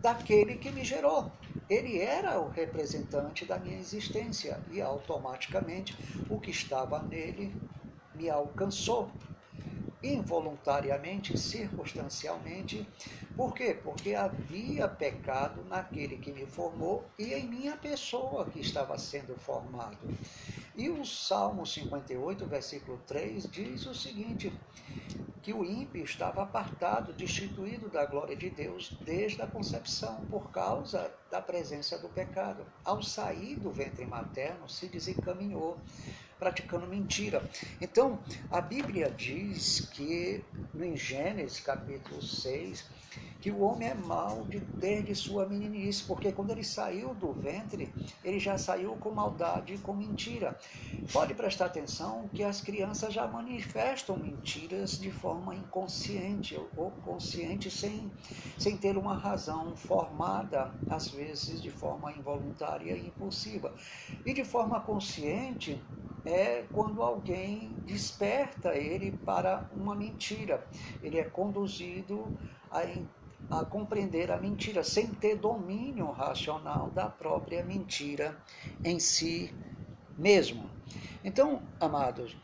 [0.00, 1.32] daquele que me gerou.
[1.68, 5.96] Ele era o representante da minha existência e automaticamente
[6.28, 7.56] o que estava nele
[8.12, 9.16] me alcançou
[10.02, 12.86] involuntariamente, circunstancialmente.
[13.36, 13.78] Por quê?
[13.82, 19.98] Porque havia pecado naquele que me formou e em minha pessoa que estava sendo formado.
[20.76, 24.52] E o Salmo 58, versículo 3 diz o seguinte:
[25.42, 31.10] que o ímpio estava apartado, destituído da glória de Deus desde a concepção, por causa
[31.30, 32.64] da presença do pecado.
[32.84, 35.78] Ao sair do ventre materno, se desencaminhou
[36.40, 37.42] praticando mentira.
[37.80, 38.18] Então,
[38.50, 40.42] a Bíblia diz que,
[40.74, 42.84] no Gênesis capítulo 6,
[43.40, 47.92] que o homem é mau de, desde sua meninice, porque quando ele saiu do ventre,
[48.22, 50.58] ele já saiu com maldade e com mentira.
[51.12, 58.10] Pode prestar atenção que as crianças já manifestam mentiras de forma inconsciente ou consciente, sem,
[58.58, 63.74] sem ter uma razão formada, às vezes de forma involuntária e impulsiva.
[64.26, 65.80] E de forma consciente,
[66.24, 70.66] é quando alguém desperta ele para uma mentira.
[71.02, 72.26] Ele é conduzido
[72.70, 72.84] a
[73.48, 78.36] a compreender a mentira, sem ter domínio racional da própria mentira
[78.84, 79.54] em si
[80.18, 80.68] mesmo.
[81.24, 82.36] Então, amados,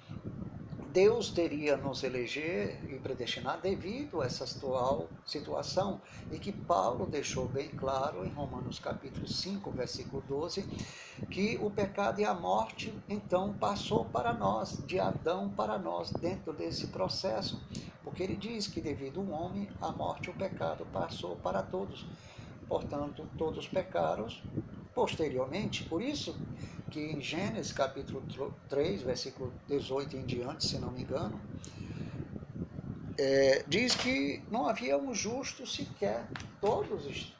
[0.96, 6.00] Deus teria nos eleger e predestinar devido a essa atual situação
[6.32, 10.62] e que Paulo deixou bem claro em Romanos capítulo 5, versículo 12,
[11.30, 16.54] que o pecado e a morte então passou para nós, de Adão para nós, dentro
[16.54, 17.62] desse processo,
[18.02, 22.06] porque ele diz que devido ao homem, a morte e o pecado passou para todos.
[22.66, 24.28] Portanto, todos pecaram
[24.94, 26.34] posteriormente, por isso
[26.90, 28.22] que em Gênesis capítulo
[28.68, 31.40] 3, versículo 18 em diante, se não me engano,
[33.18, 36.26] é, diz que não havia um justo sequer,
[36.60, 37.34] todos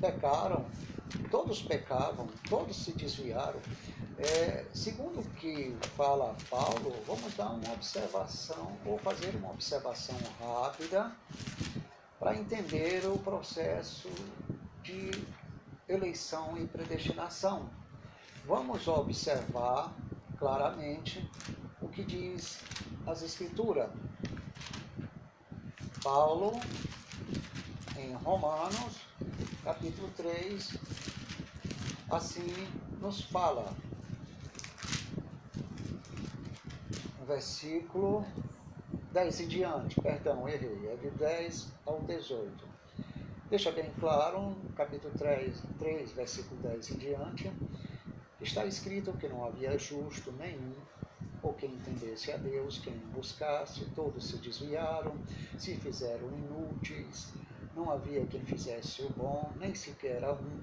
[0.00, 0.64] pecaram,
[1.30, 3.60] todos pecavam, todos se desviaram.
[4.16, 11.10] É, segundo o que fala Paulo, vamos dar uma observação, ou fazer uma observação rápida
[12.20, 14.08] para entender o processo
[14.82, 15.10] de
[15.88, 17.68] eleição e predestinação
[18.46, 19.92] vamos observar
[20.38, 21.28] claramente
[21.80, 22.60] o que diz
[23.06, 23.90] as Escrituras.
[26.02, 26.52] Paulo,
[27.96, 29.00] em Romanos,
[29.62, 30.76] capítulo 3,
[32.10, 32.52] assim
[33.00, 33.72] nos fala.
[37.26, 38.26] Versículo
[39.12, 42.74] 10 em diante, perdão, errei, é de 10 ao 18.
[43.48, 47.52] Deixa bem claro, capítulo 3, 3 versículo 10 em diante,
[48.44, 50.74] Está escrito que não havia justo nenhum,
[51.42, 55.16] ou quem entendesse a Deus, quem buscasse, todos se desviaram,
[55.58, 57.32] se fizeram inúteis,
[57.74, 60.60] não havia quem fizesse o bom, nem sequer um.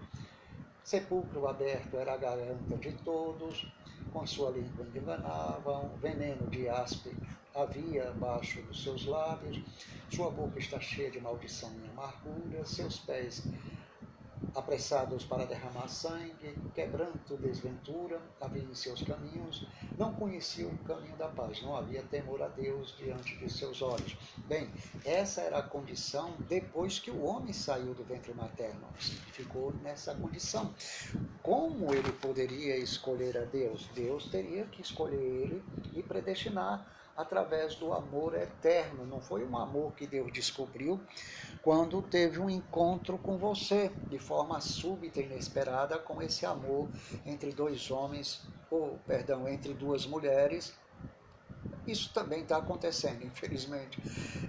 [0.83, 3.67] Sepulcro aberto era a garganta de todos,
[4.13, 7.17] com sua língua enganavam, veneno de áspero
[7.55, 9.59] havia abaixo dos seus lábios,
[10.07, 13.43] sua boca está cheia de maldição e amargura, seus pés
[14.55, 19.65] apressados para derramar sangue, quebranto, desventura, havia em seus caminhos,
[19.97, 24.17] não conhecia o caminho da paz, não havia temor a Deus diante de seus olhos.
[24.47, 24.69] Bem,
[25.05, 28.87] essa era a condição depois que o homem saiu do ventre materno,
[29.31, 30.73] ficou nessa condição.
[31.41, 33.89] Como ele poderia escolher a Deus?
[33.93, 35.63] Deus teria que escolher ele
[35.93, 36.85] e predestinar
[37.21, 39.05] através do amor eterno.
[39.05, 40.99] Não foi um amor que Deus descobriu
[41.61, 46.89] quando teve um encontro com você, de forma súbita e inesperada, com esse amor
[47.25, 50.73] entre dois homens, ou, perdão, entre duas mulheres.
[51.87, 54.01] Isso também está acontecendo, infelizmente.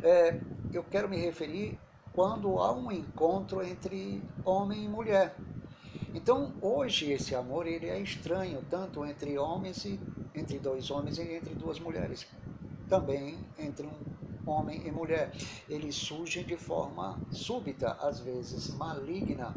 [0.02, 0.40] É,
[0.72, 1.78] eu quero me referir
[2.12, 5.34] quando há um encontro entre homem e mulher.
[6.14, 9.98] Então, hoje esse amor ele é estranho tanto entre homens e
[10.34, 12.26] entre dois homens e entre duas mulheres
[12.92, 15.32] também entre um homem e mulher.
[15.66, 19.56] Ele surge de forma súbita, às vezes maligna.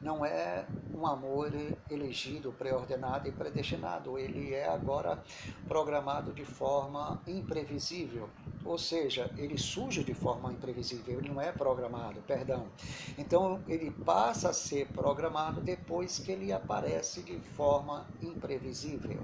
[0.00, 1.52] Não é um amor
[1.90, 4.18] elegido, preordenado e predestinado.
[4.18, 5.22] Ele é agora
[5.68, 8.28] programado de forma imprevisível.
[8.64, 12.66] Ou seja, ele surge de forma imprevisível, ele não é programado, perdão.
[13.18, 19.22] Então, ele passa a ser programado depois que ele aparece de forma imprevisível.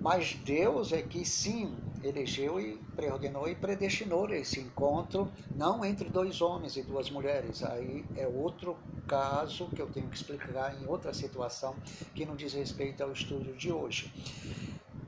[0.00, 6.42] Mas Deus é que sim elegeu e preordenou e predestinou esse encontro, não entre dois
[6.42, 7.62] homens e duas mulheres.
[7.62, 8.76] Aí é outro
[9.08, 11.74] caso que eu tenho que explicar em outra situação
[12.14, 14.12] que não diz respeito ao estudo de hoje.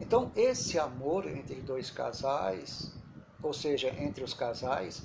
[0.01, 2.95] Então, esse amor entre dois casais
[3.43, 5.03] ou seja, entre os casais,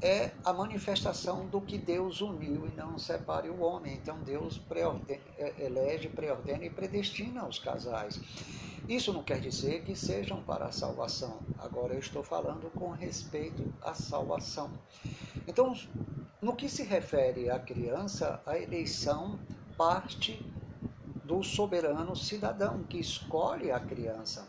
[0.00, 3.94] é a manifestação do que Deus uniu e não separe o homem.
[3.94, 8.20] Então Deus preordena, é, elege, preordena e predestina os casais.
[8.88, 11.40] Isso não quer dizer que sejam para a salvação.
[11.58, 14.70] Agora eu estou falando com respeito à salvação.
[15.46, 15.76] Então,
[16.40, 19.38] no que se refere à criança, a eleição
[19.76, 20.42] parte
[21.24, 24.48] do soberano cidadão que escolhe a criança.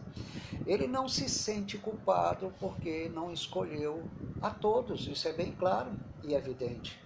[0.65, 4.03] Ele não se sente culpado porque não escolheu
[4.41, 5.91] a todos, isso é bem claro
[6.23, 6.99] e evidente.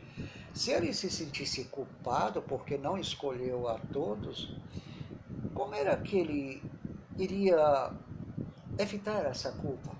[0.53, 4.55] Se ele se sentisse culpado porque não escolheu a todos,
[5.53, 6.63] como era que ele
[7.17, 7.91] iria
[8.77, 9.91] evitar essa culpa?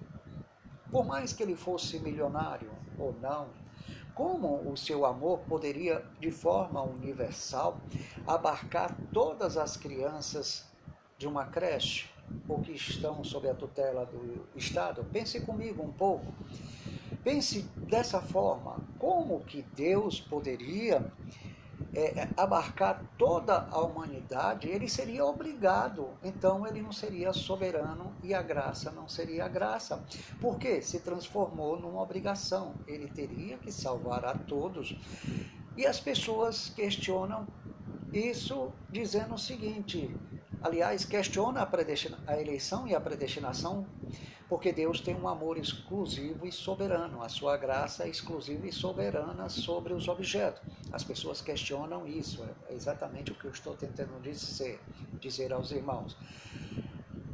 [0.92, 3.48] Por mais que ele fosse milionário ou não,
[4.14, 7.80] como o seu amor poderia, de forma universal,
[8.28, 10.66] abarcar todas as crianças
[11.18, 12.13] de uma creche
[12.48, 15.06] ou que estão sob a tutela do Estado?
[15.12, 16.34] Pense comigo um pouco.
[17.24, 21.12] Pense dessa forma, como que Deus poderia
[21.96, 28.34] é, é, abarcar toda a humanidade, ele seria obrigado, então ele não seria soberano e
[28.34, 30.04] a graça não seria a graça.
[30.42, 34.98] Porque se transformou numa obrigação, ele teria que salvar a todos.
[35.78, 37.48] E as pessoas questionam
[38.12, 40.16] isso dizendo o seguinte:
[40.64, 41.68] aliás, questiona
[42.28, 43.86] a, eleição e a predestinação
[44.48, 49.50] porque Deus tem um amor exclusivo e soberano, a sua graça é exclusiva e soberana
[49.50, 50.62] sobre os objetos.
[50.92, 54.80] As pessoas questionam isso, é exatamente o que eu estou tentando dizer,
[55.20, 56.16] dizer aos irmãos.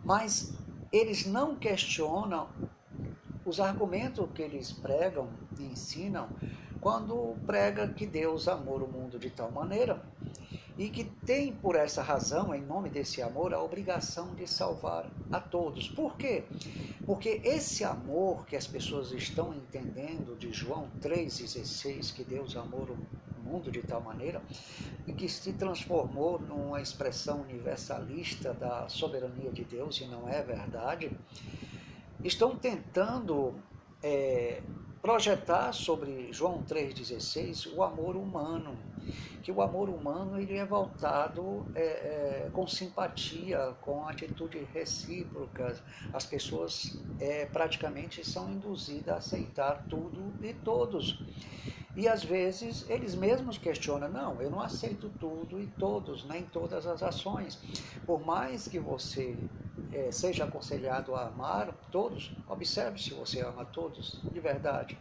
[0.04, 0.54] Mas
[0.94, 2.48] eles não questionam
[3.46, 5.28] os argumentos que eles pregam
[5.60, 6.30] e ensinam
[6.80, 10.02] quando prega que Deus amou o mundo de tal maneira
[10.80, 15.38] e que tem por essa razão, em nome desse amor, a obrigação de salvar a
[15.38, 15.90] todos.
[15.90, 16.46] Por quê?
[17.06, 23.44] Porque esse amor que as pessoas estão entendendo de João 3,16, que Deus amou o
[23.44, 24.42] mundo de tal maneira,
[25.06, 31.12] e que se transformou numa expressão universalista da soberania de Deus, e não é verdade,
[32.24, 33.54] estão tentando
[34.02, 34.62] é,
[35.02, 38.78] projetar sobre João 3,16 o amor humano,
[39.42, 45.76] que o amor humano ele é voltado é, é, com simpatia, com atitude recíproca.
[46.14, 51.20] As pessoas é, praticamente são induzidas a aceitar tudo e todos.
[51.96, 56.86] E às vezes eles mesmos questionam: não, eu não aceito tudo e todos, nem todas
[56.86, 57.60] as ações.
[58.06, 59.36] Por mais que você
[59.92, 64.98] é, seja aconselhado a amar todos, observe se você ama todos de verdade.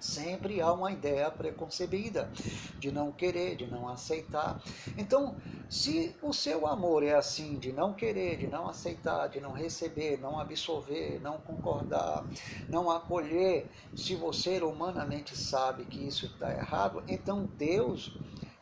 [0.00, 2.30] Sempre há uma ideia preconcebida
[2.78, 4.60] de não querer, de não aceitar.
[4.96, 5.36] Então,
[5.68, 10.18] se o seu amor é assim, de não querer, de não aceitar, de não receber,
[10.18, 12.24] não absorver, não concordar,
[12.68, 18.16] não acolher, se você humanamente sabe que isso está errado, então Deus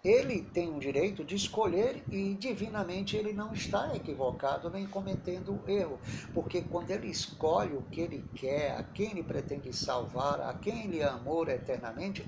[0.04, 5.98] ele tem o direito de escolher e divinamente ele não está equivocado nem cometendo erro,
[6.32, 10.84] porque quando ele escolhe o que ele quer, a quem ele pretende salvar, a quem
[10.84, 12.26] ele amou eternamente,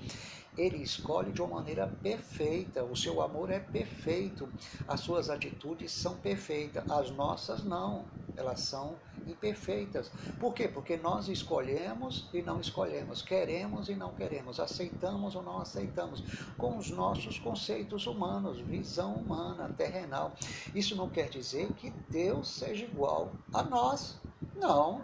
[0.57, 4.49] ele escolhe de uma maneira perfeita, o seu amor é perfeito,
[4.87, 8.05] as suas atitudes são perfeitas, as nossas não,
[8.37, 8.97] elas são
[9.27, 10.11] imperfeitas.
[10.39, 10.67] Por quê?
[10.67, 16.23] Porque nós escolhemos e não escolhemos, queremos e não queremos, aceitamos ou não aceitamos,
[16.57, 20.33] com os nossos conceitos humanos, visão humana, terrenal.
[20.75, 24.19] Isso não quer dizer que Deus seja igual a nós.
[24.57, 25.03] Não,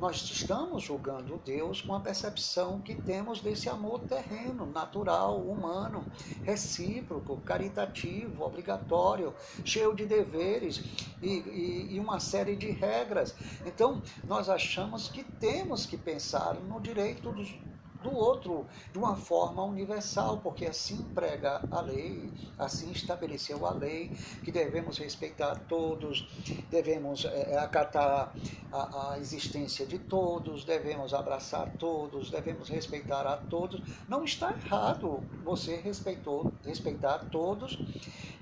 [0.00, 6.06] nós estamos julgando Deus com a percepção que temos desse amor terreno, natural, humano,
[6.42, 10.82] recíproco, caritativo, obrigatório, cheio de deveres
[11.20, 13.34] e, e, e uma série de regras.
[13.66, 17.54] Então, nós achamos que temos que pensar no direito dos,
[18.02, 24.10] do outro de uma forma universal, porque assim prega a lei, assim estabeleceu a lei,
[24.44, 26.28] que devemos respeitar todos,
[26.70, 28.32] devemos é, acatar
[28.72, 33.80] a, a, existência de todos, devemos abraçar todos, devemos respeitar a todos.
[34.08, 37.78] Não está errado você respeitou, respeitar todos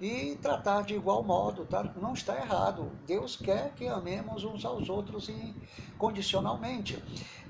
[0.00, 1.82] e tratar de igual modo, tá?
[2.00, 2.90] não está errado.
[3.06, 7.02] Deus quer que amemos uns aos outros incondicionalmente.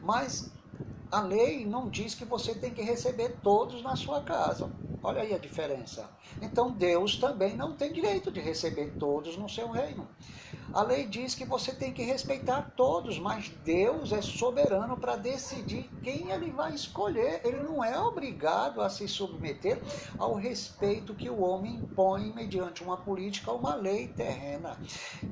[0.03, 0.53] Mas
[1.11, 4.71] a lei não diz que você tem que receber todos na sua casa.
[5.03, 6.09] Olha aí a diferença.
[6.43, 10.07] Então Deus também não tem direito de receber todos no seu reino.
[10.73, 15.89] A lei diz que você tem que respeitar todos, mas Deus é soberano para decidir
[16.03, 17.41] quem ele vai escolher.
[17.45, 19.81] Ele não é obrigado a se submeter
[20.19, 24.79] ao respeito que o homem impõe mediante uma política ou uma lei terrena.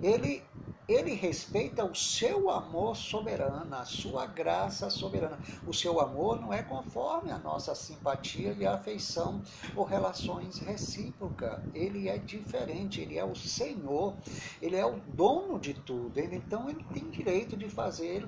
[0.03, 0.43] Ele
[0.89, 5.37] ele respeita o seu amor soberano, a sua graça soberana.
[5.67, 9.43] O seu amor não é conforme a nossa simpatia e afeição
[9.75, 11.61] ou relações recíprocas.
[11.75, 14.15] Ele é diferente, ele é o Senhor,
[14.63, 15.26] ele é o dono
[15.61, 16.19] de tudo.
[16.19, 18.27] Ele, então ele tem direito de fazer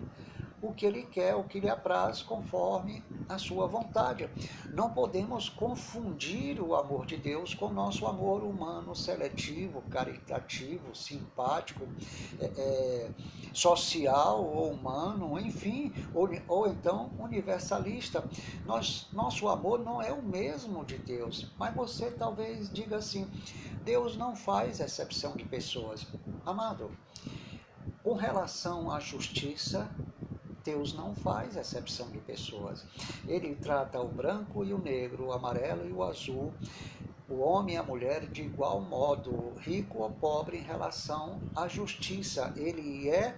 [0.61, 4.29] o que ele quer, o que lhe apraz, conforme a sua vontade.
[4.73, 11.87] Não podemos confundir o amor de Deus com o nosso amor humano seletivo, caritativo, simpático,
[12.41, 13.11] é, é,
[13.53, 18.25] social ou humano, enfim, ou, ou então universalista.
[18.67, 23.31] Nós, nosso amor não é o mesmo de Deus, mas você talvez diga assim:
[23.85, 26.07] Deus não faz exceção de pessoas.
[26.45, 26.91] Amado,
[28.03, 29.91] com relação à justiça,
[30.69, 32.85] Deus não faz exceção de pessoas.
[33.27, 36.53] Ele trata o branco e o negro, o amarelo e o azul,
[37.27, 42.53] o homem e a mulher de igual modo, rico ou pobre em relação à justiça.
[42.55, 43.35] Ele é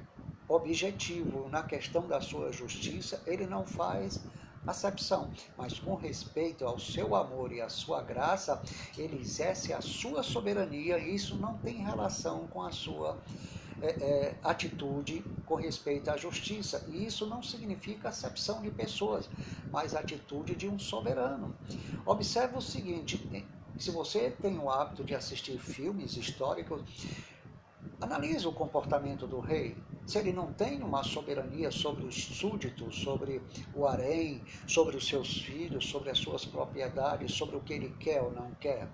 [0.49, 4.21] objetivo na questão da sua justiça, ele não faz
[4.67, 8.61] acepção, mas com respeito ao seu amor e à sua graça,
[8.99, 13.17] ele exerce a sua soberania e isso não tem relação com a sua
[13.83, 16.85] é, é, atitude com respeito à justiça.
[16.89, 19.29] E isso não significa acepção de pessoas,
[19.71, 21.55] mas atitude de um soberano.
[22.05, 23.21] Observe o seguinte:
[23.79, 26.83] se você tem o hábito de assistir filmes históricos,
[28.01, 29.77] analise o comportamento do rei
[30.11, 33.41] se ele não tem uma soberania sobre os súditos, sobre
[33.73, 38.21] o harém, sobre os seus filhos, sobre as suas propriedades, sobre o que ele quer
[38.21, 38.89] ou não quer.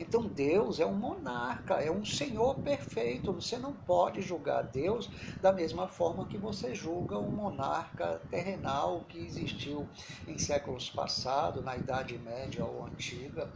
[0.00, 3.32] Então Deus é um monarca, é um senhor perfeito.
[3.32, 5.10] Você não pode julgar Deus
[5.42, 9.86] da mesma forma que você julga um monarca terrenal que existiu
[10.26, 13.50] em séculos passados, na Idade Média ou Antiga.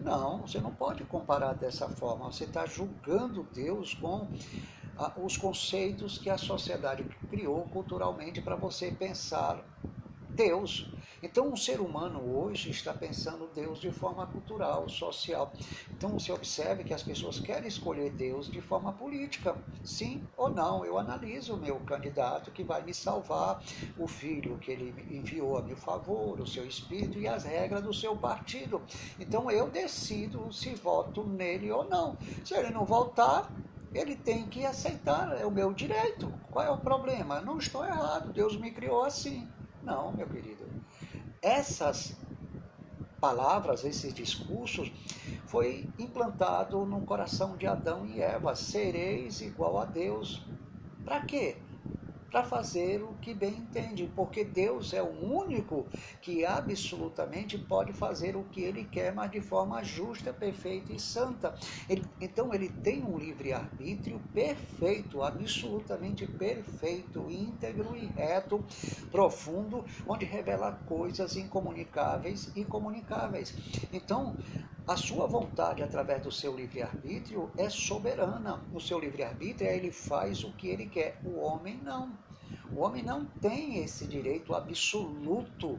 [0.00, 2.30] Não, você não pode comparar dessa forma.
[2.30, 4.28] Você está julgando Deus com
[5.16, 9.60] os conceitos que a sociedade criou culturalmente para você pensar
[10.36, 10.88] Deus.
[11.22, 15.52] Então, o ser humano hoje está pensando Deus de forma cultural, social.
[15.90, 20.84] Então, você observe que as pessoas querem escolher Deus de forma política, sim ou não.
[20.84, 23.60] Eu analiso o meu candidato que vai me salvar,
[23.98, 27.92] o filho que ele enviou a meu favor, o seu espírito e as regras do
[27.92, 28.80] seu partido.
[29.18, 32.16] Então, eu decido se voto nele ou não.
[32.44, 33.50] Se ele não votar,
[33.92, 36.32] ele tem que aceitar, é o meu direito.
[36.50, 37.40] Qual é o problema?
[37.40, 39.48] Não estou errado, Deus me criou assim.
[39.82, 40.68] Não, meu querido.
[41.40, 42.16] Essas
[43.20, 44.90] palavras, esses discursos,
[45.46, 48.54] foi implantado no coração de Adão e Eva.
[48.54, 50.44] Sereis igual a Deus.
[51.04, 51.56] Para quê?
[52.30, 55.88] Para fazer o que bem entende, porque Deus é o único
[56.20, 61.54] que absolutamente pode fazer o que ele quer, mas de forma justa, perfeita e santa.
[61.88, 68.64] Ele, então ele tem um livre-arbítrio perfeito, absolutamente perfeito, íntegro e reto,
[69.10, 73.56] profundo, onde revela coisas incomunicáveis e comunicáveis.
[73.92, 74.36] Então,
[74.88, 78.64] a sua vontade, através do seu livre-arbítrio, é soberana.
[78.72, 81.20] O seu livre-arbítrio, ele faz o que ele quer.
[81.22, 82.10] O homem não.
[82.72, 85.78] O homem não tem esse direito absoluto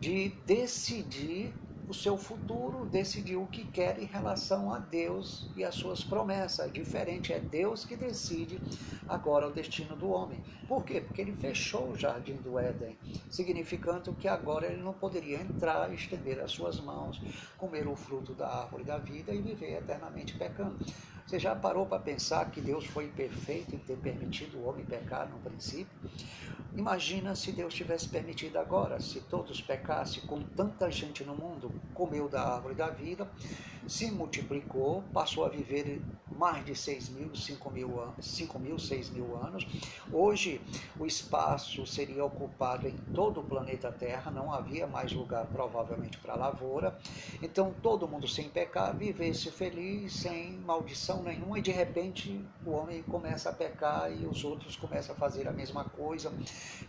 [0.00, 1.52] de decidir
[1.88, 6.70] o seu futuro, decidir o que quer em relação a Deus e as suas promessas.
[6.70, 8.60] Diferente, é Deus que decide
[9.08, 10.38] agora o destino do homem.
[10.68, 11.00] Por quê?
[11.00, 12.98] Porque ele fechou o jardim do Éden,
[13.30, 17.18] significando que agora ele não poderia entrar, estender as suas mãos,
[17.56, 20.76] comer o fruto da árvore da vida e viver eternamente pecando.
[21.26, 25.28] Você já parou para pensar que Deus foi perfeito em ter permitido o homem pecar
[25.28, 25.94] no princípio?
[26.78, 32.28] Imagina se Deus tivesse permitido agora, se todos pecassem, com tanta gente no mundo, comeu
[32.28, 33.28] da árvore da vida,
[33.88, 36.00] se multiplicou, passou a viver
[36.38, 37.90] mais de 6 mil, 5 mil,
[38.20, 39.66] 5 mil, 6 mil anos.
[40.12, 40.60] Hoje
[40.98, 46.36] o espaço seria ocupado em todo o planeta Terra, não havia mais lugar provavelmente para
[46.36, 46.96] lavoura.
[47.42, 53.02] Então todo mundo sem pecar, vivesse feliz, sem maldição nenhuma, e de repente o homem
[53.02, 56.32] começa a pecar e os outros começam a fazer a mesma coisa,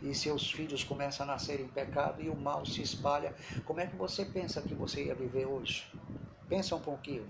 [0.02, 3.34] e seus filhos começam a nascer em pecado e o mal se espalha.
[3.66, 5.86] Como é que você pensa que você ia viver hoje?
[6.48, 7.26] Pensa um pouquinho.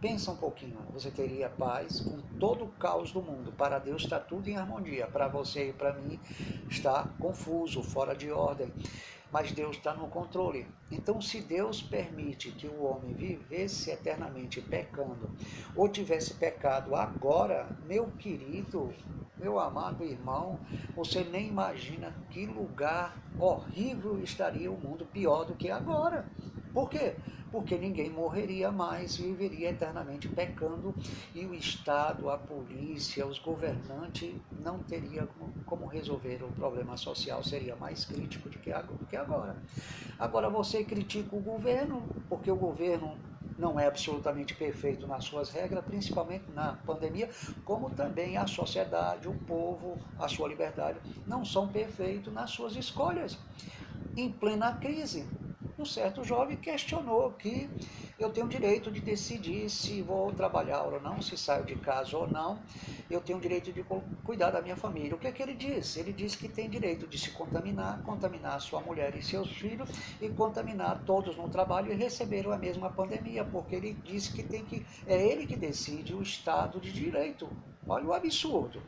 [0.00, 3.52] Pensa um pouquinho, você teria paz com todo o caos do mundo.
[3.52, 5.06] Para Deus está tudo em harmonia.
[5.06, 6.18] Para você e para mim
[6.70, 8.72] está confuso, fora de ordem.
[9.30, 10.66] Mas Deus está no controle.
[10.90, 15.30] Então, se Deus permite que o homem vivesse eternamente pecando,
[15.76, 18.92] ou tivesse pecado agora, meu querido,
[19.38, 20.58] meu amado irmão,
[20.94, 26.28] você nem imagina que lugar horrível estaria o mundo, pior do que agora.
[26.74, 27.16] Por quê?
[27.50, 30.94] Porque ninguém morreria mais, viveria eternamente pecando
[31.34, 35.26] e o Estado, a polícia, os governantes não teriam
[35.66, 39.56] como resolver o problema social, seria mais crítico do que agora.
[40.18, 43.16] Agora você critica o governo, porque o governo
[43.58, 47.28] não é absolutamente perfeito nas suas regras, principalmente na pandemia,
[47.64, 53.38] como também a sociedade, o povo, a sua liberdade, não são perfeitos nas suas escolhas.
[54.16, 55.26] Em plena crise,
[55.80, 57.68] um certo jovem questionou que
[58.18, 62.18] eu tenho o direito de decidir se vou trabalhar ou não, se saio de casa
[62.18, 62.60] ou não,
[63.10, 63.82] eu tenho o direito de
[64.22, 65.14] cuidar da minha família.
[65.14, 65.96] O que é que ele diz?
[65.96, 69.88] Ele diz que tem direito de se contaminar, contaminar sua mulher e seus filhos
[70.20, 74.64] e contaminar todos no trabalho e receber a mesma pandemia, porque ele diz que tem
[74.64, 77.48] que é ele que decide o estado de direito.
[77.86, 78.82] Olha o absurdo.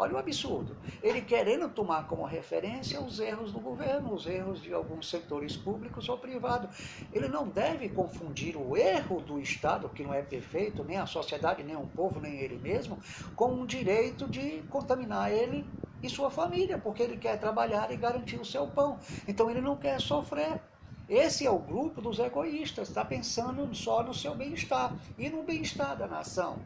[0.00, 0.74] Olha o absurdo.
[1.02, 6.08] Ele querendo tomar como referência os erros do governo, os erros de alguns setores públicos
[6.08, 6.74] ou privados.
[7.12, 11.62] Ele não deve confundir o erro do Estado, que não é perfeito, nem a sociedade,
[11.62, 12.98] nem o povo, nem ele mesmo,
[13.36, 15.66] com o direito de contaminar ele
[16.02, 18.98] e sua família, porque ele quer trabalhar e garantir o seu pão.
[19.28, 20.62] Então ele não quer sofrer.
[21.10, 25.94] Esse é o grupo dos egoístas, está pensando só no seu bem-estar e no bem-estar
[25.94, 26.56] da nação.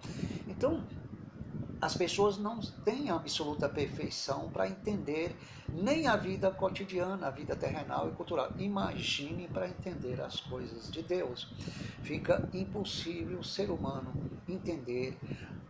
[0.47, 0.85] Então,
[1.85, 5.37] as pessoas não têm absoluta perfeição para entender
[5.69, 8.51] nem a vida cotidiana, a vida terrenal e cultural.
[8.59, 11.47] Imagine para entender as coisas de Deus.
[12.03, 14.15] Fica impossível o ser humano
[14.49, 15.15] entender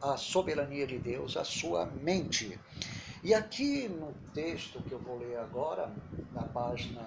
[0.01, 2.61] a soberania de Deus, a sua mente.
[3.25, 5.93] E aqui no texto que eu vou ler agora,
[6.33, 7.03] na página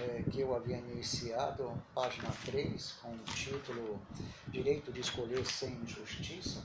[0.00, 4.00] é, que eu havia iniciado, página 3, com o título
[4.46, 6.62] Direito de Escolher Sem Injustiça,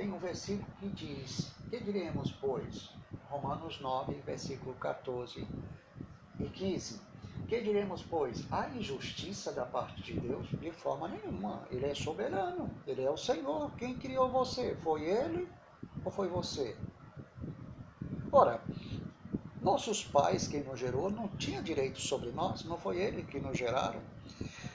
[0.00, 2.88] tem um versículo que diz: Que diremos, pois?
[3.28, 5.46] Romanos 9, versículo 14
[6.40, 7.02] e 15.
[7.46, 8.50] Que diremos, pois?
[8.50, 10.48] Há injustiça da parte de Deus?
[10.58, 11.66] De forma nenhuma.
[11.70, 13.70] Ele é soberano, ele é o Senhor.
[13.72, 14.74] Quem criou você?
[14.76, 15.46] Foi ele
[16.02, 16.74] ou foi você?
[18.32, 18.62] Ora,
[19.60, 23.58] nossos pais, quem nos gerou, não tinha direito sobre nós, não foi ele que nos
[23.58, 24.00] geraram.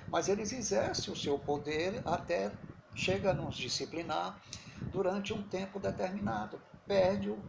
[0.08, 2.52] Mas eles exercem o seu poder até
[2.94, 4.40] chega a nos disciplinar
[4.92, 6.60] durante um tempo determinado.
[6.86, 7.40] Perde o,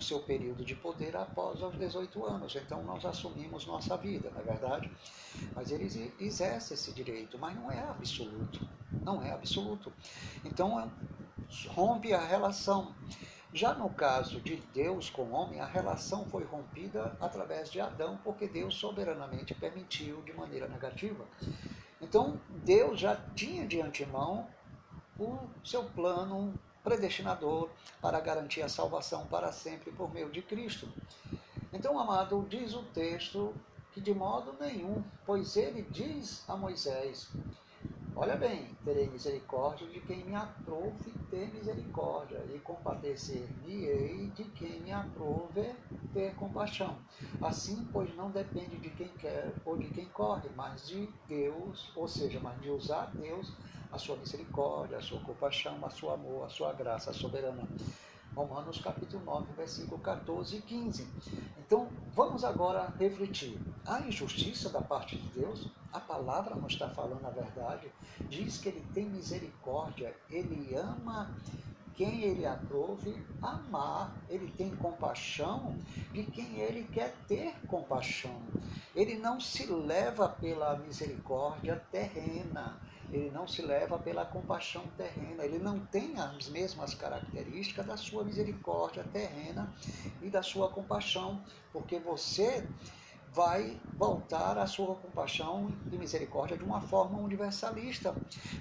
[0.00, 2.56] seu período de poder após os 18 anos.
[2.56, 4.90] Então nós assumimos nossa vida, não é verdade?
[5.54, 8.66] Mas eles exercem esse direito, mas não é absoluto.
[9.04, 9.92] Não é absoluto.
[10.44, 10.88] Então é,
[11.68, 12.94] rompe a relação.
[13.54, 18.18] Já no caso de Deus com o homem, a relação foi rompida através de Adão,
[18.24, 21.26] porque Deus soberanamente permitiu de maneira negativa.
[22.00, 24.48] Então, Deus já tinha de antemão
[25.18, 27.70] o seu plano predestinador
[28.00, 30.88] para garantir a salvação para sempre por meio de Cristo.
[31.72, 33.54] Então, amado, diz o texto
[33.92, 37.30] que de modo nenhum, pois ele diz a Moisés:
[38.14, 44.92] Olha bem, terei misericórdia de quem me aprove ter misericórdia, e compadecer-me-ei de quem me
[44.92, 45.74] aprove
[46.12, 46.98] ter compaixão.
[47.40, 52.06] Assim, pois não depende de quem quer ou de quem corre, mas de Deus, ou
[52.06, 53.50] seja, mas de usar Deus
[53.92, 57.62] a sua misericórdia, a sua compaixão, a seu amor, a sua graça soberana.
[58.34, 61.06] Romanos capítulo 9, versículo 14 e 15.
[61.58, 63.58] Então, vamos agora refletir.
[63.86, 67.92] A injustiça da parte de Deus, a palavra não está falando a verdade,
[68.30, 71.30] diz que ele tem misericórdia, ele ama
[71.94, 75.76] quem ele aprove amar, ele tem compaixão
[76.12, 78.40] de quem ele quer ter compaixão.
[78.94, 82.80] Ele não se leva pela misericórdia terrena,
[83.12, 88.24] ele não se leva pela compaixão terrena, ele não tem as mesmas características da sua
[88.24, 89.72] misericórdia terrena
[90.22, 91.40] e da sua compaixão,
[91.72, 92.66] porque você
[93.34, 98.14] vai voltar à sua compaixão e misericórdia de uma forma universalista.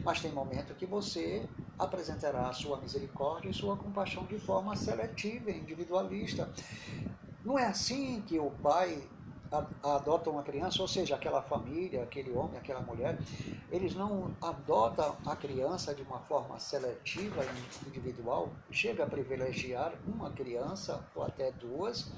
[0.04, 1.48] Mas tem momento que você
[1.78, 6.50] apresentará a sua misericórdia e sua compaixão de forma seletiva, individualista.
[7.44, 9.04] Não é assim que o pai
[9.84, 13.18] adotam uma criança, ou seja, aquela família, aquele homem, aquela mulher,
[13.70, 17.44] eles não adotam a criança de uma forma seletiva
[17.86, 22.10] individual, chega a privilegiar uma criança ou até duas,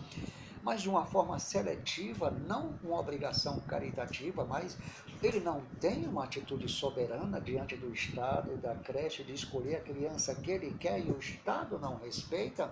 [0.62, 4.78] mas de uma forma seletiva, não uma obrigação caritativa, mas
[5.22, 10.34] ele não tem uma atitude soberana diante do Estado, da creche, de escolher a criança
[10.36, 12.72] que ele quer e o Estado não respeita.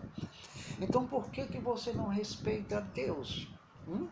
[0.80, 3.48] Então, por que, que você não respeita Deus?
[3.92, 4.08] Hum?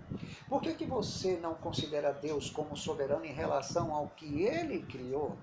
[0.49, 5.37] Por que, que você não considera Deus como soberano em relação ao que ele criou?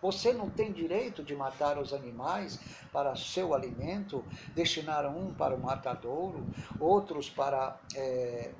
[0.00, 2.58] Você não tem direito de matar os animais
[2.92, 4.24] para seu alimento,
[4.54, 6.44] destinar um para o matadouro,
[6.80, 8.50] outros para é,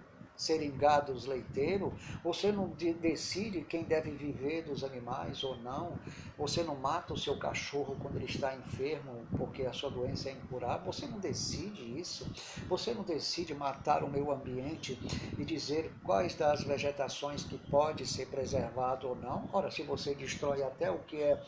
[0.42, 1.92] serem gados leiteiros,
[2.22, 2.68] você não
[3.00, 5.96] decide quem deve viver dos animais ou não,
[6.36, 10.32] você não mata o seu cachorro quando ele está enfermo porque a sua doença é
[10.32, 12.28] incurável, você não decide isso,
[12.68, 14.98] você não decide matar o meio ambiente
[15.38, 19.48] e dizer quais das vegetações que pode ser preservado ou não.
[19.52, 21.40] Ora, se você destrói até o que é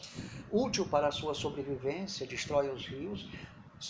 [0.51, 3.29] útil para a sua sobrevivência, destrói os rios,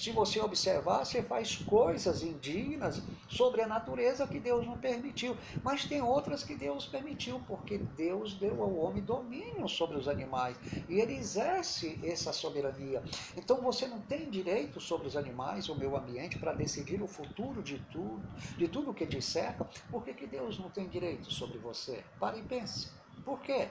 [0.03, 5.37] se você observar, você faz coisas indignas sobre a natureza que Deus não permitiu.
[5.63, 10.57] Mas tem outras que Deus permitiu, porque Deus deu ao homem domínio sobre os animais
[10.89, 13.03] e ele exerce essa soberania.
[13.37, 17.63] Então você não tem direito sobre os animais, o meio ambiente, para decidir o futuro
[17.63, 18.23] de tudo,
[18.59, 19.65] de tudo que te cerca.
[19.91, 22.03] Por que, que Deus não tem direito sobre você?
[22.19, 22.89] Pare e pense.
[23.25, 23.69] Por quê?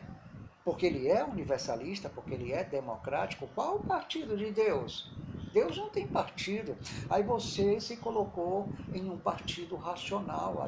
[0.63, 3.49] Porque ele é universalista, porque ele é democrático.
[3.53, 5.11] Qual o partido de Deus?
[5.53, 6.75] Deus não tem partido.
[7.09, 10.67] Aí você se colocou em um partido racional,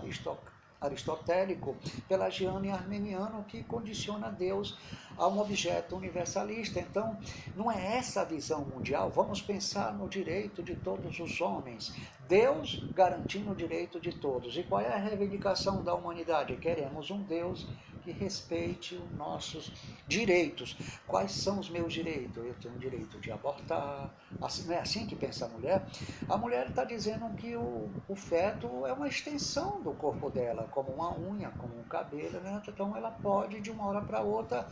[0.80, 1.76] aristotélico,
[2.08, 4.78] pelagiano e armeniano, que condiciona Deus
[5.18, 6.80] a um objeto universalista.
[6.80, 7.18] Então,
[7.56, 9.10] não é essa a visão mundial.
[9.10, 11.96] Vamos pensar no direito de todos os homens.
[12.28, 14.56] Deus garantindo o direito de todos.
[14.56, 16.56] E qual é a reivindicação da humanidade?
[16.58, 17.68] Queremos um Deus
[18.06, 19.72] que respeite os nossos
[20.08, 20.78] direitos.
[21.08, 22.38] Quais são os meus direitos?
[22.38, 24.14] Eu tenho o direito de abortar.
[24.40, 25.84] Assim, não é assim que pensa a mulher?
[26.30, 30.92] A mulher está dizendo que o, o feto é uma extensão do corpo dela, como
[30.92, 32.40] uma unha, como um cabelo.
[32.42, 32.62] Né?
[32.68, 34.68] Então ela pode, de uma hora para outra,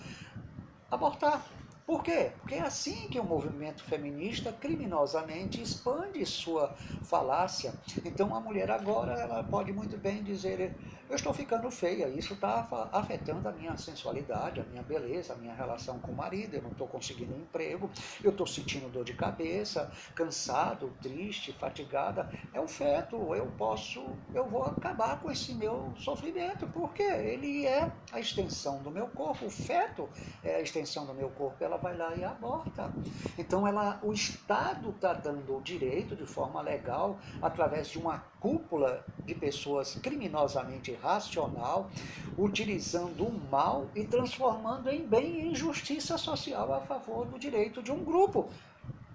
[0.91, 1.43] abortar.
[1.85, 2.31] Por quê?
[2.39, 6.73] Porque é assim que o movimento feminista criminosamente expande sua
[7.03, 7.73] falácia.
[8.05, 10.73] Então a mulher agora ela pode muito bem dizer
[11.09, 15.53] eu estou ficando feia, isso está afetando a minha sensualidade, a minha beleza, a minha
[15.53, 17.89] relação com o marido, eu não estou conseguindo um emprego,
[18.23, 22.30] eu estou sentindo dor de cabeça, cansado, triste, fatigada.
[22.53, 24.03] É o feto, eu posso,
[24.34, 29.45] eu vou acabar com esse meu sofrimento, porque ele é a extensão do meu corpo,
[29.45, 30.09] o feto
[30.43, 32.91] é a extensão do meu corpo, ela vai lá e aborta.
[33.38, 39.05] Então ela, o Estado está dando o direito de forma legal, através de uma cúpula
[39.25, 41.89] de pessoas criminosamente racional,
[42.37, 47.89] utilizando o mal e transformando em bem e justiça social a favor do direito de
[47.89, 48.49] um grupo.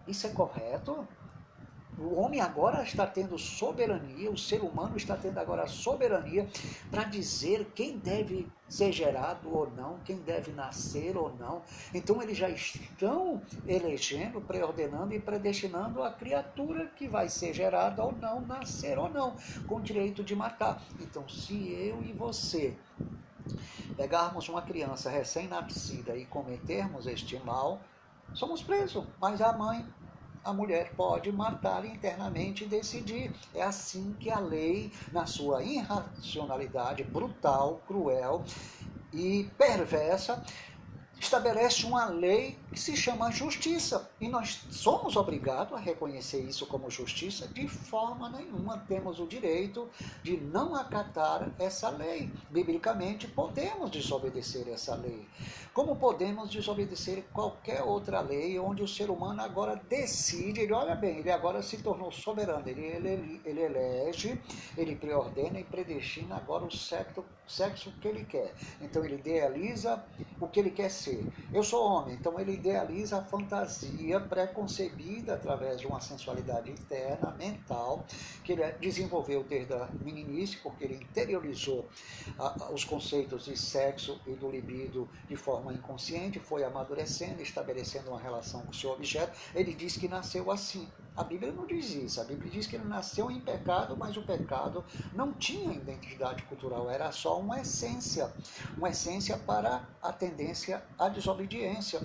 [0.07, 1.07] Isso é correto?
[1.99, 6.49] O homem agora está tendo soberania, o ser humano está tendo agora soberania
[6.91, 11.63] para dizer quem deve ser gerado ou não, quem deve nascer ou não.
[11.93, 18.13] Então eles já estão elegendo, preordenando e predestinando a criatura que vai ser gerada ou
[18.13, 19.35] não, nascer ou não,
[19.67, 20.81] com direito de matar.
[21.01, 22.77] Então, se eu e você
[23.97, 27.81] pegarmos uma criança recém-nascida e cometermos este mal,
[28.35, 29.85] somos presos, mas a mãe
[30.49, 33.31] a mulher pode matar internamente e decidir.
[33.55, 38.43] É assim que a lei, na sua irracionalidade brutal, cruel
[39.13, 40.43] e perversa,
[41.21, 44.11] estabelece uma lei que se chama justiça.
[44.21, 47.49] E nós somos obrigados a reconhecer isso como justiça.
[47.49, 49.89] De forma nenhuma temos o direito
[50.23, 52.31] de não acatar essa lei.
[52.51, 55.27] Biblicamente, podemos desobedecer essa lei.
[55.73, 61.19] Como podemos desobedecer qualquer outra lei onde o ser humano agora decide, ele olha bem,
[61.19, 64.41] ele agora se tornou soberano, ele, ele, ele elege,
[64.77, 68.53] ele preordena e predestina agora o sexo, sexo que ele quer.
[68.81, 70.05] Então ele idealiza
[70.41, 71.08] o que ele quer ser.
[71.53, 78.07] Eu sou homem, então ele idealiza a fantasia preconcebida através de uma sensualidade interna, mental,
[78.45, 81.89] que ele desenvolveu desde a meninice, porque ele interiorizou
[82.73, 88.63] os conceitos de sexo e do libido de forma inconsciente, foi amadurecendo, estabelecendo uma relação
[88.63, 89.37] com o seu objeto.
[89.55, 90.89] Ele diz que nasceu assim.
[91.19, 92.21] A Bíblia não diz isso.
[92.21, 96.89] A Bíblia diz que ele nasceu em pecado, mas o pecado não tinha identidade cultural,
[96.89, 98.33] era só uma essência,
[98.77, 102.01] uma essência para a tendência à desobediência.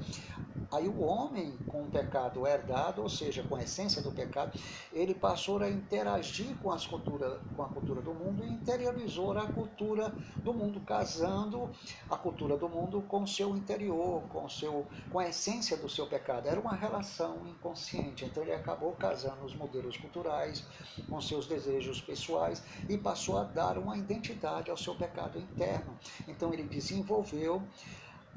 [0.74, 4.58] Aí o homem com o pecado herdado, ou seja, com a essência do pecado,
[4.92, 9.46] ele passou a interagir com, as cultura, com a cultura do mundo e interiorizou a
[9.46, 11.70] cultura do mundo, casando
[12.10, 16.08] a cultura do mundo com o seu interior, com, seu, com a essência do seu
[16.08, 16.48] pecado.
[16.48, 18.26] Era uma relação inconsciente.
[18.26, 20.64] Então ele acabou casando os modelos culturais
[21.10, 26.00] com seus desejos pessoais e passou a dar uma identidade ao seu pecado interno.
[26.26, 27.62] Então ele desenvolveu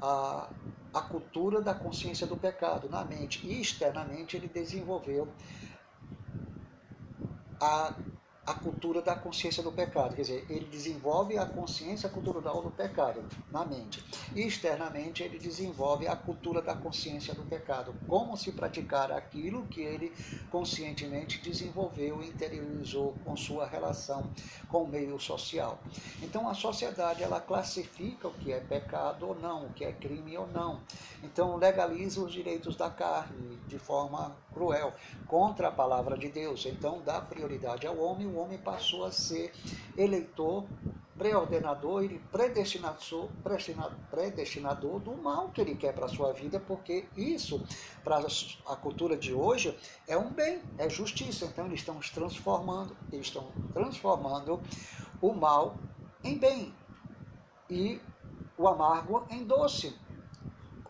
[0.01, 0.49] a,
[0.93, 5.29] a cultura da consciência do pecado na mente e externamente ele desenvolveu
[7.61, 7.93] a
[8.47, 10.15] a cultura da consciência do pecado.
[10.15, 13.21] Quer dizer, ele desenvolve a consciência cultural do pecado
[13.51, 14.01] na mente.
[14.33, 17.93] E externamente, ele desenvolve a cultura da consciência do pecado.
[18.07, 20.13] Como se praticar aquilo que ele
[20.49, 24.29] conscientemente desenvolveu e interiorizou com sua relação
[24.69, 25.79] com o meio social.
[26.21, 30.37] Então, a sociedade, ela classifica o que é pecado ou não, o que é crime
[30.37, 30.79] ou não.
[31.21, 34.93] Então, legaliza os direitos da carne de forma cruel,
[35.27, 36.65] contra a palavra de Deus.
[36.65, 39.51] Então, dá prioridade ao homem, o homem passou a ser
[39.97, 40.65] eleitor,
[41.17, 43.29] preordenador e predestinador,
[44.11, 47.63] predestinador do mal que ele quer para a sua vida, porque isso,
[48.03, 48.23] para
[48.67, 49.75] a cultura de hoje,
[50.07, 51.45] é um bem, é justiça.
[51.45, 54.61] Então, eles estão transformando, eles estão transformando
[55.19, 55.75] o mal
[56.23, 56.73] em bem
[57.67, 57.99] e
[58.55, 59.95] o amargo em doce,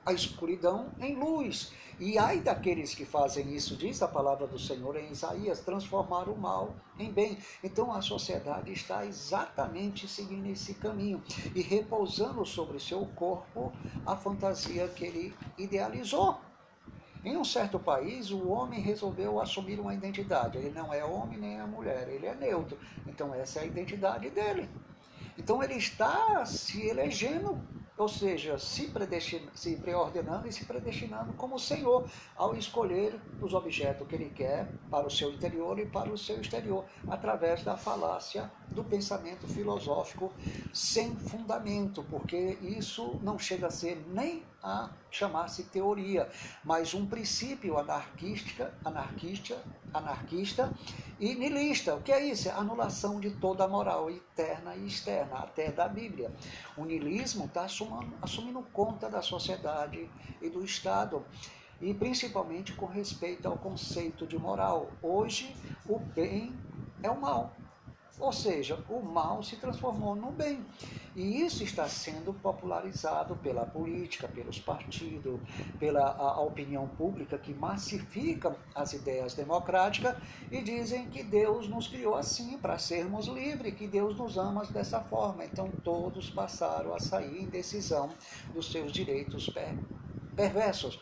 [0.06, 1.72] a escuridão em luz.
[2.00, 6.38] E ai daqueles que fazem isso, diz a palavra do Senhor em Isaías, transformar o
[6.38, 7.40] mal em bem.
[7.64, 11.24] Então a sociedade está exatamente seguindo esse caminho
[11.56, 13.74] e repousando sobre seu corpo
[14.06, 16.38] a fantasia que ele idealizou.
[17.26, 20.60] Em um certo país, o homem resolveu assumir uma identidade.
[20.60, 22.78] Ele não é homem nem é mulher, ele é neutro.
[23.08, 24.70] Então essa é a identidade dele.
[25.36, 27.60] Então ele está se elegendo
[27.98, 28.92] ou seja, se,
[29.56, 32.06] se preordenando e se predestinando como Senhor
[32.36, 36.40] ao escolher os objetos que Ele quer para o seu interior e para o seu
[36.40, 40.32] exterior, através da falácia do pensamento filosófico
[40.72, 46.30] sem fundamento, porque isso não chega a ser nem a chamar-se teoria,
[46.64, 49.58] mas um princípio anarquista, anarquista,
[49.94, 50.72] anarquista
[51.20, 51.96] e nilista.
[51.96, 52.50] O que é isso?
[52.50, 56.32] É anulação de toda a moral interna e externa, até da Bíblia.
[56.76, 57.66] O nilismo está
[58.22, 60.10] assumindo conta da sociedade
[60.42, 61.26] e do Estado
[61.82, 64.92] e principalmente com respeito ao conceito de moral.
[65.02, 65.56] Hoje,
[65.88, 66.54] o bem
[67.02, 67.56] é o mal.
[68.20, 70.66] Ou seja, o mal se transformou no bem.
[71.16, 75.40] E isso está sendo popularizado pela política, pelos partidos,
[75.80, 80.16] pela a, opinião pública que massifica as ideias democráticas
[80.52, 85.00] e dizem que Deus nos criou assim para sermos livres, que Deus nos ama dessa
[85.00, 85.46] forma.
[85.46, 88.10] Então todos passaram a sair em decisão
[88.54, 89.76] dos seus direitos per,
[90.36, 91.00] perversos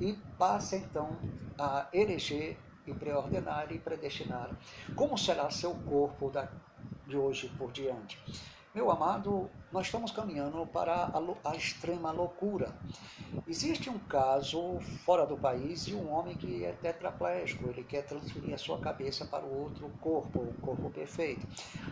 [0.00, 1.16] e passa então
[1.58, 4.50] a eleger e preordenar e predestinar.
[4.94, 6.32] Como será seu corpo
[7.06, 8.18] de hoje por diante?
[8.74, 12.72] Meu amado, nós estamos caminhando para a, a, extrema loucura.
[13.46, 18.54] Existe um caso fora do país de um homem que é tetraplégico, ele quer transferir
[18.54, 21.46] a sua cabeça para o outro corpo, o corpo perfeito.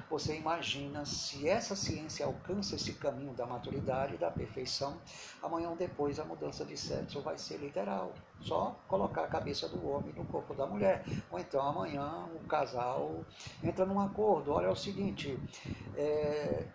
[0.09, 4.97] Você imagina se essa ciência alcança esse caminho da maturidade, da perfeição,
[5.43, 8.13] amanhã ou depois a mudança de sexo vai ser literal.
[8.41, 11.05] Só colocar a cabeça do homem no corpo da mulher.
[11.31, 13.25] Ou então amanhã o casal
[13.63, 14.53] entra num acordo.
[14.53, 15.39] Olha, é o seguinte,
[15.97, 16.67] é,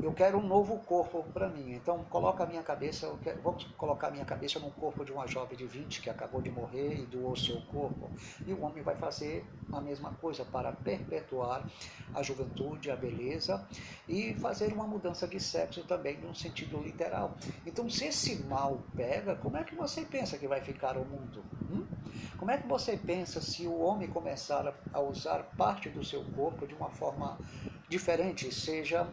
[0.00, 1.72] eu quero um novo corpo para mim.
[1.74, 5.26] Então, coloca a minha cabeça, quero, vamos colocar a minha cabeça no corpo de uma
[5.26, 8.10] jovem de 20 que acabou de morrer e doou seu corpo.
[8.46, 11.68] E o homem vai fazer a mesma coisa para perpetuar
[12.14, 13.66] a juventude, a beleza
[14.08, 17.36] e fazer uma mudança de sexo também no sentido literal.
[17.66, 21.44] Então, se esse mal pega, como é que você pensa que vai ficar o mundo?
[21.70, 21.86] Hum?
[22.38, 26.66] Como é que você pensa se o homem começar a usar parte do seu corpo
[26.66, 27.38] de uma forma
[27.92, 29.06] diferente, seja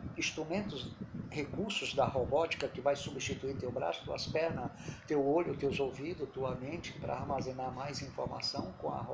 [0.69, 0.91] instrumentos,
[1.31, 4.71] recursos da robótica que vai substituir teu braço, tuas pernas,
[5.05, 9.05] teu olho, teus ouvidos, tua mente para armazenar mais informação com, a,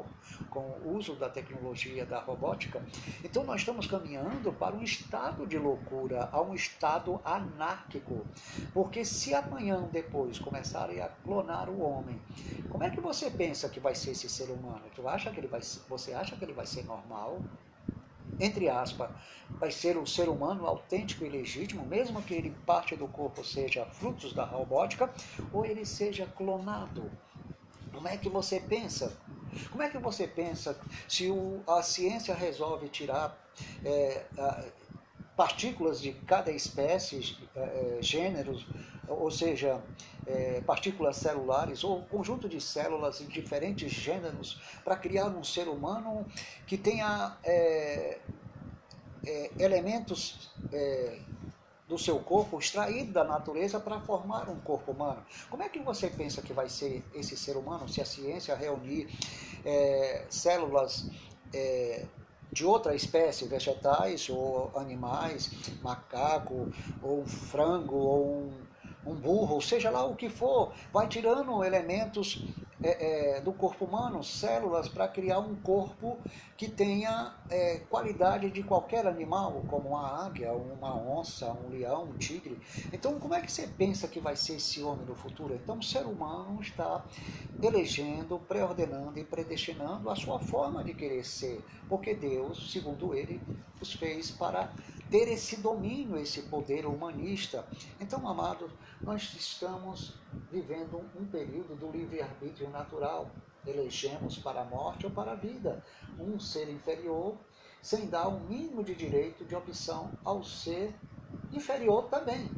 [0.50, 2.82] com o uso da tecnologia da robótica.
[3.24, 8.26] Então nós estamos caminhando para um estado de loucura, a um estado anárquico,
[8.74, 12.22] porque se amanhã depois começarem a clonar o homem,
[12.70, 14.84] como é que você pensa que vai ser esse ser humano?
[14.96, 17.42] Tu acha que ele vai, você acha que ele vai ser normal?
[18.40, 19.10] Entre aspas,
[19.50, 23.86] vai ser o ser humano autêntico e legítimo, mesmo que ele parte do corpo seja
[23.86, 25.10] frutos da robótica
[25.54, 27.10] ou ele seja clonado.
[27.94, 29.16] Como é que você pensa?
[29.72, 30.78] Como é que você pensa
[31.08, 33.38] se o, a ciência resolve tirar
[33.86, 34.26] é,
[35.36, 38.66] partículas de cada espécie, é, gêneros,
[39.08, 39.82] ou seja,
[40.26, 46.26] é, partículas celulares ou conjunto de células em diferentes gêneros para criar um ser humano
[46.66, 48.18] que tenha é,
[49.26, 51.20] é, elementos é,
[51.88, 55.24] do seu corpo extraído da natureza para formar um corpo humano.
[55.50, 59.08] Como é que você pensa que vai ser esse ser humano se a ciência reunir
[59.64, 61.08] é, células
[61.54, 62.06] é,
[62.56, 65.52] de outra espécie, vegetais ou animais,
[65.84, 66.70] macaco,
[67.04, 68.54] ou um frango, ou um
[69.06, 72.44] um burro, seja lá o que for, vai tirando elementos
[72.84, 76.18] é, é, do corpo humano células para criar um corpo
[76.58, 82.18] que tenha é, qualidade de qualquer animal, como uma águia, uma onça, um leão, um
[82.18, 82.60] tigre.
[82.92, 85.54] Então, como é que você pensa que vai ser esse homem no futuro?
[85.56, 87.04] Então, o ser humano está
[87.62, 93.42] elegendo, preordenando e predestinando a sua forma de querer ser, porque Deus, segundo ele,
[93.82, 94.72] os fez para
[95.10, 97.66] ter esse domínio, esse poder humanista.
[98.00, 98.72] Então, amados,
[99.06, 100.16] nós estamos
[100.52, 103.30] vivendo um período do livre-arbítrio natural.
[103.66, 105.84] Elegemos para a morte ou para a vida
[106.20, 107.38] um ser inferior,
[107.84, 110.92] sem dar o mínimo de direito de opção ao ser
[111.54, 112.50] inferior também.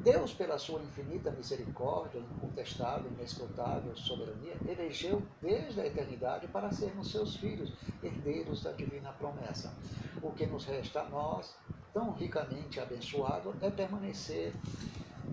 [0.00, 7.36] Deus, pela sua infinita misericórdia, incontestável, inescrutável soberania, elegeu desde a eternidade para sermos seus
[7.36, 7.72] filhos,
[8.02, 9.72] herdeiros da divina promessa.
[10.20, 11.54] O que nos resta a nós,
[11.94, 14.52] tão ricamente abençoado, é permanecer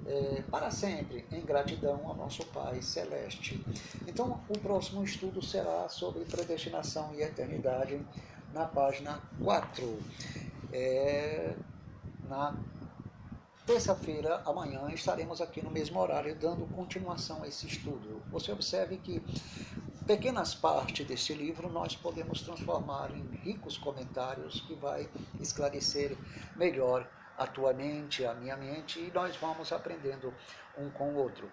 [0.05, 3.63] é, para sempre em gratidão ao nosso Pai Celeste.
[4.07, 7.99] Então, o próximo estudo será sobre predestinação e eternidade
[8.53, 9.99] na página 4.
[10.71, 11.53] É,
[12.27, 12.55] na
[13.65, 18.21] terça-feira, amanhã, estaremos aqui no mesmo horário dando continuação a esse estudo.
[18.31, 19.21] Você observe que
[20.07, 25.07] pequenas partes desse livro nós podemos transformar em ricos comentários que vai
[25.39, 26.17] esclarecer
[26.55, 27.07] melhor
[27.39, 30.33] a tua mente, a minha mente, e nós vamos aprendendo
[30.77, 31.49] um com o outro.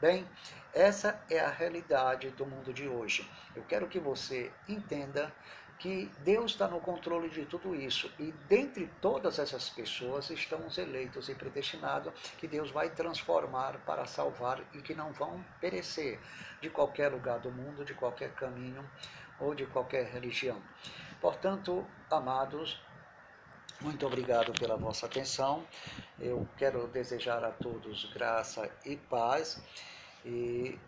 [0.00, 0.28] Bem,
[0.74, 3.28] essa é a realidade do mundo de hoje.
[3.54, 5.32] Eu quero que você entenda
[5.78, 10.76] que Deus está no controle de tudo isso e dentre todas essas pessoas estão os
[10.76, 16.18] eleitos e predestinados que Deus vai transformar para salvar e que não vão perecer
[16.60, 18.84] de qualquer lugar do mundo, de qualquer caminho
[19.38, 20.60] ou de qualquer religião.
[21.20, 22.80] Portanto, amados,
[23.80, 25.64] muito obrigado pela vossa atenção.
[26.18, 29.62] Eu quero desejar a todos graça e paz
[30.24, 30.78] e,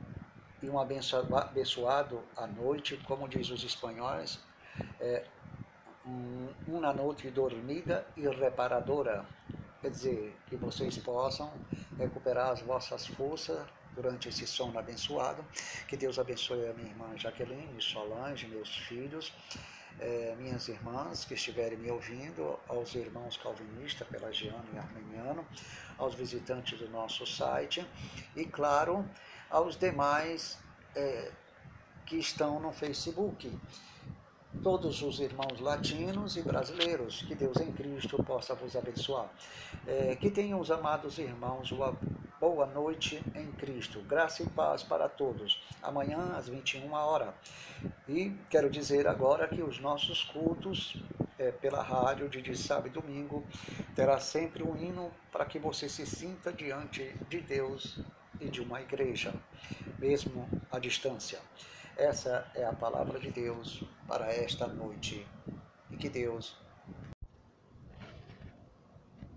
[0.63, 4.41] e um abençoado à noite, como diz os espanhóis,
[5.01, 5.25] é,
[6.67, 9.25] uma noite dormida e reparadora.
[9.81, 11.53] Quer dizer, que vocês possam
[11.97, 15.45] recuperar as vossas forças durante esse sono abençoado.
[15.89, 19.33] Que Deus abençoe a minha irmã Jaqueline, Solange, meus filhos,
[19.99, 25.47] é, minhas irmãs que estiverem me ouvindo, aos irmãos calvinistas, pelagiano e armeniano,
[25.99, 27.87] aos visitantes do nosso site
[28.35, 29.05] e, claro,
[29.51, 30.59] aos demais
[30.95, 31.33] é,
[32.07, 33.53] que estão no Facebook
[34.63, 37.23] todos os irmãos latinos e brasileiros.
[37.23, 39.31] Que Deus em Cristo possa vos abençoar.
[39.87, 41.97] É, que tenham os amados irmãos uma
[42.41, 44.01] boa noite em Cristo.
[44.01, 45.63] Graça e paz para todos.
[45.83, 47.35] Amanhã às 21 horas.
[48.09, 50.97] E quero dizer agora que os nossos cultos
[51.39, 53.45] é, pela rádio de sábado e domingo
[53.95, 57.99] terá sempre um hino para que você se sinta diante de Deus
[58.41, 59.35] e de uma igreja,
[59.99, 61.39] mesmo à distância.
[62.01, 65.27] Essa é a palavra de Deus para esta noite.
[65.91, 66.57] E que Deus.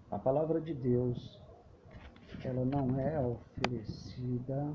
[0.10, 1.42] A palavra de Deus,
[2.42, 4.74] ela não é oferecida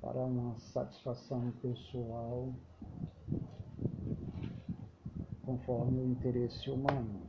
[0.00, 2.52] para uma satisfação pessoal
[5.46, 7.22] conforme o interesse humano.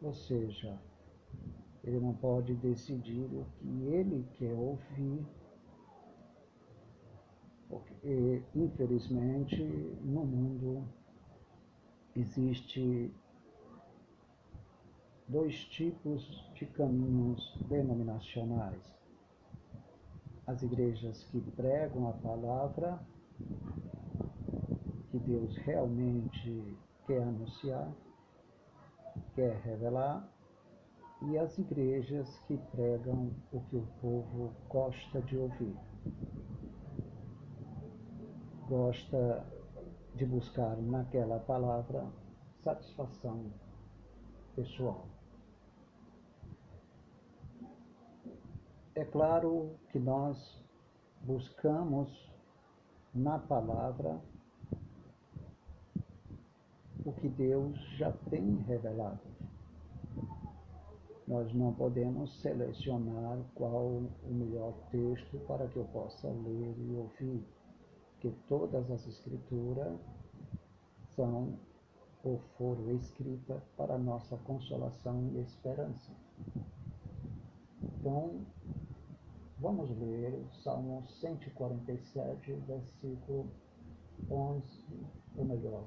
[0.00, 0.74] Ou seja,
[1.84, 5.22] ele não pode decidir o que ele quer ouvir
[7.68, 9.62] porque, infelizmente,
[10.02, 10.84] no mundo
[12.14, 13.12] existe
[15.28, 16.22] dois tipos
[16.54, 18.94] de caminhos denominacionais.
[20.46, 23.00] As igrejas que pregam a palavra
[25.10, 27.92] que Deus realmente quer anunciar,
[29.34, 30.28] quer revelar,
[31.22, 35.76] e as igrejas que pregam o que o povo gosta de ouvir
[38.68, 39.46] gosta
[40.14, 42.04] de buscar naquela palavra
[42.64, 43.52] satisfação
[44.56, 45.06] pessoal.
[48.94, 50.64] É claro que nós
[51.22, 52.08] buscamos
[53.14, 54.20] na palavra
[57.04, 59.20] o que Deus já tem revelado.
[61.28, 67.55] Nós não podemos selecionar qual o melhor texto para que eu possa ler e ouvir
[68.20, 69.98] que todas as escrituras
[71.14, 71.58] são
[72.24, 76.12] ou foram escritas para nossa consolação e esperança.
[77.82, 78.44] Então,
[79.58, 83.48] vamos ler o Salmo 147, versículo
[84.28, 84.64] 11,
[85.36, 85.84] ou melhor,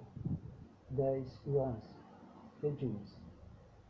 [0.91, 1.89] 10 e 11,
[2.61, 3.17] que diz: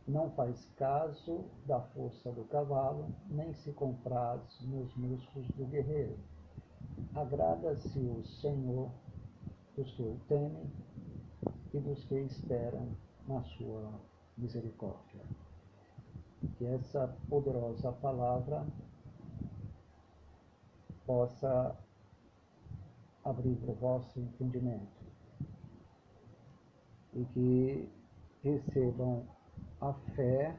[0.08, 6.18] Não faz caso da força do cavalo, nem se compraz nos músculos do guerreiro
[7.14, 8.90] agrada-se o Senhor
[9.76, 10.70] dos que o temem
[11.72, 12.88] e dos que esperam
[13.26, 13.92] na sua
[14.36, 15.22] misericórdia.
[16.56, 18.66] Que essa poderosa palavra
[21.06, 21.76] possa
[23.24, 25.00] abrir o vosso entendimento
[27.14, 27.88] e que
[28.42, 29.24] recebam
[29.80, 30.56] a fé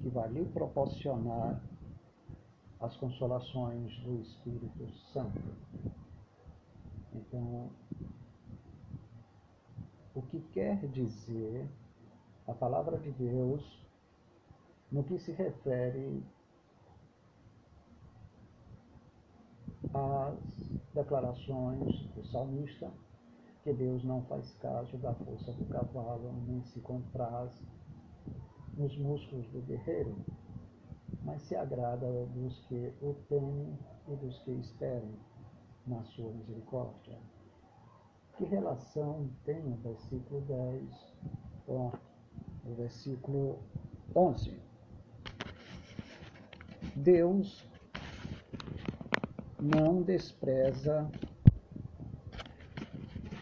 [0.00, 1.60] que vai lhe proporcionar
[2.80, 5.54] as consolações do Espírito Santo.
[7.14, 7.70] Então,
[10.14, 11.68] o que quer dizer
[12.46, 13.62] a palavra de Deus
[14.90, 16.22] no que se refere
[19.92, 20.38] às
[20.94, 22.90] declarações do salmista,
[23.62, 27.52] que Deus não faz caso da força do cavalo, nem se compraz
[28.76, 30.16] nos músculos do guerreiro,
[31.22, 33.78] mas se agrada dos que o temem
[34.08, 35.14] e dos que esperem
[35.86, 37.18] na sua misericórdia.
[38.36, 41.14] Que relação tem o versículo 10
[41.64, 41.92] com
[42.64, 43.58] o versículo
[44.14, 44.60] 11?
[46.96, 47.64] Deus
[49.60, 51.10] não despreza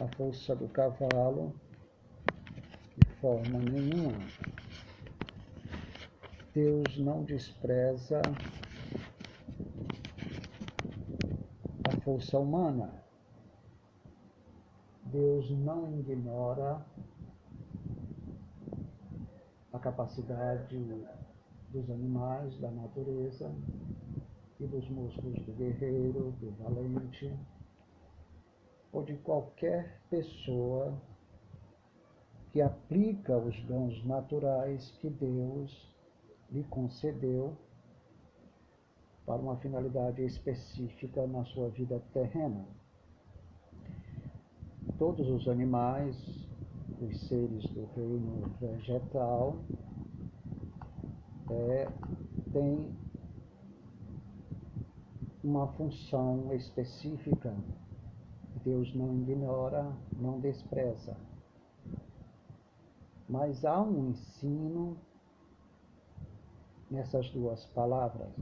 [0.00, 1.54] a força do cavalo
[2.96, 4.18] de forma nenhuma.
[6.54, 8.22] Deus não despreza
[11.82, 13.02] a força humana.
[15.06, 16.80] Deus não ignora
[19.72, 20.78] a capacidade
[21.70, 23.52] dos animais, da natureza
[24.60, 27.36] e dos músculos do guerreiro, do valente
[28.92, 30.96] ou de qualquer pessoa
[32.52, 35.93] que aplica os dons naturais que Deus
[36.54, 37.56] lhe concedeu
[39.26, 42.64] para uma finalidade específica na sua vida terrena.
[44.96, 46.16] Todos os animais,
[47.00, 49.56] os seres do reino vegetal,
[51.50, 51.88] é,
[52.52, 52.94] têm
[55.42, 57.52] uma função específica.
[58.64, 61.16] Deus não ignora, não despreza.
[63.28, 64.96] Mas há um ensino
[66.90, 68.32] nessas duas palavras.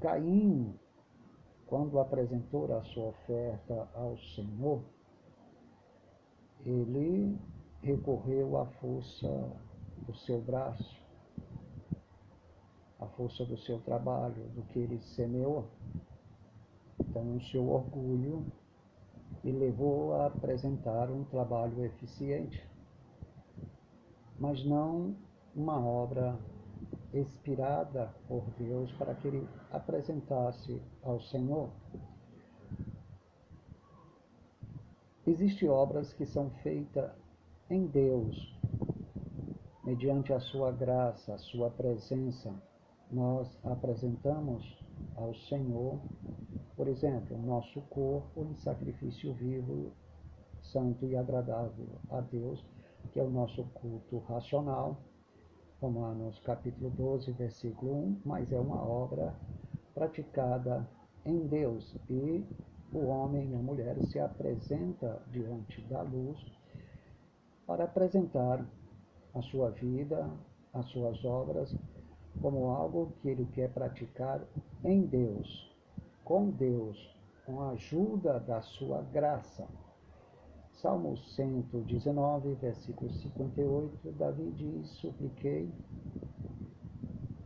[0.00, 0.78] Caim,
[1.66, 4.82] quando apresentou a sua oferta ao Senhor,
[6.64, 7.38] ele
[7.82, 9.28] recorreu à força
[10.06, 11.02] do seu braço,
[13.00, 15.68] à força do seu trabalho, do que ele semeou.
[17.00, 18.46] Então, o seu orgulho
[19.42, 22.73] e levou a apresentar um trabalho eficiente
[24.38, 25.14] mas não
[25.54, 26.38] uma obra
[27.12, 31.70] inspirada por Deus para que ele apresentasse ao Senhor.
[35.26, 37.10] Existem obras que são feitas
[37.70, 38.36] em Deus,
[39.82, 42.52] mediante a sua graça, a sua presença.
[43.10, 44.62] Nós apresentamos
[45.16, 45.98] ao Senhor,
[46.76, 49.92] por exemplo, nosso corpo em sacrifício vivo,
[50.60, 52.62] santo e agradável a Deus,
[53.12, 54.96] que é o nosso culto racional,
[55.80, 59.34] Romanos capítulo 12, versículo 1, mas é uma obra
[59.94, 60.88] praticada
[61.24, 62.44] em Deus e
[62.92, 66.38] o homem e a mulher se apresenta diante da luz
[67.66, 68.64] para apresentar
[69.34, 70.30] a sua vida,
[70.72, 71.76] as suas obras,
[72.40, 74.40] como algo que ele quer praticar
[74.84, 75.74] em Deus,
[76.24, 77.14] com Deus,
[77.44, 79.66] com a ajuda da sua graça.
[80.84, 85.72] Salmo 119, versículo 58, Davi diz: Supliquei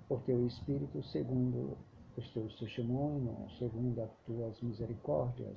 [0.09, 1.79] por teu Espírito, segundo
[2.17, 5.57] os teus testemunhos, segundo as tuas misericórdias.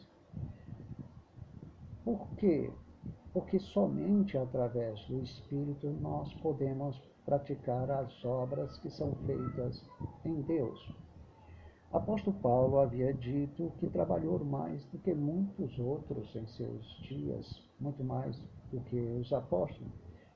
[2.05, 2.71] Por quê?
[3.33, 6.95] Porque somente através do Espírito nós podemos
[7.25, 9.83] praticar as obras que são feitas
[10.23, 10.95] em Deus.
[11.93, 18.01] Apóstolo Paulo havia dito que trabalhou mais do que muitos outros em seus dias, muito
[18.01, 18.41] mais
[18.71, 19.91] do que os apóstolos.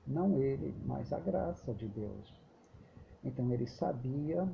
[0.06, 2.34] Não ele, mas a graça de Deus.
[3.23, 4.45] Então ele sabia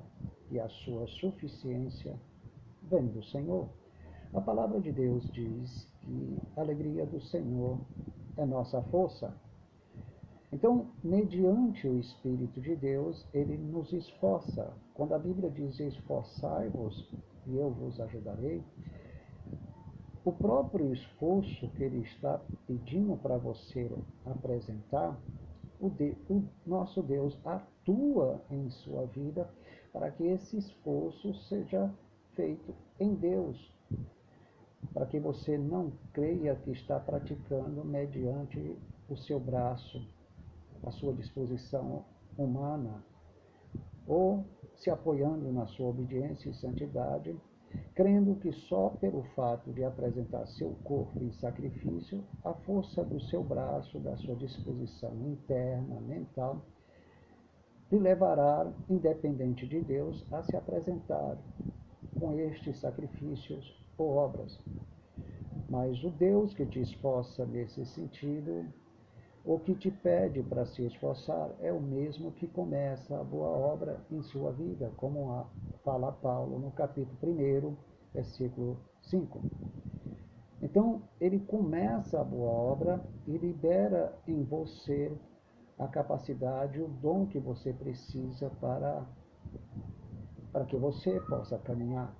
[0.48, 2.16] que a sua suficiência
[2.84, 3.68] vem do Senhor.
[4.34, 7.80] A palavra de Deus diz que a alegria do Senhor
[8.38, 9.34] é nossa força.
[10.52, 14.74] Então, mediante o Espírito de Deus, ele nos esforça.
[14.94, 17.10] Quando a Bíblia diz esforçai-vos
[17.48, 18.62] e eu vos ajudarei,
[20.24, 23.90] o próprio esforço que ele está pedindo para você
[24.26, 25.18] apresentar
[25.80, 29.50] o, de, o nosso Deus atua em sua vida
[29.92, 31.92] para que esse esforço seja
[32.36, 33.74] feito em Deus,
[34.94, 38.78] para que você não creia que está praticando mediante
[39.10, 40.08] o seu braço,
[40.84, 42.04] a sua disposição
[42.38, 43.04] humana,
[44.08, 44.46] ou
[44.76, 47.36] se apoiando na sua obediência e santidade,
[47.94, 53.44] crendo que só pelo fato de apresentar seu corpo em sacrifício, a força do seu
[53.44, 56.62] braço, da sua disposição interna, mental,
[57.92, 61.38] lhe levará, independente de Deus, a se apresentar
[62.20, 64.60] com estes sacrifícios ou obras.
[65.70, 68.66] Mas o Deus que te esforça nesse sentido,
[69.44, 74.00] ou que te pede para se esforçar, é o mesmo que começa a boa obra
[74.12, 75.48] em sua vida, como
[75.84, 77.76] fala Paulo no capítulo 1,
[78.14, 79.44] versículo 5.
[80.62, 85.12] Então, ele começa a boa obra e libera em você
[85.80, 89.04] a capacidade, o dom que você precisa para,
[90.52, 92.16] para que você possa caminhar.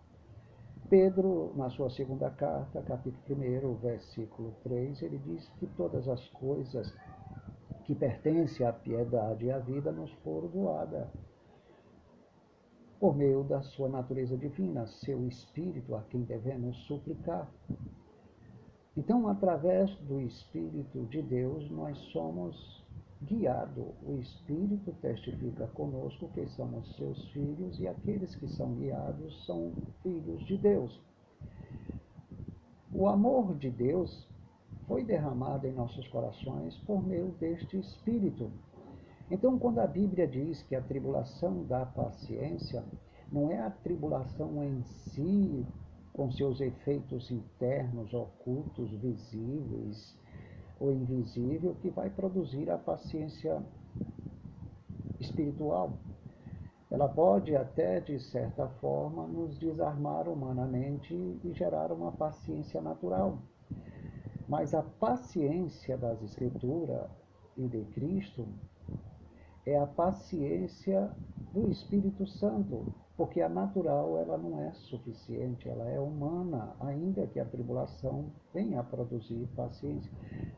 [0.90, 6.94] Pedro, na sua segunda carta, capítulo 1, versículo 3, ele diz que todas as coisas
[7.92, 11.10] que pertencem à piedade e à vida nos foram doadas
[12.98, 17.52] por meio da sua natureza divina, seu espírito a quem devemos suplicar.
[18.96, 22.86] Então, através do Espírito de Deus, nós somos
[23.24, 23.94] guiado.
[24.06, 30.46] O Espírito testifica conosco que somos seus filhos e aqueles que são guiados são filhos
[30.46, 31.02] de Deus.
[32.94, 34.31] O amor de Deus
[34.92, 38.52] foi derramado em nossos corações por meio deste Espírito.
[39.32, 42.84] Então, quando a Bíblia diz que a tribulação dá paciência,
[43.32, 45.66] não é a tribulação em si,
[46.12, 50.14] com seus efeitos internos, ocultos, visíveis,
[50.78, 53.64] o invisível que vai produzir a paciência
[55.22, 55.94] espiritual.
[56.90, 63.40] Ela pode até, de certa forma, nos desarmar humanamente e gerar uma paciência natural.
[64.52, 67.10] Mas a paciência das Escrituras
[67.56, 68.46] e de Cristo
[69.66, 71.10] é a paciência
[71.54, 77.40] do Espírito Santo, porque a natural ela não é suficiente, ela é humana, ainda que
[77.40, 80.12] a tribulação venha a produzir paciência,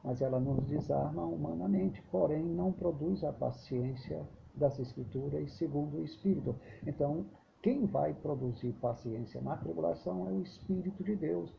[0.03, 6.56] mas ela nos desarma humanamente, porém não produz a paciência das Escrituras segundo o Espírito.
[6.88, 7.28] Então,
[7.61, 11.53] quem vai produzir paciência na tribulação é o Espírito de Deus,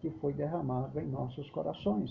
[0.00, 2.10] que foi derramado em nossos corações.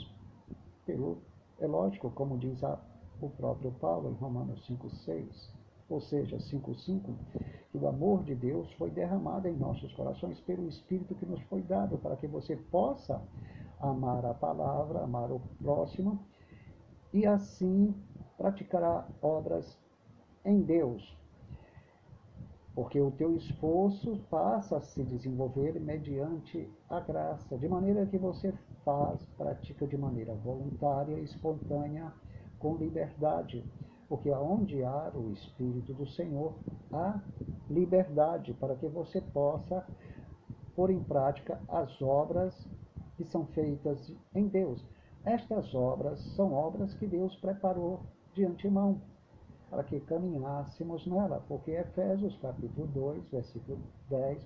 [0.86, 1.22] Pelo,
[1.60, 2.80] é lógico, como diz a,
[3.22, 5.58] o próprio Paulo em Romanos 5,6
[5.90, 7.02] ou seja, 5.5,
[7.72, 11.62] que o amor de Deus foi derramado em nossos corações pelo Espírito que nos foi
[11.62, 13.22] dado, para que você possa
[13.80, 16.20] amar a palavra, amar o próximo,
[17.14, 17.96] e assim
[18.38, 19.78] praticará obras
[20.44, 21.16] em Deus.
[22.78, 28.54] Porque o teu esforço passa a se desenvolver mediante a graça, de maneira que você
[28.86, 32.14] faz, pratica de maneira voluntária, espontânea,
[32.60, 33.66] com liberdade.
[34.08, 36.54] Porque aonde há o Espírito do Senhor,
[36.94, 37.20] há
[37.68, 39.84] liberdade para que você possa
[40.76, 42.54] pôr em prática as obras
[43.16, 44.86] que são feitas em Deus.
[45.26, 48.02] Estas obras são obras que Deus preparou
[48.36, 49.02] de antemão
[49.70, 53.80] para que caminhássemos nela, porque Efésios capítulo 2, versículo
[54.10, 54.46] 10,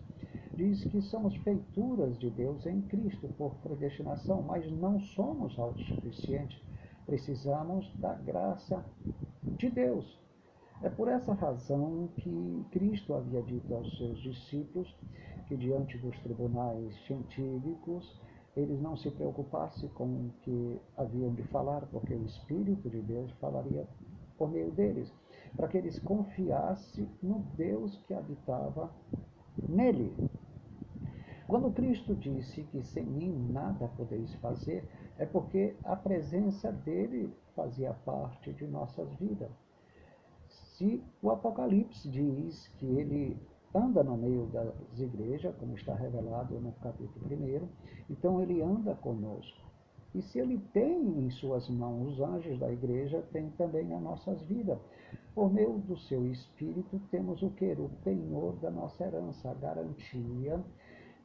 [0.55, 6.61] diz que somos feituras de Deus em Cristo por predestinação, mas não somos autossuficientes.
[7.05, 8.83] Precisamos da graça
[9.43, 10.19] de Deus.
[10.83, 14.93] É por essa razão que Cristo havia dito aos seus discípulos
[15.47, 18.19] que, diante dos tribunais científicos,
[18.55, 23.31] eles não se preocupassem com o que haviam de falar, porque o Espírito de Deus
[23.33, 23.87] falaria
[24.41, 25.13] por meio deles,
[25.55, 28.91] para que eles confiassem no Deus que habitava
[29.69, 30.11] nele.
[31.47, 34.83] Quando Cristo disse que sem mim nada podeis fazer,
[35.19, 39.51] é porque a presença dele fazia parte de nossas vidas.
[40.47, 43.39] Se o Apocalipse diz que ele
[43.75, 47.69] anda no meio das igrejas, como está revelado no capítulo 1,
[48.09, 49.70] então ele anda conosco.
[50.13, 54.41] E se ele tem em suas mãos os anjos da igreja, tem também as nossas
[54.41, 54.77] vidas.
[55.33, 57.71] Por meio do seu espírito, temos o que?
[57.73, 60.61] O penhor da nossa herança, a garantia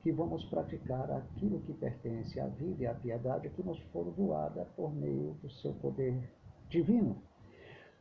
[0.02, 4.64] que vamos praticar aquilo que pertence à vida e à piedade que nos foram doada
[4.76, 6.30] por meio do seu poder
[6.68, 7.20] divino.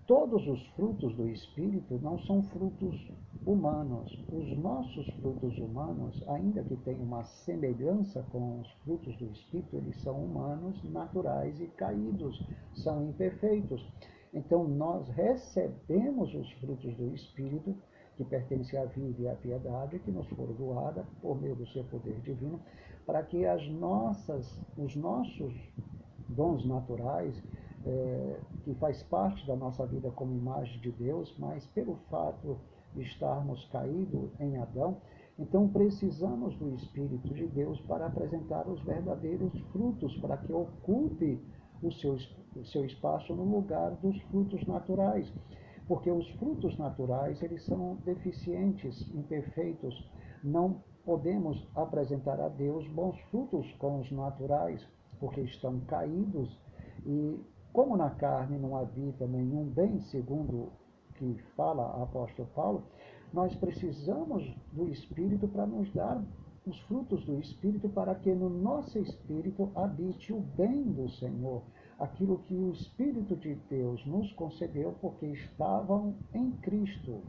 [0.07, 2.95] Todos os frutos do Espírito não são frutos
[3.43, 4.23] humanos.
[4.31, 9.99] Os nossos frutos humanos, ainda que tenham uma semelhança com os frutos do Espírito, eles
[10.03, 12.39] são humanos, naturais e caídos,
[12.75, 13.83] são imperfeitos.
[14.31, 17.75] Então, nós recebemos os frutos do Espírito,
[18.15, 21.83] que pertencem à vida e à piedade, que nos foram doadas por meio do seu
[21.85, 22.59] poder divino,
[23.07, 25.51] para que as nossas, os nossos
[26.29, 27.41] dons naturais,
[27.85, 32.57] é, que faz parte da nossa vida como imagem de Deus, mas pelo fato
[32.93, 34.97] de estarmos caídos em Adão,
[35.37, 41.41] então precisamos do Espírito de Deus para apresentar os verdadeiros frutos, para que ocupe
[41.83, 42.17] o seu,
[42.55, 45.31] o seu espaço no lugar dos frutos naturais.
[45.87, 50.09] Porque os frutos naturais, eles são deficientes, imperfeitos.
[50.43, 54.87] Não podemos apresentar a Deus bons frutos com os naturais,
[55.19, 56.57] porque estão caídos.
[57.05, 57.39] E
[57.75, 60.71] como na carne não habita nenhum bem, segundo
[61.15, 62.83] que fala o apóstolo Paulo,
[63.33, 66.23] nós precisamos do Espírito para nos dar
[66.65, 71.63] os frutos do Espírito, para que no nosso espírito habite o bem do Senhor,
[71.99, 77.21] aquilo que o Espírito de Deus nos concedeu, porque estavam em Cristo.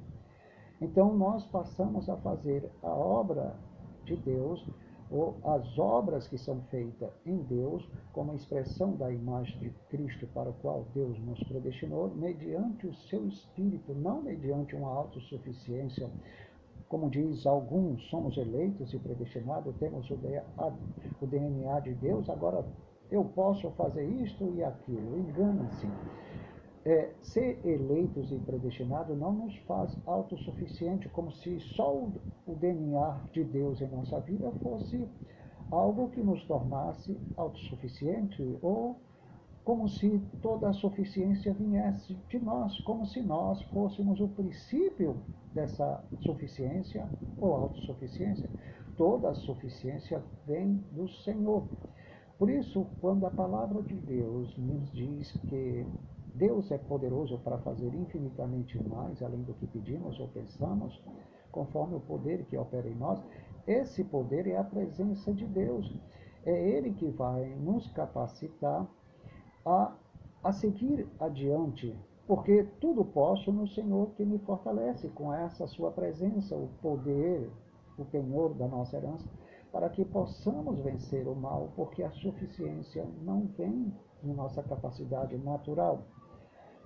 [0.80, 3.56] Então nós passamos a fazer a obra
[4.04, 4.64] de Deus
[5.10, 10.50] ou as obras que são feitas em Deus, como expressão da imagem de Cristo para
[10.50, 16.10] o qual Deus nos predestinou, mediante o seu Espírito, não mediante uma autossuficiência.
[16.88, 22.64] Como diz alguns, somos eleitos e predestinados, temos o DNA de Deus, agora
[23.10, 25.18] eu posso fazer isto e aquilo.
[25.18, 25.86] Engana-se
[26.86, 32.12] é, ser eleitos e predestinados não nos faz autossuficiente, como se só o,
[32.46, 35.04] o DNA de Deus em nossa vida fosse
[35.68, 39.00] algo que nos tornasse autossuficiente ou
[39.64, 45.16] como se toda a suficiência viesse de nós, como se nós fôssemos o princípio
[45.52, 47.04] dessa suficiência
[47.36, 48.48] ou autossuficiência.
[48.96, 51.66] Toda a suficiência vem do Senhor.
[52.38, 55.84] Por isso, quando a palavra de Deus nos diz que
[56.36, 61.02] Deus é poderoso para fazer infinitamente mais além do que pedimos ou pensamos,
[61.50, 63.18] conforme o poder que opera em nós.
[63.66, 65.98] Esse poder é a presença de Deus.
[66.44, 68.86] É Ele que vai nos capacitar
[69.64, 69.96] a,
[70.44, 76.54] a seguir adiante, porque tudo posso no Senhor que me fortalece com essa sua presença,
[76.54, 77.50] o poder,
[77.96, 79.26] o penhor da nossa herança,
[79.72, 83.90] para que possamos vencer o mal, porque a suficiência não vem
[84.22, 86.04] de nossa capacidade natural.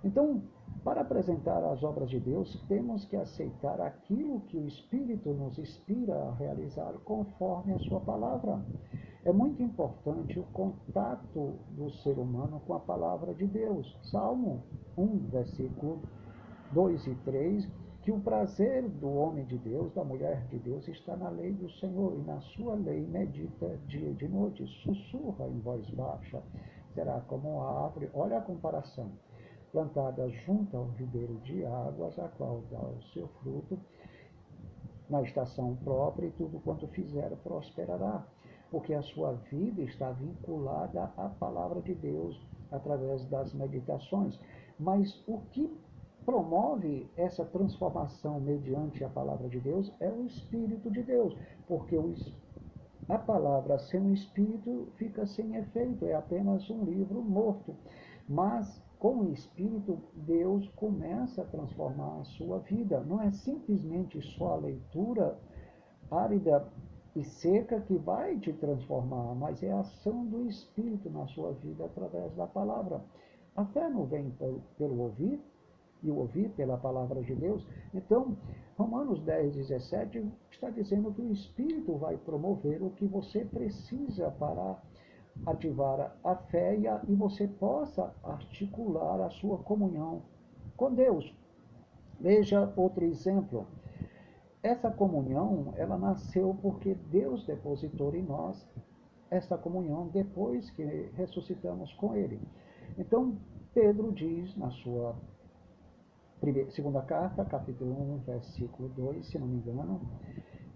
[0.03, 0.43] Então,
[0.83, 6.15] para apresentar as obras de Deus, temos que aceitar aquilo que o Espírito nos inspira
[6.15, 8.65] a realizar conforme a sua palavra.
[9.23, 13.95] É muito importante o contato do ser humano com a palavra de Deus.
[14.11, 14.63] Salmo
[14.97, 16.01] 1, versículo
[16.73, 17.69] 2 e 3,
[18.01, 21.71] que o prazer do homem de Deus, da mulher de Deus, está na lei do
[21.73, 26.43] Senhor, e na sua lei medita dia e de noite, sussurra em voz baixa.
[26.95, 29.11] Será como uma árvore, olha a comparação
[29.73, 33.79] plantada junto ao ribeiro de águas, a qual dá o seu fruto
[35.09, 38.25] na estação própria, e tudo quanto fizer prosperará,
[38.71, 42.41] porque a sua vida está vinculada à palavra de Deus
[42.71, 44.39] através das meditações.
[44.79, 45.77] Mas o que
[46.25, 51.37] promove essa transformação mediante a palavra de Deus é o Espírito de Deus,
[51.67, 51.99] porque
[53.09, 57.75] a palavra sem o Espírito fica sem efeito, é apenas um livro morto.
[58.29, 63.01] Mas com o Espírito, Deus começa a transformar a sua vida.
[63.01, 65.39] Não é simplesmente só a leitura
[66.11, 66.69] árida
[67.17, 71.87] e seca que vai te transformar, mas é a ação do Espírito na sua vida
[71.87, 73.03] através da palavra.
[73.57, 74.33] A fé não vem
[74.77, 75.41] pelo ouvir,
[76.03, 77.67] e o ouvir pela palavra de Deus.
[77.95, 78.37] Então,
[78.77, 84.81] Romanos 10, 17 está dizendo que o Espírito vai promover o que você precisa para
[85.47, 90.23] ativar a fé e, você possa articular a sua comunhão
[90.77, 91.35] com Deus.
[92.21, 93.67] Veja outro exemplo.
[94.63, 98.69] Essa comunhão, ela nasceu porque Deus depositou em nós
[99.31, 100.83] essa comunhão depois que
[101.15, 102.41] ressuscitamos com Ele.
[102.99, 103.39] Então,
[103.73, 105.17] Pedro diz na sua
[106.41, 110.01] primeira, segunda carta, capítulo 1, versículo 2, se não me engano,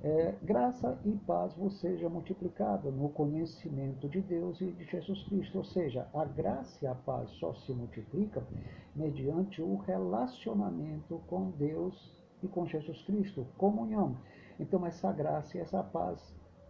[0.04, 5.56] é, graça e paz vos seja multiplicada no conhecimento de Deus e de Jesus Cristo.
[5.56, 8.46] Ou seja, a graça e a paz só se multiplica
[8.94, 14.18] mediante o relacionamento com Deus e com Jesus Cristo, comunhão.
[14.60, 16.20] Então, essa graça e essa paz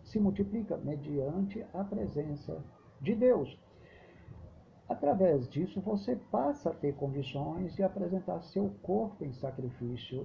[0.04, 2.64] se multiplica mediante a presença
[3.00, 3.58] de Deus.
[4.88, 10.24] Através disso, você passa a ter condições de apresentar seu corpo em sacrifício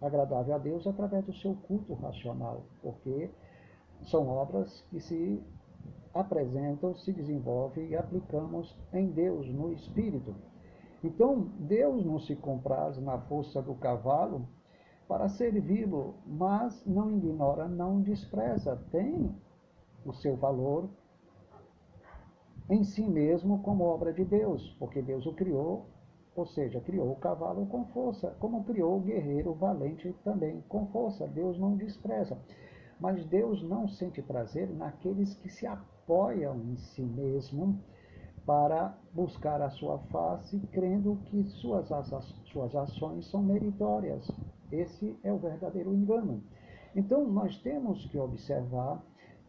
[0.00, 3.30] agradável a Deus através do seu culto racional, porque
[4.02, 5.42] são obras que se
[6.14, 10.34] apresentam, se desenvolvem e aplicamos em Deus, no Espírito.
[11.02, 14.48] Então, Deus não se compraz na força do cavalo
[15.06, 19.34] para servi-lo, mas não ignora, não despreza, tem
[20.04, 20.88] o seu valor
[22.68, 25.86] em si mesmo como obra de Deus, porque Deus o criou,
[26.38, 31.26] ou seja, criou o cavalo com força, como criou o guerreiro valente também com força.
[31.26, 32.38] Deus não despreza.
[33.00, 37.80] Mas Deus não sente prazer naqueles que se apoiam em si mesmo
[38.46, 41.88] para buscar a sua face, crendo que suas,
[42.52, 44.30] suas ações são meritórias.
[44.70, 46.42] Esse é o verdadeiro engano.
[46.94, 49.02] Então, nós temos que observar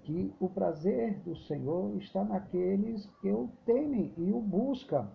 [0.03, 5.07] que o prazer do Senhor está naqueles que o temem e o buscam.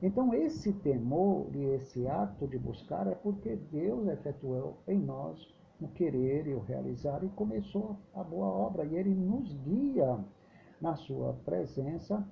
[0.00, 5.38] Então, esse temor e esse ato de buscar é porque Deus efetuou em nós
[5.80, 8.84] o querer e o realizar e começou a boa obra.
[8.84, 10.18] E Ele nos guia
[10.80, 12.24] na sua presença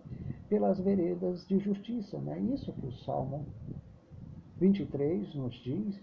[0.49, 2.19] pelas veredas de justiça.
[2.19, 3.45] Não é isso que o Salmo
[4.59, 6.01] 23 nos diz?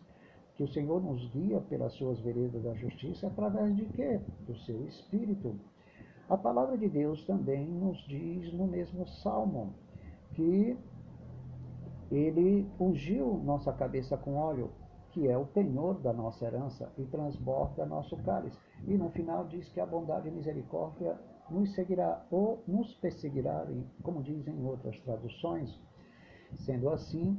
[0.55, 4.19] Que o Senhor nos guia pelas suas veredas da justiça através de quê?
[4.45, 5.55] Do seu Espírito.
[6.29, 9.73] A palavra de Deus também nos diz no mesmo salmo
[10.33, 10.77] que
[12.15, 14.71] ele ungiu nossa cabeça com óleo,
[15.11, 18.57] que é o penhor da nossa herança, e transborda nosso cálice.
[18.87, 21.17] E no final diz que a bondade e misericórdia
[21.49, 23.67] nos seguirá ou nos perseguirá,
[24.01, 25.79] como dizem em outras traduções.
[26.55, 27.37] Sendo assim,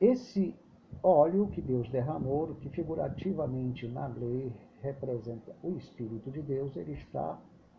[0.00, 0.54] esse
[1.02, 7.38] óleo que Deus derramou, que figurativamente na lei representa o Espírito de Deus, ele está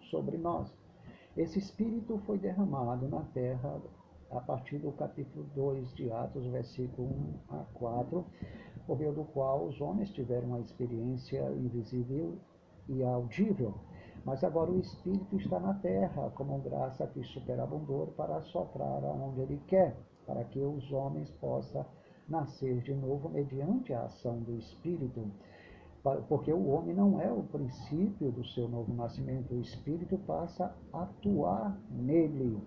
[0.09, 0.73] sobre nós.
[1.35, 3.79] Esse Espírito foi derramado na terra
[4.31, 8.25] a partir do capítulo 2 de Atos, versículo 1 a 4,
[8.85, 12.37] por meio do qual os homens tiveram uma experiência invisível
[12.87, 13.73] e audível.
[14.25, 19.61] Mas agora o Espírito está na terra, como graça que superabundou para soprar aonde ele
[19.67, 19.95] quer,
[20.25, 21.85] para que os homens possam
[22.27, 25.31] nascer de novo mediante a ação do Espírito
[26.27, 31.03] porque o homem não é o princípio do seu novo nascimento, o Espírito passa a
[31.03, 32.61] atuar nele,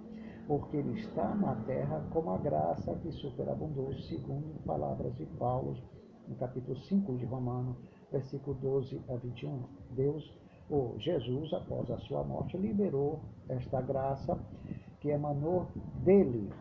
[0.51, 5.77] porque ele está na terra como a graça que superabundou, segundo palavras de Paulo,
[6.27, 7.77] no capítulo 5 de Romano,
[8.11, 9.63] versículo 12 a 21.
[9.93, 10.29] Deus,
[10.69, 14.37] ou Jesus, após a sua morte, liberou esta graça
[14.99, 15.69] que emanou
[16.03, 16.53] dele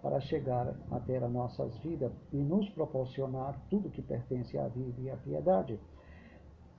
[0.00, 5.10] para chegar até as nossas vidas e nos proporcionar tudo que pertence à vida e
[5.10, 5.78] à piedade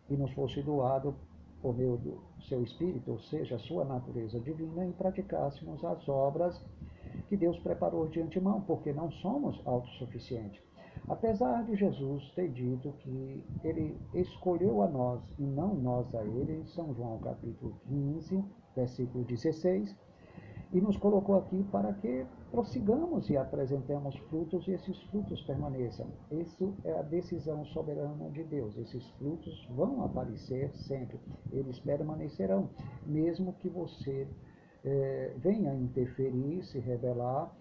[0.09, 1.13] e nos fosse doado
[1.61, 6.63] por meio do seu Espírito, ou seja, a sua natureza divina, e praticássemos as obras
[7.27, 10.61] que Deus preparou de antemão, porque não somos autossuficientes.
[11.07, 16.53] Apesar de Jesus ter dito que ele escolheu a nós e não nós a ele,
[16.53, 18.43] em São João capítulo 15,
[18.75, 19.95] versículo 16,
[20.73, 26.07] e nos colocou aqui para que prossigamos e apresentemos frutos e esses frutos permaneçam.
[26.31, 28.77] Isso é a decisão soberana de Deus.
[28.77, 31.19] Esses frutos vão aparecer sempre,
[31.51, 32.69] eles permanecerão,
[33.05, 34.27] mesmo que você
[34.83, 37.51] é, venha interferir, se rebelar,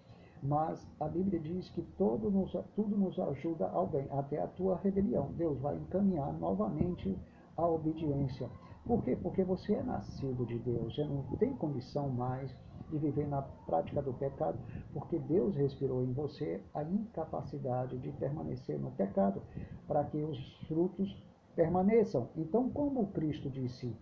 [0.43, 4.77] mas a Bíblia diz que todo nos, tudo nos ajuda ao bem, até a tua
[4.77, 5.31] rebelião.
[5.33, 7.17] Deus vai encaminhar novamente
[7.57, 8.49] a obediência.
[8.85, 9.17] Por quê?
[9.21, 12.55] Porque você é nascido de Deus, já não tem condição mais
[12.89, 14.57] de viver na prática do pecado,
[14.93, 19.41] porque Deus respirou em você a incapacidade de permanecer no pecado,
[19.87, 20.37] para que os
[20.67, 21.15] frutos
[21.55, 22.29] permaneçam.
[22.35, 23.95] Então, como Cristo disse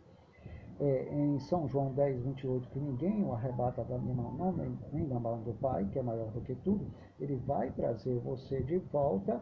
[0.79, 5.07] é, em São João 10, 28, que ninguém o arrebata da minha mão, nem, nem
[5.07, 6.85] da mão do Pai, que é maior do que tudo,
[7.19, 9.41] ele vai trazer você de volta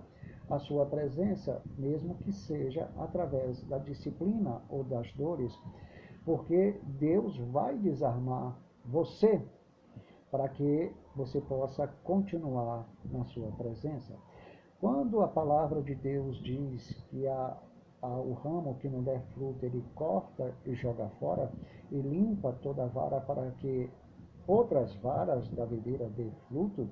[0.50, 5.58] à sua presença, mesmo que seja através da disciplina ou das dores,
[6.26, 9.42] porque Deus vai desarmar você
[10.30, 14.14] para que você possa continuar na sua presença.
[14.80, 17.58] Quando a palavra de Deus diz que a,
[18.02, 21.52] a, o ramo que não der fruto ele corta e joga fora
[21.92, 23.90] e limpa toda a vara para que
[24.48, 26.90] outras varas da videira dê fruto,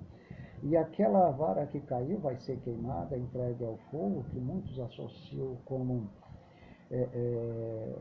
[0.61, 6.09] e aquela vara que caiu vai ser queimada, entregue ao fogo, que muitos associam como
[6.91, 7.95] é, é,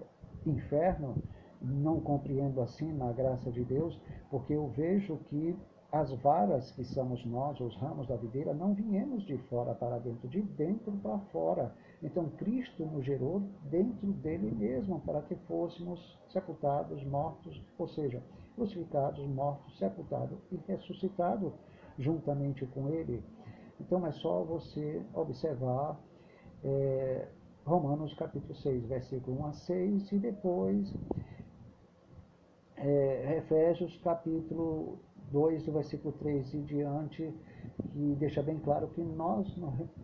[0.45, 1.17] inferno,
[1.61, 3.99] não compreendo assim na graça de Deus,
[4.31, 5.57] porque eu vejo que
[5.91, 10.29] as varas que somos nós, os ramos da videira, não viemos de fora para dentro,
[10.29, 11.75] de dentro para fora.
[12.03, 13.41] Então Cristo nos gerou
[13.71, 18.23] dentro dele mesmo, para que fôssemos sepultados, mortos, ou seja,
[18.55, 21.53] crucificados, mortos, sepultados e ressuscitados
[21.99, 23.25] juntamente com ele.
[23.81, 25.99] Então é só você observar
[26.63, 27.29] é,
[27.65, 30.93] Romanos capítulo 6, versículo 1 a 6, e depois
[32.81, 34.99] é, Efésios capítulo
[35.31, 37.35] 2, versículo 3 e diante,
[37.93, 39.47] que deixa bem claro que nós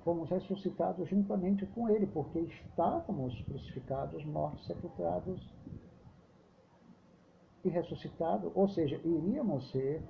[0.02, 5.54] fomos ressuscitados juntamente com Ele, porque estávamos crucificados, mortos, sepultados
[7.64, 10.02] e ressuscitados, ou seja, iríamos ser,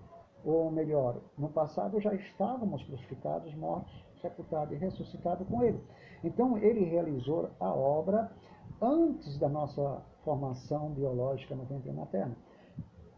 [0.44, 5.80] ou melhor, no passado já estávamos crucificados, mortos, sepultados e ressuscitados com Ele.
[6.24, 8.32] Então, Ele realizou a obra
[8.80, 12.34] antes da nossa formação biológica no ventre materno,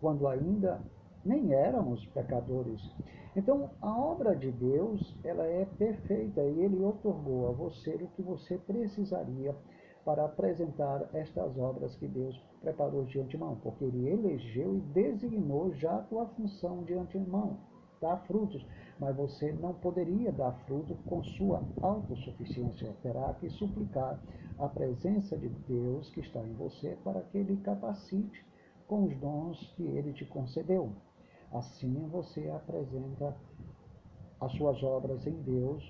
[0.00, 0.80] quando ainda
[1.24, 2.80] nem éramos pecadores.
[3.34, 8.22] Então, a obra de Deus, ela é perfeita e ele otorgou a você o que
[8.22, 9.54] você precisaria
[10.06, 15.96] para apresentar estas obras que Deus preparou de antemão, porque ele elegeu e designou já
[15.96, 17.58] a tua função de antemão,
[18.00, 18.64] dar frutos,
[19.00, 24.22] mas você não poderia dar fruto com sua autossuficiência, terá que suplicar
[24.58, 28.46] a presença de Deus que está em você para que ele capacite
[28.86, 30.92] com os dons que ele te concedeu.
[31.52, 33.36] Assim você apresenta
[34.40, 35.82] as suas obras em Deus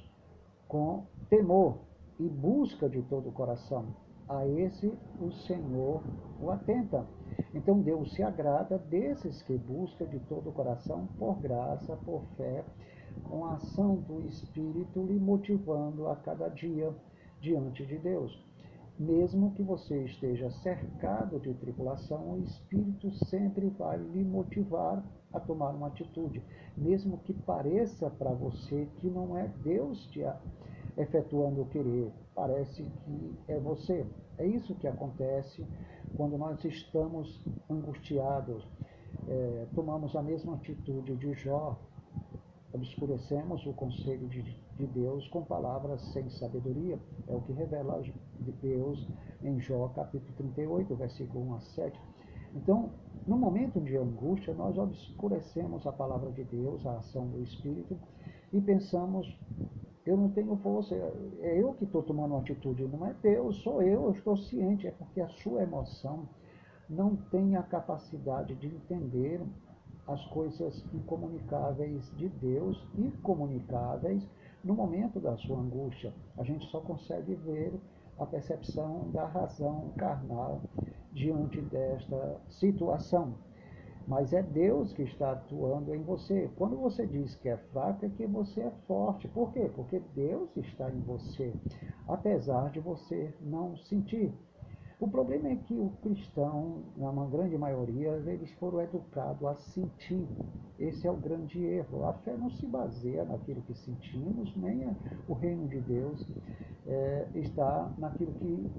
[0.69, 1.79] com temor
[2.19, 3.87] e busca de todo o coração.
[4.29, 6.03] A esse o Senhor
[6.41, 7.07] o atenta.
[7.55, 12.65] Então Deus se agrada desses que buscam de todo o coração, por graça, por fé,
[13.25, 16.95] com a ação do Espírito lhe motivando a cada dia
[17.41, 18.33] diante de Deus.
[18.99, 25.71] Mesmo que você esteja cercado de tribulação, o Espírito sempre vai lhe motivar a tomar
[25.71, 26.43] uma atitude,
[26.75, 30.25] mesmo que pareça para você que não é Deus te
[30.97, 34.07] efetuando o querer, parece que é você.
[34.39, 35.67] É isso que acontece
[36.17, 38.67] quando nós estamos angustiados,
[39.29, 41.79] é, tomamos a mesma atitude de Jó,
[42.73, 44.43] obscurecemos o conselho de,
[44.79, 46.99] de, Deus com palavras sem sabedoria.
[47.27, 49.07] É o que revela de Deus
[49.43, 52.01] em Jó capítulo 38, versículo 1 a 7.
[52.55, 52.91] Então,
[53.27, 57.99] no momento de angústia, nós obscurecemos a palavra de Deus, a ação do Espírito,
[58.53, 59.37] e pensamos,
[60.07, 60.95] eu não tenho força,
[61.41, 64.87] é eu que estou tomando uma atitude, não é Deus, sou eu, eu estou ciente,
[64.87, 66.29] é porque a sua emoção
[66.89, 69.41] não tem a capacidade de entender
[70.07, 74.25] as coisas incomunicáveis de Deus e comunicáveis
[74.67, 76.13] no momento da sua angústia.
[76.37, 77.73] A gente só consegue ver
[78.19, 80.61] a percepção da razão carnal
[81.13, 83.35] diante desta situação.
[84.09, 86.51] Mas é Deus que está atuando em você.
[86.57, 89.29] Quando você diz que é fraco, é que você é forte.
[89.29, 89.71] Por quê?
[89.75, 91.55] Porque Deus está em você,
[92.09, 94.33] apesar de você não sentir.
[94.99, 100.27] O problema é que o cristão, na grande maioria, eles foram educados a sentir.
[100.79, 102.07] Esse é o grande erro.
[102.07, 104.97] A fé não se baseia naquilo que sentimos, nem
[105.29, 106.27] o reino de Deus
[106.87, 108.71] é, está naquilo que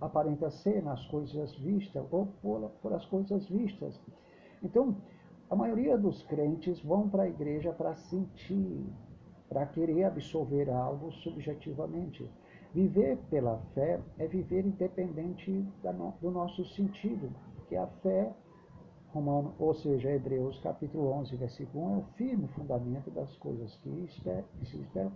[0.00, 4.00] aparenta ser nas coisas vistas ou por, por as coisas vistas.
[4.62, 4.96] Então,
[5.48, 8.84] a maioria dos crentes vão para a igreja para sentir,
[9.48, 12.28] para querer absorver algo subjetivamente.
[12.76, 15.50] Viver pela fé é viver independente
[16.20, 18.30] do nosso sentido, porque a fé,
[19.14, 24.06] Romano, ou seja, Hebreus capítulo 11, versículo 1, é o firme fundamento das coisas que,
[24.66, 25.10] se esperam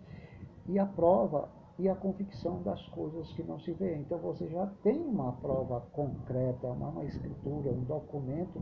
[0.71, 3.95] e a prova e a convicção das coisas que não se vê.
[3.95, 8.59] Então você já tem uma prova concreta, uma escritura, um documento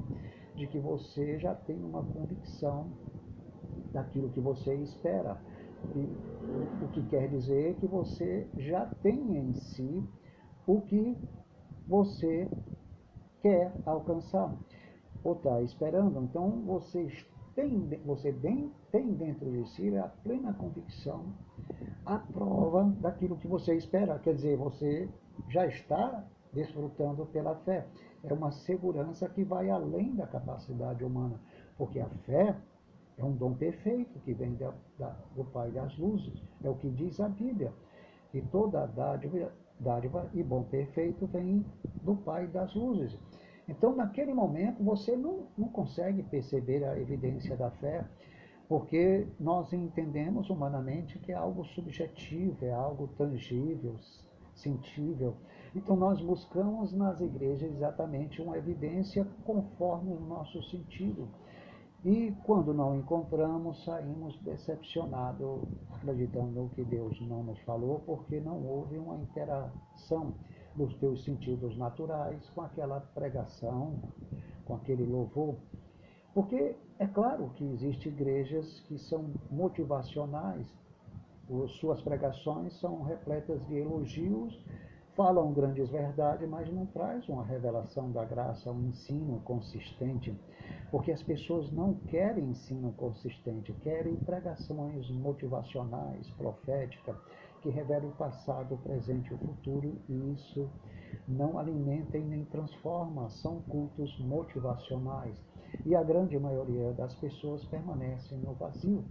[0.57, 2.89] de que você já tem uma convicção
[3.93, 5.41] daquilo que você espera.
[6.83, 10.03] O que quer dizer que você já tem em si
[10.67, 11.17] o que
[11.87, 12.49] você
[13.41, 14.55] quer alcançar
[15.25, 16.23] ou está esperando.
[16.23, 17.09] Então você
[17.55, 21.25] tem, você tem dentro de si a plena convicção
[22.05, 24.19] a prova daquilo que você espera.
[24.19, 25.09] Quer dizer, você
[25.49, 27.87] já está desfrutando pela fé.
[28.25, 31.39] É uma segurança que vai além da capacidade humana,
[31.77, 32.57] porque a fé
[33.19, 36.41] é um dom perfeito que vem da, da, do Pai das luzes.
[36.63, 37.73] É o que diz a Bíblia.
[38.31, 41.65] Que toda dádiva, dádiva e bom perfeito vem
[42.03, 43.19] do Pai das luzes.
[43.69, 48.07] Então, naquele momento, você não, não consegue perceber a evidência da fé,
[48.69, 53.97] porque nós entendemos humanamente que é algo subjetivo, é algo tangível,
[54.55, 55.35] sentível.
[55.75, 61.29] Então nós buscamos nas igrejas exatamente uma evidência conforme o nosso sentido.
[62.05, 65.63] E quando não encontramos, saímos decepcionados,
[65.93, 70.33] acreditando que Deus não nos falou, porque não houve uma interação
[70.77, 73.99] dos teus sentidos naturais com aquela pregação,
[74.65, 75.57] com aquele louvor.
[76.33, 80.67] Porque é claro que existem igrejas que são motivacionais,
[81.81, 84.57] suas pregações são repletas de elogios,
[85.19, 90.33] falam grandes verdades, mas não traz uma revelação da graça, um ensino consistente,
[90.93, 97.17] porque as pessoas não querem ensino consistente, querem pregações motivacionais, proféticas,
[97.61, 100.71] que revelem o passado, o presente e o futuro, e isso
[101.27, 105.37] não alimenta e nem transforma, são cultos motivacionais.
[105.85, 109.05] E a grande maioria das pessoas permanece no vazio.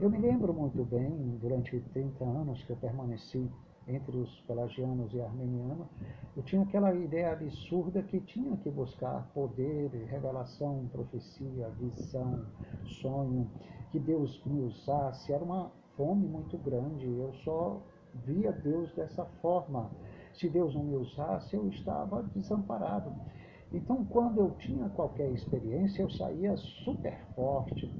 [0.00, 3.50] Eu me lembro muito bem, durante 30 anos que eu permaneci
[3.88, 5.88] entre os pelagianos e armenianos,
[6.36, 12.46] eu tinha aquela ideia absurda que tinha que buscar poder, revelação, profecia, visão,
[13.02, 13.50] sonho,
[13.90, 15.32] que Deus me usasse.
[15.32, 17.82] Era uma fome muito grande, eu só
[18.24, 19.90] via Deus dessa forma.
[20.32, 23.12] Se Deus não me usasse, eu estava desamparado.
[23.72, 27.90] Então, quando eu tinha qualquer experiência, eu saía super forte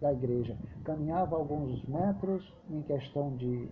[0.00, 0.56] da igreja.
[0.84, 3.68] Caminhava alguns metros, em questão de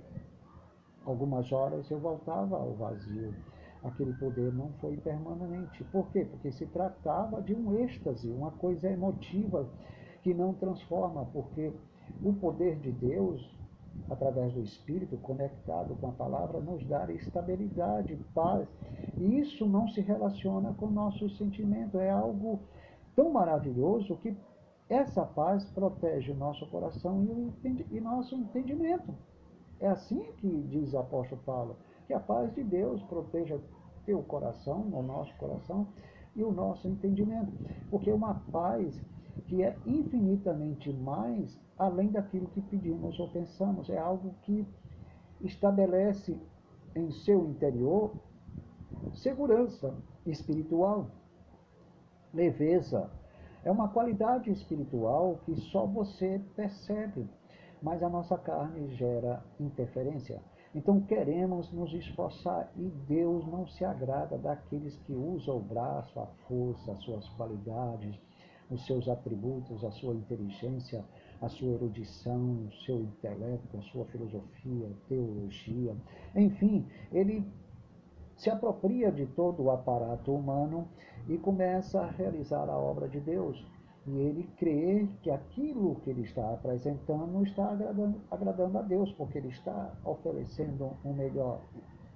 [1.11, 3.35] algumas horas, eu voltava ao vazio.
[3.83, 5.85] Aquele poder não foi permanente.
[5.85, 6.25] Por quê?
[6.25, 9.69] Porque se tratava de um êxtase, uma coisa emotiva
[10.23, 11.73] que não transforma, porque
[12.23, 13.59] o poder de Deus
[14.11, 18.67] através do Espírito, conectado com a palavra, nos dar estabilidade, paz.
[19.17, 21.99] E isso não se relaciona com o nosso sentimento.
[21.99, 22.61] É algo
[23.15, 24.37] tão maravilhoso que
[24.89, 27.55] essa paz protege o nosso coração e, o
[27.91, 29.15] e nosso entendimento.
[29.81, 31.77] É assim que diz o apóstolo Paulo,
[32.07, 33.61] que a paz de Deus proteja
[34.05, 35.87] teu coração, o nosso coração
[36.35, 37.53] e o nosso entendimento.
[37.91, 39.01] Porque uma paz
[39.47, 43.89] que é infinitamente mais além daquilo que pedimos ou pensamos.
[43.89, 44.67] É algo que
[45.41, 46.39] estabelece
[46.95, 48.13] em seu interior
[49.15, 49.95] segurança
[50.27, 51.11] espiritual,
[52.35, 53.11] leveza.
[53.65, 57.29] É uma qualidade espiritual que só você percebe,
[57.83, 60.41] mas a nossa carne gera interferência.
[60.75, 66.27] Então queremos nos esforçar e Deus não se agrada daqueles que usam o braço, a
[66.47, 68.19] força, as suas qualidades,
[68.71, 71.05] os seus atributos, a sua inteligência,
[71.41, 75.97] a sua erudição, o seu intelecto, a sua filosofia, teologia.
[76.35, 77.47] Enfim, ele
[78.37, 80.89] se apropria de todo o aparato humano
[81.29, 83.65] e começa a realizar a obra de Deus.
[84.09, 89.37] E ele crê que aquilo que ele está apresentando está agradando, agradando a Deus, porque
[89.37, 91.61] ele está oferecendo um melhor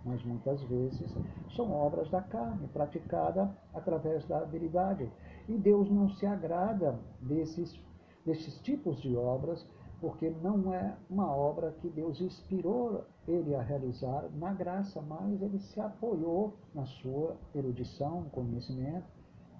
[0.05, 1.15] mas muitas vezes
[1.55, 5.11] são obras da carne, praticada através da habilidade.
[5.49, 7.79] E Deus não se agrada desses,
[8.25, 9.65] desses tipos de obras,
[10.01, 15.61] porque não é uma obra que Deus inspirou ele a realizar na graça, mas ele
[15.61, 19.07] se apoiou na sua erudição, conhecimento,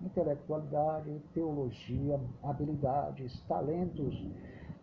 [0.05, 4.15] intelectualidade, teologia, habilidades, talentos.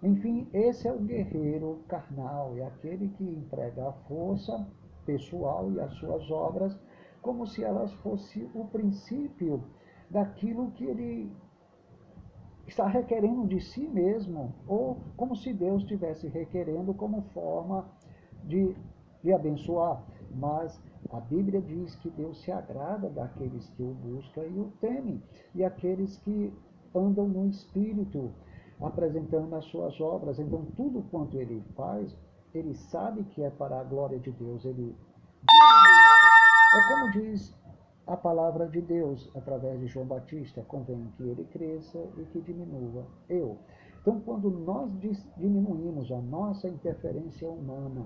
[0.02, 4.66] Enfim, esse é o guerreiro carnal, é aquele que emprega a força
[5.06, 6.80] pessoal e as suas obras
[7.22, 9.64] como se elas fossem o princípio
[10.10, 11.32] daquilo que ele
[12.68, 17.90] está requerendo de si mesmo, ou como se Deus estivesse requerendo como forma
[18.44, 18.76] de,
[19.24, 20.04] de abençoar.
[20.36, 20.80] Mas
[21.12, 25.22] a Bíblia diz que Deus se agrada daqueles que o buscam e o temem,
[25.56, 26.54] e aqueles que
[26.94, 28.32] andam no Espírito,
[28.80, 30.40] apresentando as suas obras.
[30.40, 32.16] Então, tudo quanto ele faz,
[32.54, 34.64] ele sabe que é para a glória de Deus.
[34.66, 34.96] Ele
[36.76, 37.56] é como diz
[38.06, 43.06] a palavra de Deus através de João Batista, convém que ele cresça e que diminua
[43.28, 43.58] eu.
[44.02, 44.92] Então, quando nós
[45.38, 48.06] diminuímos a nossa interferência humana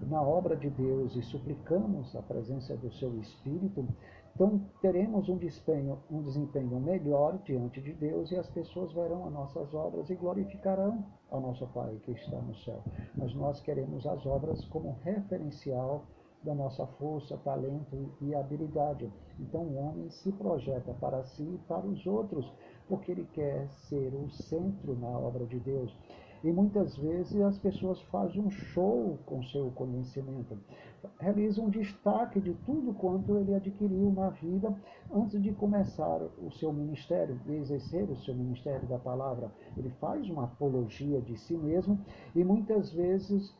[0.00, 3.86] na obra de Deus e suplicamos a presença do seu Espírito,
[4.34, 9.32] então teremos um desempenho, um desempenho melhor diante de Deus e as pessoas verão as
[9.32, 12.82] nossas obras e glorificarão ao nosso Pai que está no céu.
[13.16, 16.04] Mas nós queremos as obras como referencial
[16.42, 19.10] da nossa força, talento e habilidade.
[19.40, 22.52] Então o homem se projeta para si e para os outros,
[22.88, 25.96] porque ele quer ser o centro na obra de Deus.
[26.46, 30.56] E muitas vezes as pessoas fazem um show com seu conhecimento,
[31.18, 34.72] realizam um destaque de tudo quanto ele adquiriu na vida
[35.12, 39.50] antes de começar o seu ministério e exercer o seu ministério da palavra.
[39.76, 41.98] Ele faz uma apologia de si mesmo
[42.32, 43.52] e muitas vezes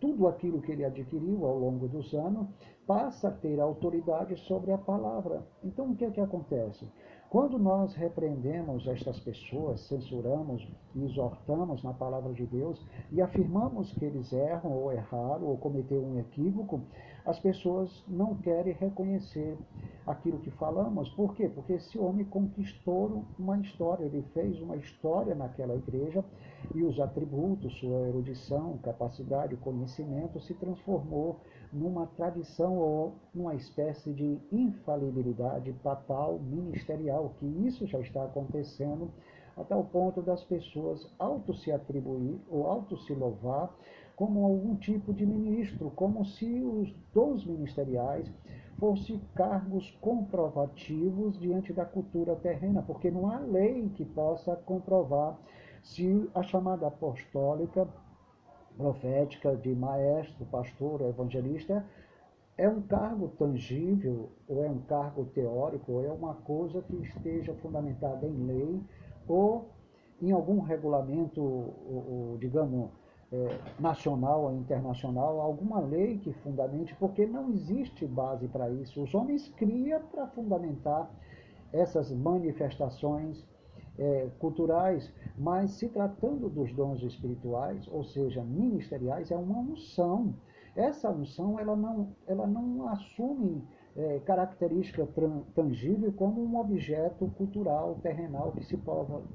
[0.00, 2.48] tudo aquilo que ele adquiriu ao longo dos anos
[2.86, 5.46] passa a ter autoridade sobre a palavra.
[5.62, 6.88] Então, o que é que acontece?
[7.30, 10.66] Quando nós repreendemos estas pessoas, censuramos
[10.96, 16.06] e exortamos na palavra de Deus e afirmamos que eles erram ou erraram ou cometeram
[16.06, 16.80] um equívoco,
[17.24, 19.56] as pessoas não querem reconhecer
[20.04, 21.08] aquilo que falamos.
[21.10, 21.48] Por quê?
[21.48, 26.24] Porque esse homem conquistou uma história, ele fez uma história naquela igreja
[26.74, 31.38] e os atributos, sua erudição, capacidade, conhecimento se transformou
[31.72, 39.10] numa tradição ou numa espécie de infalibilidade papal ministerial, que isso já está acontecendo
[39.56, 43.74] até o ponto das pessoas auto se atribuir ou auto se louvar
[44.16, 48.30] como algum tipo de ministro, como se os dons ministeriais
[48.78, 55.38] fossem cargos comprovativos diante da cultura terrena, porque não há lei que possa comprovar
[55.82, 57.88] se a chamada apostólica,
[58.76, 61.84] profética, de maestro, pastor, evangelista,
[62.56, 67.54] é um cargo tangível, ou é um cargo teórico, ou é uma coisa que esteja
[67.54, 68.80] fundamentada em lei,
[69.26, 69.68] ou
[70.20, 72.90] em algum regulamento, ou, ou, digamos,
[73.32, 79.02] é, nacional ou internacional, alguma lei que fundamente, porque não existe base para isso.
[79.02, 81.10] Os homens criam para fundamentar
[81.72, 83.46] essas manifestações
[84.00, 90.34] é, culturais, mas se tratando dos dons espirituais, ou seja, ministeriais, é uma unção.
[90.74, 93.62] Essa unção ela não, ela não assume
[93.94, 95.06] é, característica
[95.54, 98.78] tangível como um objeto cultural, terrenal, que se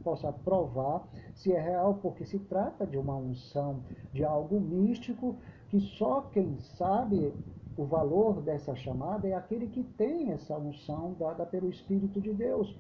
[0.04, 5.36] possa provar se é real, porque se trata de uma unção, de algo místico,
[5.70, 7.34] que só quem sabe
[7.78, 12.76] o valor dessa chamada é aquele que tem essa unção dada pelo Espírito de Deus.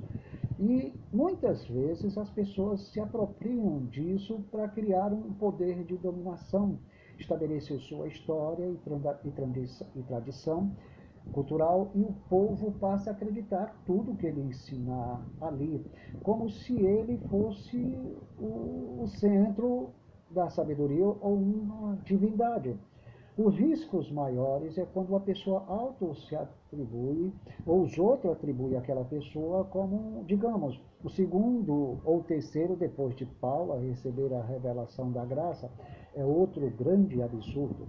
[0.60, 6.80] E muitas vezes as pessoas se apropriam disso para criar um poder de dominação,
[7.20, 10.72] estabelecer sua história e tradição
[11.34, 15.84] cultural e o povo passa a acreditar tudo que ele ensina ali,
[16.24, 17.78] como se ele fosse
[18.40, 19.90] o centro
[20.30, 22.78] da sabedoria ou uma divindade.
[23.38, 27.34] Os riscos maiores é quando a pessoa auto se atribui,
[27.66, 33.74] ou os outros atribuem aquela pessoa como, digamos, o segundo ou terceiro depois de Paulo
[33.74, 35.70] a receber a revelação da graça.
[36.16, 37.86] É outro grande absurdo.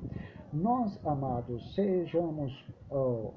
[0.52, 2.52] Nós, amados, sejamos
[2.90, 3.30] oh,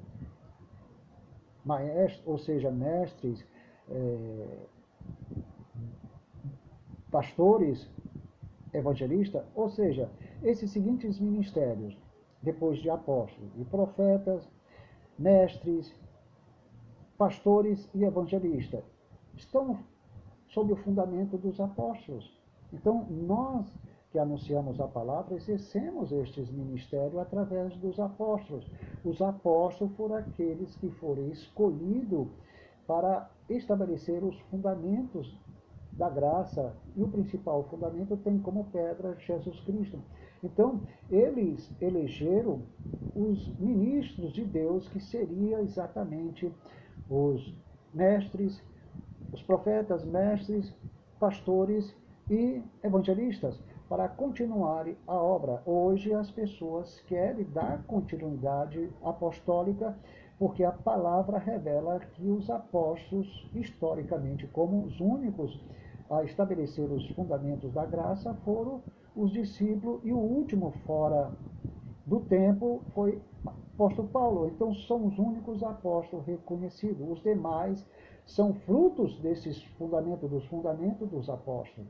[1.63, 3.45] maestros, ou seja, mestres,
[3.87, 4.67] é,
[7.11, 7.87] pastores,
[8.73, 10.09] evangelistas, ou seja,
[10.43, 11.97] esses seguintes ministérios,
[12.41, 14.49] depois de apóstolos e profetas,
[15.17, 15.93] mestres,
[17.17, 18.83] pastores e evangelistas,
[19.35, 19.79] estão
[20.47, 22.37] sob o fundamento dos apóstolos.
[22.71, 23.65] Então, nós
[24.11, 28.65] que anunciamos a palavra, exercemos estes ministérios através dos apóstolos.
[29.05, 32.27] Os apóstolos foram aqueles que foram escolhidos
[32.87, 35.37] para estabelecer os fundamentos
[35.93, 39.99] da graça, e o principal fundamento tem como pedra Jesus Cristo.
[40.43, 42.63] Então, eles elegeram
[43.15, 46.53] os ministros de Deus, que seriam exatamente
[47.09, 47.53] os
[47.93, 48.63] mestres,
[49.33, 50.73] os profetas, mestres,
[51.19, 51.95] pastores
[52.29, 55.63] e evangelistas para continuar a obra.
[55.65, 59.97] Hoje as pessoas querem dar continuidade apostólica
[60.37, 65.59] porque a palavra revela que os apóstolos, historicamente, como os únicos
[66.09, 68.81] a estabelecer os fundamentos da graça, foram
[69.19, 71.31] os discípulos e o último fora
[72.05, 74.47] do tempo foi apóstolo Paulo.
[74.47, 77.05] Então são os únicos apóstolos reconhecidos.
[77.09, 77.85] Os demais
[78.25, 81.89] são frutos desses fundamentos, dos fundamentos dos apóstolos.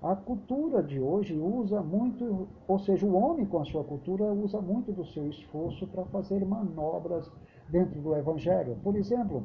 [0.00, 4.60] A cultura de hoje usa muito, ou seja, o homem com a sua cultura usa
[4.60, 7.28] muito do seu esforço para fazer manobras
[7.68, 8.76] dentro do evangelho.
[8.84, 9.42] Por exemplo,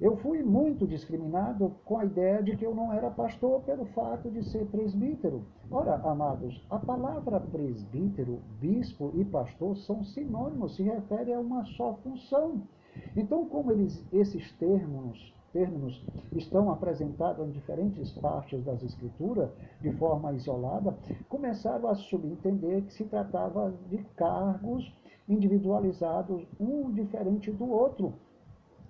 [0.00, 4.30] eu fui muito discriminado com a ideia de que eu não era pastor pelo fato
[4.30, 5.44] de ser presbítero.
[5.70, 11.94] Ora, amados, a palavra presbítero, bispo e pastor são sinônimos, se refere a uma só
[12.02, 12.62] função.
[13.16, 19.48] Então, como eles, esses termos termos estão apresentados em diferentes partes das Escrituras,
[19.80, 20.98] de forma isolada,
[21.28, 24.92] começaram a subentender que se tratava de cargos
[25.28, 28.14] individualizados, um diferente do outro.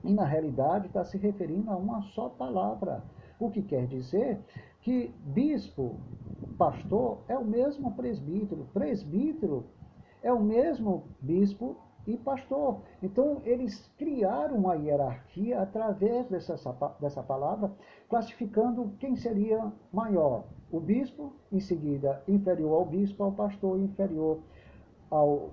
[0.05, 3.03] E, na realidade, está se referindo a uma só palavra,
[3.41, 4.39] o que quer dizer
[4.81, 5.97] que bispo,
[6.59, 9.65] pastor, é o mesmo presbítero, presbítero
[10.23, 11.77] é o mesmo bispo
[12.07, 12.83] e pastor.
[13.03, 16.55] Então, eles criaram uma hierarquia através dessa,
[17.01, 17.73] dessa palavra,
[18.09, 20.45] classificando quem seria maior.
[20.71, 24.41] O bispo, em seguida, inferior ao bispo, ao pastor, inferior
[25.11, 25.51] ao,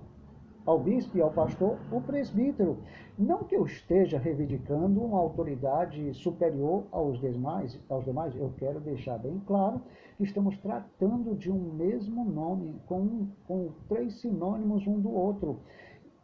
[0.64, 2.78] ao bispo e ao pastor, o presbítero.
[3.18, 9.18] Não que eu esteja reivindicando uma autoridade superior aos demais, aos demais, eu quero deixar
[9.18, 9.82] bem claro
[10.16, 15.60] que estamos tratando de um mesmo nome, com, com três sinônimos um do outro.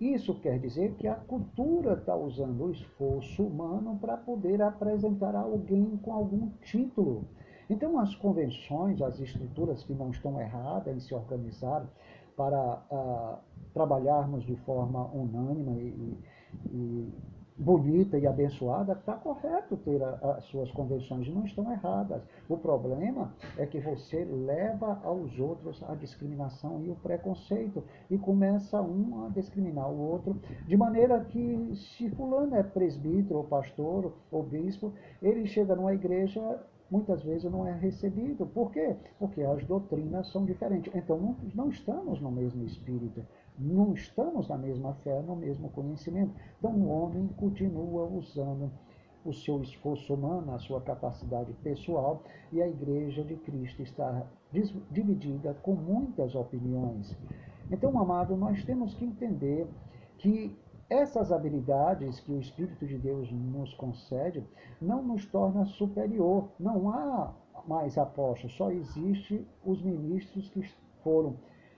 [0.01, 5.97] isso quer dizer que a cultura está usando o esforço humano para poder apresentar alguém
[5.99, 7.25] com algum título.
[7.69, 11.87] Então, as convenções, as estruturas que não estão erradas em se organizar
[12.35, 13.48] para uh,
[13.79, 16.19] trabalharmos de forma unânime e,
[16.75, 17.13] e
[17.57, 22.21] bonita e abençoada, está correto ter as suas convenções, não estão erradas.
[22.49, 28.83] O problema é que você leva aos outros a discriminação e o preconceito e começa
[28.83, 34.43] um a discriminar o outro, de maneira que se fulano é presbítero ou pastor ou
[34.43, 34.93] bispo,
[35.23, 36.41] ele chega numa igreja
[36.91, 38.47] muitas vezes não é recebido.
[38.47, 38.97] Por quê?
[39.19, 40.91] Porque as doutrinas são diferentes.
[40.95, 43.23] Então, não, não estamos no mesmo espírito
[43.59, 46.33] não estamos na mesma fé, no mesmo conhecimento.
[46.59, 48.71] Então o homem continua usando
[49.25, 52.23] o seu esforço humano, a sua capacidade pessoal,
[52.53, 54.27] e a igreja de Cristo está
[54.91, 57.17] dividida com muitas opiniões.
[57.71, 59.67] Então, amado, nós temos que entender
[60.17, 60.57] que
[60.89, 64.43] essas habilidades que o Espírito de Deus nos concede
[64.81, 66.49] não nos torna superior.
[66.59, 67.35] Não há
[67.67, 70.63] mais apóstolos, só existe os ministros que
[71.03, 71.37] foram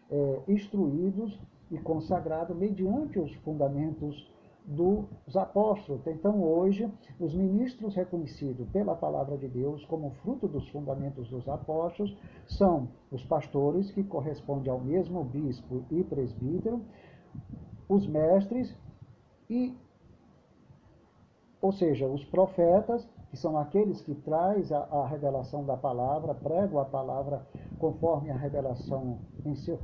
[0.09, 1.41] é, instruídos
[1.71, 4.31] e consagrado mediante os fundamentos
[4.65, 6.07] dos apóstolos.
[6.07, 12.17] Então, hoje, os ministros reconhecidos pela palavra de Deus como fruto dos fundamentos dos apóstolos
[12.47, 16.83] são os pastores, que correspondem ao mesmo bispo e presbítero,
[17.89, 18.77] os mestres
[19.49, 19.75] e
[21.61, 26.81] ou seja, os profetas, que são aqueles que traz a, a revelação da palavra, pregam
[26.81, 27.47] a palavra
[27.79, 29.79] conforme a revelação em seu,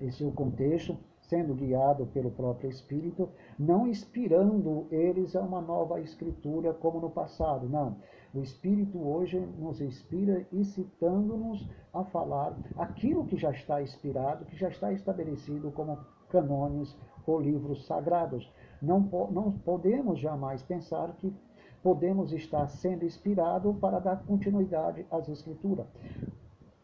[0.00, 0.96] em seu contexto,
[1.28, 3.28] sendo guiado pelo próprio Espírito,
[3.58, 7.68] não inspirando eles a uma nova escritura como no passado.
[7.68, 7.96] Não.
[8.34, 14.68] O Espírito hoje nos inspira incitando-nos a falar aquilo que já está inspirado, que já
[14.68, 15.98] está estabelecido como
[16.28, 16.96] canones
[17.26, 18.50] ou livros sagrados.
[18.80, 19.00] Não,
[19.30, 21.34] não podemos jamais pensar que
[21.82, 25.86] podemos estar sendo inspirado para dar continuidade às Escrituras.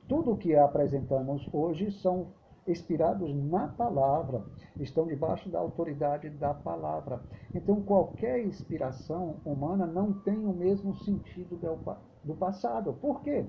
[0.09, 2.29] Tudo o que apresentamos hoje são
[2.67, 4.45] inspirados na palavra,
[4.79, 7.21] estão debaixo da autoridade da palavra.
[7.55, 11.59] Então, qualquer inspiração humana não tem o mesmo sentido
[12.25, 12.93] do passado.
[12.95, 13.47] Por quê?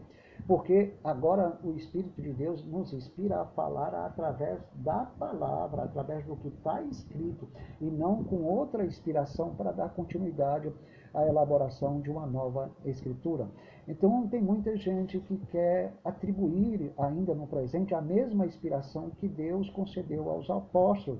[0.47, 6.35] Porque agora o Espírito de Deus nos inspira a falar através da palavra, através do
[6.35, 7.47] que está escrito,
[7.79, 10.73] e não com outra inspiração para dar continuidade
[11.13, 13.47] à elaboração de uma nova escritura.
[13.87, 19.69] Então, tem muita gente que quer atribuir ainda no presente a mesma inspiração que Deus
[19.69, 21.19] concedeu aos apóstolos.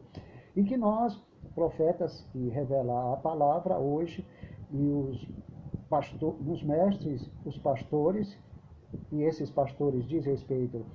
[0.56, 1.22] E que nós,
[1.54, 4.26] profetas que revelam a palavra hoje,
[4.72, 5.28] e os,
[5.90, 8.38] pastor, os mestres, os pastores,
[9.12, 10.86] e esses pastores diz respeito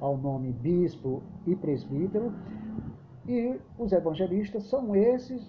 [0.00, 2.34] ao nome bispo e presbítero,
[3.28, 5.48] e os evangelistas são esses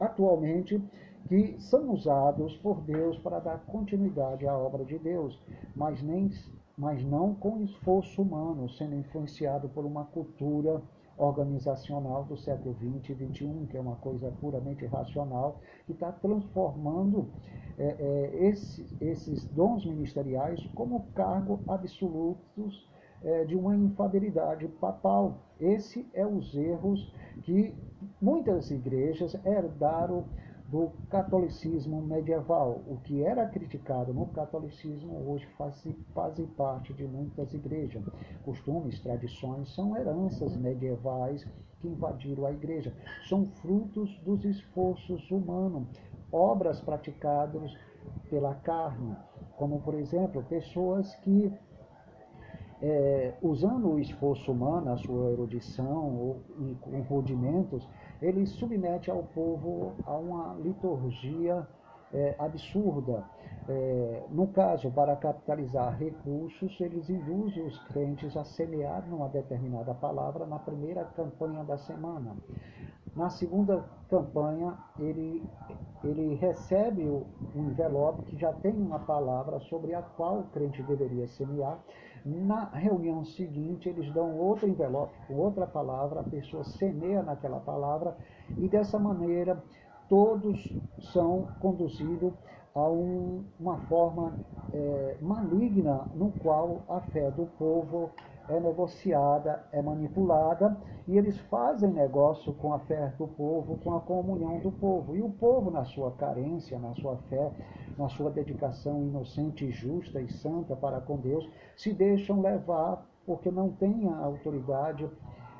[0.00, 0.82] atualmente
[1.28, 5.38] que são usados por Deus para dar continuidade à obra de Deus,
[5.74, 6.30] mas, nem,
[6.76, 10.82] mas não com esforço humano, sendo influenciado por uma cultura
[11.16, 17.28] organizacional do século XX e XXI, que é uma coisa puramente racional, que está transformando
[17.78, 22.88] é, é, esses, esses dons ministeriais como cargo absolutos
[23.22, 25.38] é, de uma infabilidade papal.
[25.60, 27.74] Esse é os erros que
[28.20, 30.24] muitas igrejas herdaram
[30.74, 32.82] do catolicismo medieval.
[32.88, 35.80] O que era criticado no catolicismo hoje faz,
[36.12, 38.02] faz parte de muitas igrejas.
[38.44, 41.46] Costumes, tradições são heranças medievais
[41.80, 42.92] que invadiram a igreja.
[43.28, 45.86] São frutos dos esforços humanos,
[46.32, 47.72] obras praticadas
[48.28, 49.16] pela carne,
[49.56, 51.52] como por exemplo pessoas que
[52.82, 57.88] é, usando o esforço humano, a sua erudição ou, e rudimentos,
[58.24, 61.66] ele submete ao povo a uma liturgia
[62.12, 63.22] é, absurda.
[63.68, 70.46] É, no caso, para capitalizar recursos, eles induzem os crentes a semear numa determinada palavra
[70.46, 72.34] na primeira campanha da semana.
[73.14, 75.42] Na segunda campanha, ele,
[76.02, 77.24] ele recebe um
[77.54, 81.78] envelope que já tem uma palavra sobre a qual o crente deveria semear
[82.24, 88.16] na reunião seguinte, eles dão outro envelope, outra palavra, a pessoa semeia naquela palavra
[88.56, 89.62] e dessa maneira
[90.08, 90.74] todos
[91.12, 92.32] são conduzidos
[92.74, 94.34] a um, uma forma
[94.72, 98.10] é, maligna no qual a fé do povo
[98.48, 100.76] é negociada, é manipulada,
[101.08, 105.16] e eles fazem negócio com a fé do povo, com a comunhão do povo.
[105.16, 107.50] E o povo, na sua carência, na sua fé,
[107.98, 113.70] na sua dedicação inocente, justa e santa para com Deus, se deixam levar porque não
[113.70, 115.08] têm a autoridade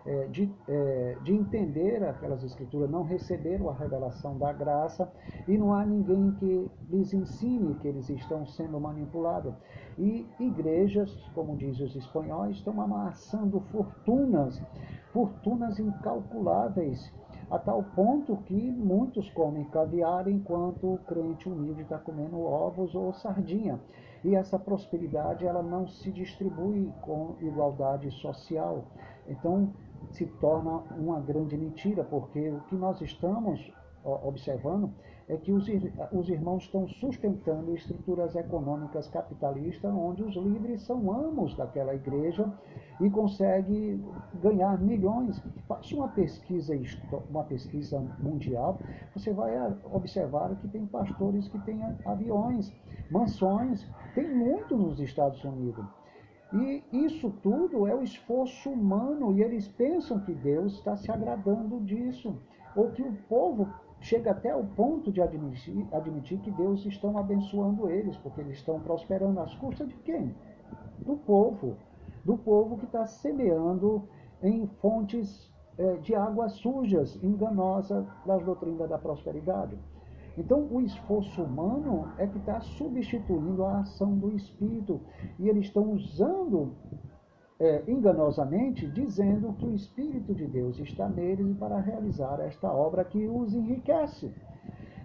[0.07, 5.11] é, de, é, de entender aquelas escrituras, não receberam a revelação da graça
[5.49, 9.55] e não há ninguém que lhes ensine que eles estão sendo manipulados.
[9.99, 14.61] E igrejas, como dizem os espanhóis, estão amassando fortunas,
[15.11, 17.11] fortunas incalculáveis
[17.51, 23.13] a tal ponto que muitos comem caviar enquanto o crente humilde está comendo ovos ou
[23.13, 23.81] sardinha.
[24.25, 28.85] E essa prosperidade ela não se distribui com igualdade social.
[29.29, 29.73] Então
[30.11, 33.73] se torna uma grande mentira, porque o que nós estamos
[34.05, 34.91] observando
[35.29, 35.67] é que os,
[36.13, 42.53] os irmãos estão sustentando estruturas econômicas capitalistas, onde os líderes são amos daquela igreja
[43.01, 44.05] e conseguem
[44.43, 45.43] ganhar milhões.
[45.67, 46.75] Faça uma pesquisa,
[47.31, 48.79] uma pesquisa mundial,
[49.15, 49.53] você vai
[49.93, 52.73] observar que tem pastores que têm aviões,
[53.11, 55.85] mansões, tem muito nos Estados Unidos.
[56.53, 61.81] E isso tudo é o esforço humano, e eles pensam que Deus está se agradando
[61.81, 62.39] disso,
[62.77, 63.69] ou que o povo
[64.05, 68.79] chega até o ponto de admitir, admitir que Deus estão abençoando eles, porque eles estão
[68.79, 70.35] prosperando às custas de quem?
[70.99, 71.77] Do povo.
[72.23, 74.07] Do povo que está semeando
[74.43, 79.79] em fontes é, de águas sujas, enganosas das doutrinas da prosperidade.
[80.37, 85.01] Então, o esforço humano é que está substituindo a ação do Espírito.
[85.39, 86.75] E eles estão usando
[87.61, 93.27] é, enganosamente, dizendo que o Espírito de Deus está neles para realizar esta obra que
[93.29, 94.33] os enriquece.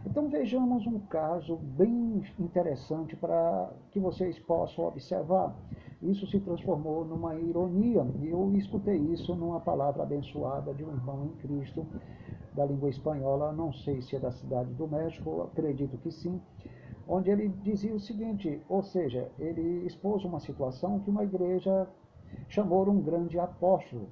[0.06, 5.56] Então vejamos um caso bem interessante para que vocês possam observar.
[6.02, 11.26] Isso se transformou numa ironia, e eu escutei isso numa palavra abençoada de um irmão
[11.26, 11.86] em Cristo
[12.54, 16.42] da língua espanhola, não sei se é da cidade do México, acredito que sim,
[17.08, 21.88] onde ele dizia o seguinte, ou seja, ele expôs uma situação que uma igreja
[22.48, 24.10] chamou um grande apóstolo.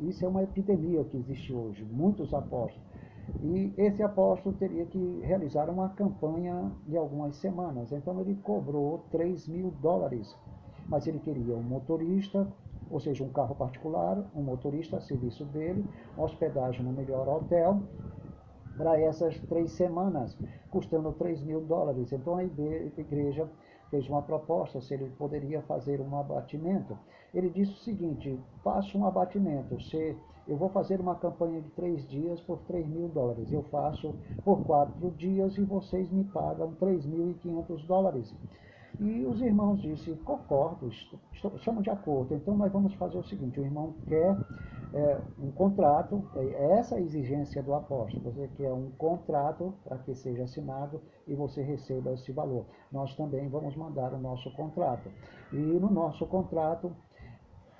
[0.00, 2.84] Isso é uma epidemia que existe hoje, muitos apóstolos.
[3.42, 7.92] E esse apóstolo teria que realizar uma campanha de algumas semanas.
[7.92, 10.34] Então ele cobrou 3 mil dólares.
[10.88, 12.46] Mas ele queria um motorista,
[12.88, 15.84] ou seja, um carro particular, um motorista a serviço dele,
[16.16, 17.82] hospedagem no melhor hotel,
[18.76, 20.38] para essas três semanas,
[20.70, 22.12] custando 3 mil dólares.
[22.12, 23.48] Então a igreja
[23.90, 26.98] fez uma proposta se ele poderia fazer um abatimento.
[27.32, 29.80] Ele disse o seguinte: faço um abatimento.
[29.82, 30.16] Se
[30.48, 33.52] eu vou fazer uma campanha de três dias por 3 mil dólares.
[33.52, 34.14] Eu faço
[34.44, 38.32] por quatro dias e vocês me pagam 3.500 dólares.
[38.98, 42.34] E os irmãos disseram, concordo, estamos de acordo.
[42.34, 44.36] Então nós vamos fazer o seguinte, o irmão quer
[44.94, 50.14] é, um contrato, é essa a exigência do apóstolo, você quer um contrato para que
[50.14, 52.64] seja assinado e você receba esse valor.
[52.90, 55.10] Nós também vamos mandar o nosso contrato.
[55.52, 56.90] E no nosso contrato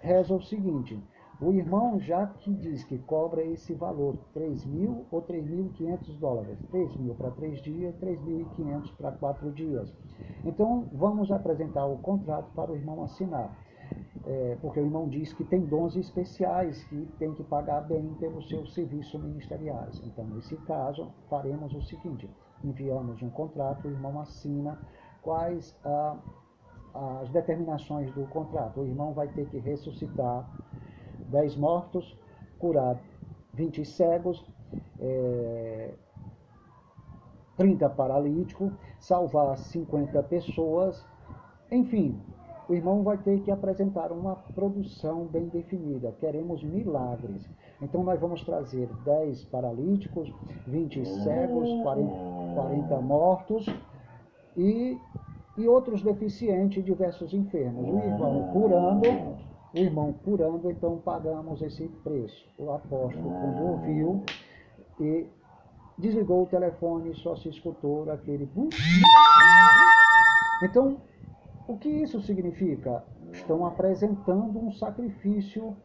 [0.02, 1.02] reza o seguinte,
[1.40, 6.96] o irmão já que diz que cobra esse valor, 3 mil ou 3.500 dólares, 3
[6.96, 9.92] mil para 3 dias, 3.500 para 4 dias.
[10.44, 13.54] Então, vamos apresentar o contrato para o irmão assinar.
[14.24, 18.48] É, porque o irmão diz que tem dons especiais que tem que pagar bem pelos
[18.48, 20.02] seus serviços ministeriais.
[20.04, 22.28] Então, nesse caso, faremos o seguinte:
[22.64, 24.76] enviamos um contrato, o irmão assina
[25.22, 26.16] quais ah,
[27.20, 28.80] as determinações do contrato.
[28.80, 30.48] O irmão vai ter que ressuscitar
[31.28, 32.16] 10 mortos,
[32.58, 32.98] curar
[33.54, 34.44] 20 cegos,
[35.00, 35.94] é,
[37.56, 41.04] 30 paralíticos, salvar 50 pessoas,
[41.70, 42.20] enfim,
[42.68, 46.12] o irmão vai ter que apresentar uma produção bem definida.
[46.18, 47.48] Queremos milagres.
[47.80, 50.32] Então nós vamos trazer 10 paralíticos,
[50.66, 53.66] 20 cegos, 40, 40 mortos
[54.56, 54.98] e,
[55.56, 57.88] e outros deficientes, diversos enfermos.
[57.88, 59.36] O irmão curando
[59.74, 62.46] irmão curando, então pagamos esse preço.
[62.58, 64.24] O apóstolo, quando ouviu,
[65.00, 65.26] e
[65.98, 68.48] desligou o telefone, só se escutou aquele.
[70.62, 71.00] Então,
[71.68, 73.04] o que isso significa?
[73.32, 75.76] Estão apresentando um sacrifício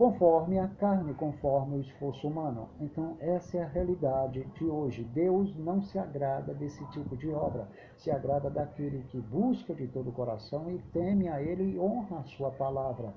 [0.00, 2.70] conforme a carne, conforme o esforço humano.
[2.80, 5.04] Então, essa é a realidade de hoje.
[5.04, 10.08] Deus não se agrada desse tipo de obra, se agrada daquele que busca de todo
[10.08, 13.12] o coração e teme a Ele e honra a Sua palavra.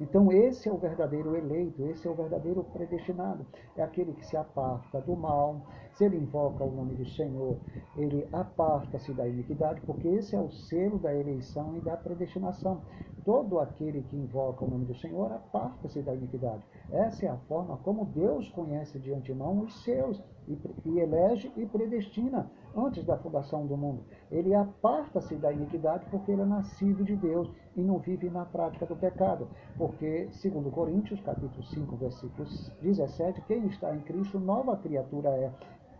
[0.00, 3.44] Então, esse é o verdadeiro eleito, esse é o verdadeiro predestinado.
[3.76, 5.60] É aquele que se aparta do mal.
[5.94, 7.56] Se ele invoca o nome do Senhor,
[7.96, 12.80] ele aparta-se da iniquidade, porque esse é o selo da eleição e da predestinação.
[13.28, 16.64] Todo aquele que invoca o nome do Senhor aparta-se da iniquidade.
[16.90, 22.50] Essa é a forma como Deus conhece de antemão os seus e elege e predestina
[22.74, 24.02] antes da fundação do mundo.
[24.30, 28.86] Ele aparta-se da iniquidade porque ele é nascido de Deus e não vive na prática
[28.86, 29.46] do pecado.
[29.76, 32.48] Porque, segundo Coríntios, capítulo 5, versículo
[32.80, 35.52] 17, quem está em Cristo, nova criatura é.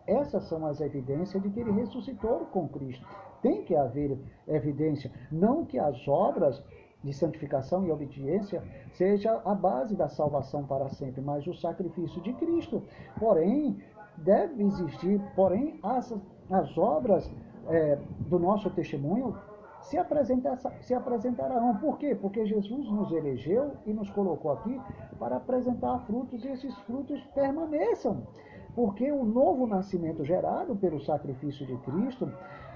[0.07, 3.07] Essas são as evidências de que ele ressuscitou com Cristo.
[3.43, 6.65] Tem que haver evidência, não que as obras
[7.03, 8.63] de santificação e obediência
[8.93, 12.83] seja a base da salvação para sempre, mas o sacrifício de Cristo.
[13.19, 13.79] Porém,
[14.17, 16.13] deve existir, porém, as,
[16.51, 17.31] as obras
[17.69, 19.37] é, do nosso testemunho
[19.83, 19.97] se,
[20.81, 21.77] se apresentarão.
[21.77, 22.15] Por quê?
[22.15, 24.81] Porque Jesus nos elegeu e nos colocou aqui
[25.19, 28.27] para apresentar frutos e esses frutos permaneçam.
[28.75, 32.31] Porque o novo nascimento gerado pelo sacrifício de Cristo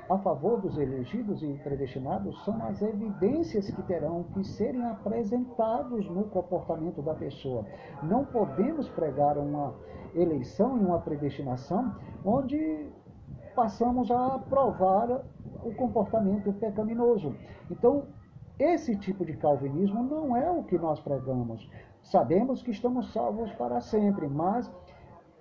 [0.08, 6.24] a favor dos elegidos e predestinados são as evidências que terão que serem apresentados no
[6.24, 7.64] comportamento da pessoa.
[8.02, 9.74] Não podemos pregar uma
[10.14, 12.86] eleição e uma predestinação onde
[13.54, 15.24] passamos a provar
[15.64, 17.34] o comportamento pecaminoso.
[17.70, 18.04] Então,
[18.58, 21.68] esse tipo de calvinismo não é o que nós pregamos.
[22.02, 24.70] Sabemos que estamos salvos para sempre, mas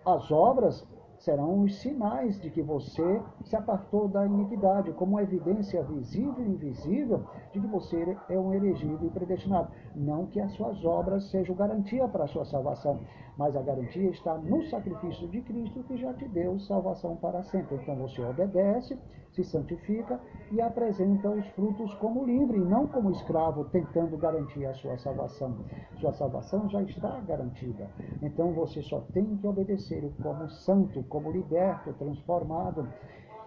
[0.05, 0.87] as obras
[1.21, 7.23] serão os sinais de que você se apartou da iniquidade, como evidência visível e invisível
[7.53, 9.69] de que você é um elegido e predestinado.
[9.95, 12.99] Não que as suas obras sejam garantia para a sua salvação,
[13.37, 17.75] mas a garantia está no sacrifício de Cristo que já te deu salvação para sempre.
[17.75, 18.97] Então você obedece,
[19.31, 20.19] se santifica
[20.51, 25.55] e apresenta os frutos como livre, e não como escravo, tentando garantir a sua salvação.
[25.99, 27.89] Sua salvação já está garantida.
[28.21, 32.87] Então você só tem que obedecer como santo, como liberto, transformado.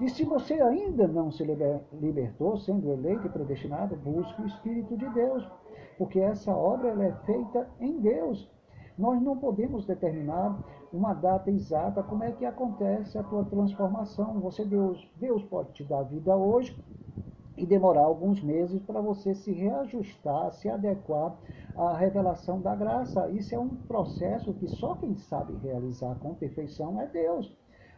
[0.00, 1.44] E se você ainda não se
[1.92, 5.46] libertou, sendo eleito e predestinado, busque o Espírito de Deus,
[5.96, 8.50] porque essa obra é feita em Deus.
[8.96, 10.58] Nós não podemos determinar
[10.96, 14.40] uma data exata como é que acontece a tua transformação.
[14.40, 16.78] Você Deus, Deus pode te dar vida hoje
[17.56, 21.36] e demorar alguns meses para você se reajustar, se adequar
[21.76, 23.28] à revelação da graça.
[23.30, 27.52] Isso é um processo que só quem sabe realizar com perfeição é Deus.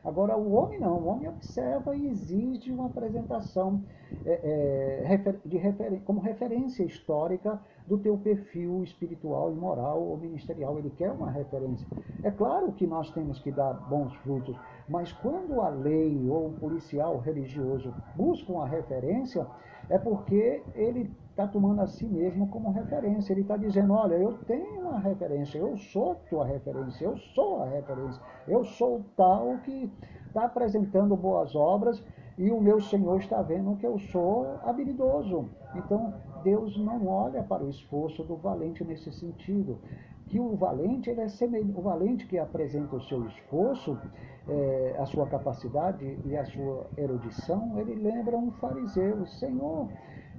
[0.06, 3.82] Agora, o homem não, o homem observa e exige uma apresentação
[4.24, 10.78] é, é, de refer, como referência histórica do teu perfil espiritual e moral ou ministerial.
[10.78, 11.88] Ele quer uma referência.
[12.22, 14.56] É claro que nós temos que dar bons frutos,
[14.88, 19.44] mas quando a lei ou o policial religioso busca uma referência,
[19.90, 23.34] é porque ele está tomando a si mesmo como referência.
[23.34, 27.66] Ele está dizendo: olha, eu tenho uma referência, eu sou tua referência, eu sou a
[27.66, 29.92] referência, eu sou tal que
[30.26, 32.02] está apresentando boas obras
[32.38, 35.48] e o meu Senhor está vendo que eu sou habilidoso.
[35.74, 39.78] Então, Deus não olha para o esforço do valente nesse sentido.
[40.28, 43.96] Que o valente, ele é semelhante, o valente que apresenta o seu esforço,
[44.48, 49.88] é, a sua capacidade e a sua erudição, ele lembra um fariseu, Senhor,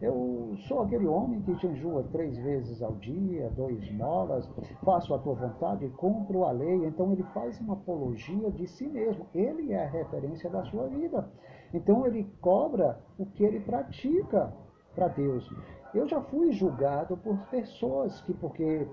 [0.02, 4.48] eu sou aquele homem que jejua três vezes ao dia, dois molas,
[4.84, 6.86] faço a tua vontade, e cumpro a lei.
[6.86, 9.26] Então ele faz uma apologia de si mesmo.
[9.34, 11.28] Ele é a referência da sua vida.
[11.74, 14.54] Então ele cobra o que ele pratica
[14.94, 15.50] para Deus.
[15.94, 18.88] Eu já fui julgado por pessoas que, porque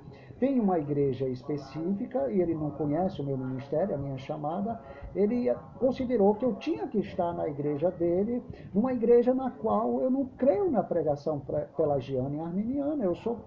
[0.44, 4.78] tem uma igreja específica e ele não conhece o meu ministério, a minha chamada,
[5.16, 8.42] ele considerou que eu tinha que estar na igreja dele,
[8.74, 11.40] numa igreja na qual eu não creio na pregação
[11.74, 13.04] pelagiana e arminiana.
[13.04, 13.38] Eu sou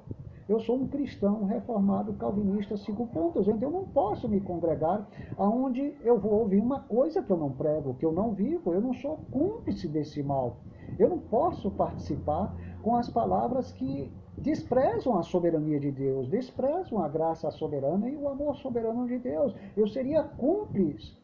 [0.50, 5.94] eu sou um cristão reformado calvinista cinco pontos, então eu não posso me congregar aonde
[6.02, 8.94] eu vou ouvir uma coisa que eu não prego, que eu não vivo, eu não
[8.94, 10.58] sou cúmplice desse mal.
[10.98, 17.08] Eu não posso participar com as palavras que desprezam a soberania de Deus, desprezam a
[17.08, 19.54] graça soberana e o amor soberano de Deus.
[19.76, 21.18] Eu seria cúmplice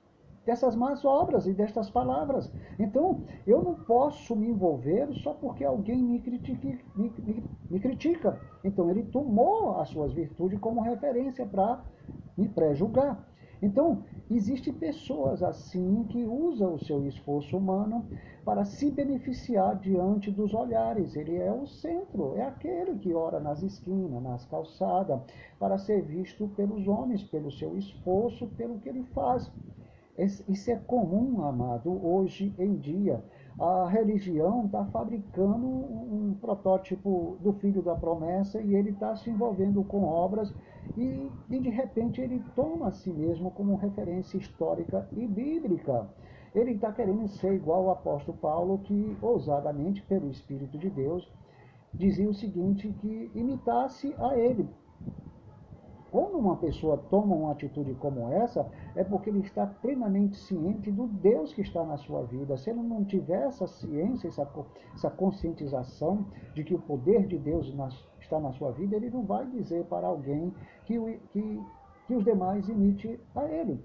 [0.45, 2.51] dessas más obras e destas palavras.
[2.77, 8.40] Então, eu não posso me envolver só porque alguém me, critique, me, me, me critica.
[8.64, 11.82] Então, ele tomou as suas virtudes como referência para
[12.38, 13.24] me pré-julgar.
[13.64, 18.06] Então, existem pessoas assim que usam o seu esforço humano
[18.43, 21.16] para se beneficiar diante dos olhares.
[21.16, 25.22] Ele é o centro, é aquele que ora nas esquinas, nas calçadas,
[25.58, 29.50] para ser visto pelos homens, pelo seu esforço, pelo que ele faz.
[30.17, 33.24] Isso é comum, amado, hoje em dia.
[33.60, 39.84] A religião está fabricando um protótipo do filho da promessa e ele está se envolvendo
[39.84, 40.54] com obras
[40.98, 46.10] e, e, de repente ele toma a si mesmo como referência histórica e bíblica.
[46.54, 51.32] Ele está querendo ser igual ao apóstolo Paulo, que ousadamente, pelo Espírito de Deus,
[51.94, 54.68] dizia o seguinte, que imitasse a ele.
[56.14, 61.08] Quando uma pessoa toma uma atitude como essa, é porque ele está plenamente ciente do
[61.08, 62.56] Deus que está na sua vida.
[62.56, 64.48] Se ele não tiver essa ciência, essa,
[64.93, 67.74] essa conscientização de que o poder de Deus
[68.19, 70.53] está na sua vida, ele não vai dizer para alguém
[70.85, 71.00] que,
[71.32, 71.64] que,
[72.06, 73.83] que os demais imite a ele.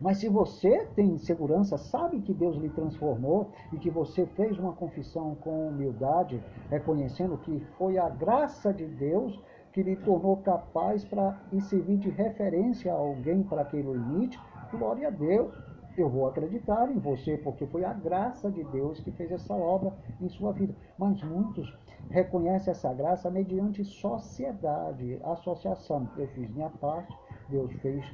[0.00, 4.72] Mas se você tem segurança, sabe que Deus lhe transformou e que você fez uma
[4.72, 9.38] confissão com humildade, reconhecendo que foi a graça de Deus
[9.72, 14.38] que lhe tornou capaz para servir de referência a alguém para que ele imite,
[14.70, 15.52] glória a Deus.
[15.96, 19.92] Eu vou acreditar em você, porque foi a graça de Deus que fez essa obra
[20.20, 20.74] em sua vida.
[20.96, 21.76] Mas muitos
[22.10, 26.08] reconhecem essa graça mediante sociedade, associação.
[26.16, 27.14] Eu fiz minha parte,
[27.48, 28.04] Deus fez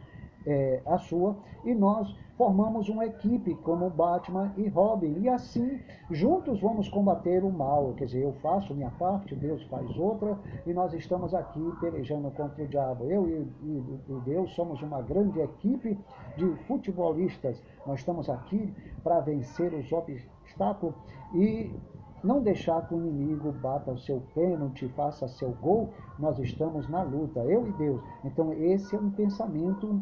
[0.46, 6.60] é, a sua, e nós formamos uma equipe como Batman e Robin, e assim juntos
[6.60, 7.94] vamos combater o mal.
[7.94, 12.62] Quer dizer, eu faço minha parte, Deus faz outra, e nós estamos aqui pelejando contra
[12.62, 13.06] o diabo.
[13.06, 13.32] Eu e,
[13.64, 15.98] e, e Deus somos uma grande equipe
[16.36, 17.60] de futebolistas.
[17.84, 20.94] Nós estamos aqui para vencer os obstáculos
[21.34, 21.74] e
[22.22, 27.02] não deixar que o inimigo bata o seu pênalti, faça seu gol, nós estamos na
[27.02, 28.00] luta, eu e Deus.
[28.24, 30.00] Então, esse é um pensamento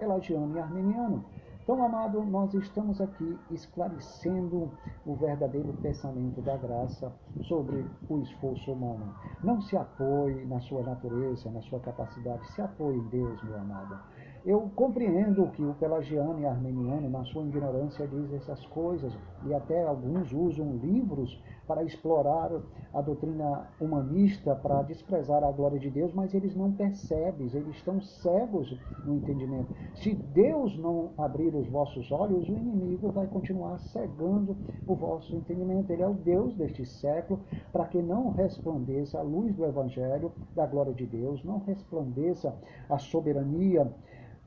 [0.00, 1.24] pelagiano e armeniano.
[1.66, 4.70] Então, amado, nós estamos aqui esclarecendo
[5.04, 7.12] o verdadeiro pensamento da graça
[7.48, 9.12] sobre o esforço humano.
[9.42, 13.98] Não se apoie na sua natureza, na sua capacidade, se apoie em Deus, meu amado.
[14.46, 19.12] Eu compreendo que o pelagiano e armeniano, na sua ignorância, diz essas coisas,
[19.44, 22.52] e até alguns usam livros para explorar
[22.94, 28.00] a doutrina humanista, para desprezar a glória de Deus, mas eles não percebem, eles estão
[28.00, 29.68] cegos no entendimento.
[29.96, 35.90] Se Deus não abrir os vossos olhos, o inimigo vai continuar cegando o vosso entendimento.
[35.90, 37.40] Ele é o Deus deste século,
[37.72, 42.56] para que não resplandeça a luz do Evangelho, da glória de Deus, não resplandeça
[42.88, 43.92] a soberania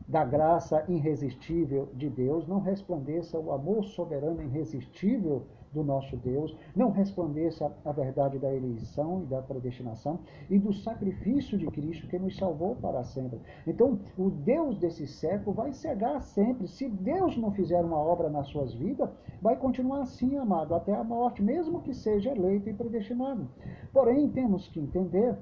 [0.09, 6.89] da graça irresistível de Deus, não resplandeça o amor soberano irresistível do nosso Deus, não
[6.89, 12.35] resplandeça a verdade da eleição e da predestinação e do sacrifício de Cristo que nos
[12.35, 13.39] salvou para sempre.
[13.67, 16.67] Então, o Deus desse século vai cegar sempre.
[16.67, 21.03] Se Deus não fizer uma obra nas suas vidas, vai continuar assim, amado, até a
[21.03, 23.47] morte, mesmo que seja eleito e predestinado.
[23.93, 25.37] Porém, temos que entender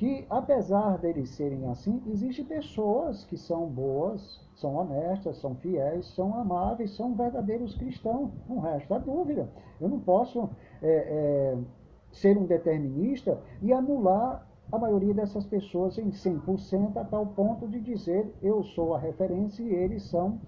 [0.00, 6.34] que, apesar deles serem assim, existem pessoas que são boas, são honestas, são fiéis, são
[6.40, 8.30] amáveis, são verdadeiros cristãos.
[8.48, 9.50] Não resta dúvida.
[9.78, 10.48] Eu não posso
[10.80, 11.58] é, é,
[12.10, 17.80] ser um determinista e anular a maioria dessas pessoas em 100% a tal ponto de
[17.80, 20.38] dizer eu sou a referência e eles são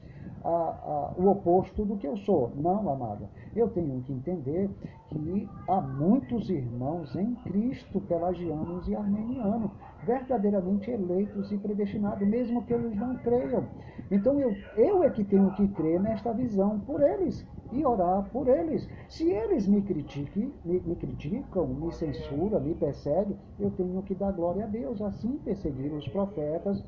[0.44, 2.52] a, a, o oposto do que eu sou.
[2.56, 3.28] Não, amado.
[3.54, 4.70] Eu tenho que entender
[5.08, 9.70] que há muitos irmãos em Cristo, pelagianos e armenianos,
[10.04, 13.64] verdadeiramente eleitos e predestinados, mesmo que eles não creiam.
[14.10, 18.48] Então eu, eu é que tenho que crer nesta visão por eles e orar por
[18.48, 18.88] eles.
[19.08, 24.64] Se eles me me, me criticam, me censuram, me perseguem, eu tenho que dar glória
[24.64, 25.00] a Deus.
[25.00, 26.84] Assim perseguiram os profetas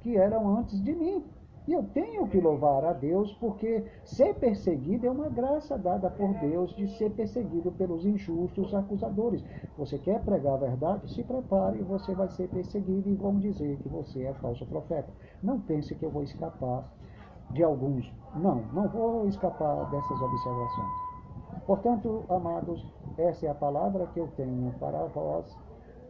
[0.00, 1.22] que eram antes de mim.
[1.66, 6.34] E eu tenho que louvar a Deus porque ser perseguido é uma graça dada por
[6.40, 9.44] Deus de ser perseguido pelos injustos acusadores.
[9.78, 11.14] Você quer pregar a verdade?
[11.14, 15.08] Se prepare, você vai ser perseguido e vão dizer que você é falso profeta.
[15.40, 16.92] Não pense que eu vou escapar
[17.52, 18.10] de alguns.
[18.34, 20.90] Não, não vou escapar dessas observações.
[21.66, 22.84] Portanto, amados,
[23.16, 25.56] essa é a palavra que eu tenho para vós,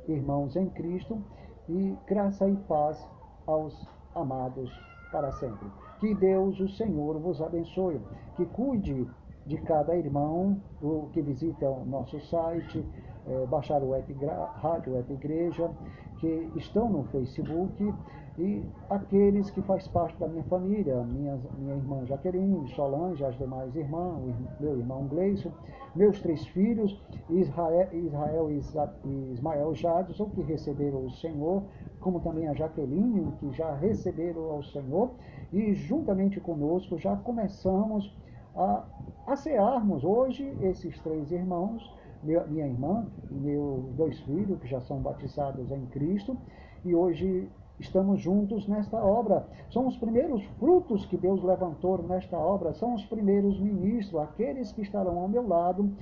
[0.09, 1.23] irmãos em Cristo,
[1.69, 3.05] e graça e paz
[3.47, 4.71] aos amados
[5.11, 5.69] para sempre.
[6.01, 8.01] Que Deus, o Senhor, vos abençoe,
[8.37, 9.09] que cuide
[9.47, 12.85] de cada irmão o que visita o nosso site,
[13.27, 14.13] é, baixar o app
[14.57, 15.71] Rádio Web Igreja,
[16.19, 17.95] que estão no Facebook
[18.39, 23.75] e aqueles que faz parte da minha família, minha, minha irmã Jaqueline, Solange, as demais
[23.77, 25.53] irmãs, meu irmão Gleison,
[25.95, 31.63] meus três filhos, Israel, Israel e Ismael Jadson, que receberam o Senhor,
[32.01, 35.11] como também a Jaqueline, que já receberam ao Senhor,
[35.53, 38.17] e juntamente conosco já começamos
[38.57, 38.85] a,
[39.27, 45.01] a cearmos hoje esses três irmãos, minha irmã e meus dois filhos, que já são
[45.01, 46.37] batizados em Cristo,
[46.85, 47.51] e hoje
[47.83, 49.47] estamos juntos nesta obra.
[49.71, 54.83] São os primeiros frutos que Deus levantou nesta obra, são os primeiros ministros, aqueles que
[54.83, 55.93] estarão ao meu lado,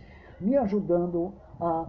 [0.40, 1.86] me ajudando a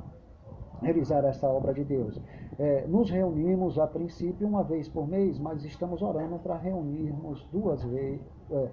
[0.82, 2.20] realizar esta obra de Deus.
[2.58, 7.84] É, nos reunimos a princípio uma vez por mês, mas estamos orando para reunirmos duas
[7.84, 8.70] vezes, é,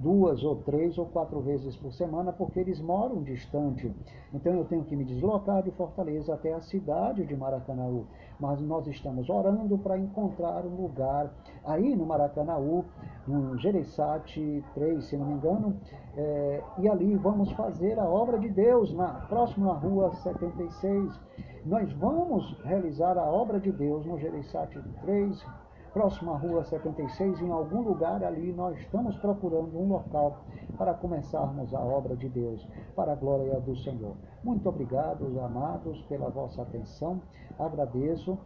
[0.00, 3.94] duas ou três ou quatro vezes por semana, porque eles moram distante.
[4.32, 8.06] Então eu tenho que me deslocar de Fortaleza até a cidade de Maracanaú.
[8.38, 11.30] Mas nós estamos orando para encontrar um lugar
[11.64, 12.84] aí no Maracanaú,
[13.28, 15.76] no Gereissati 3, se não me engano,
[16.16, 21.20] é, e ali vamos fazer a obra de Deus na próxima rua 76.
[21.66, 25.44] Nós vamos realizar a obra de Deus no Gereissati 3,
[25.92, 30.44] próximo à rua 76, em algum lugar ali nós estamos procurando um local
[30.78, 34.14] para começarmos a obra de Deus, para a glória do Senhor.
[34.42, 37.20] Muito obrigado, amados, pela vossa atenção.
[37.58, 38.38] Agradeço.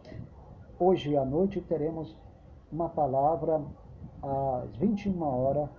[0.79, 2.17] Hoje à noite teremos
[2.71, 3.61] uma palavra
[4.21, 5.69] às 21 horas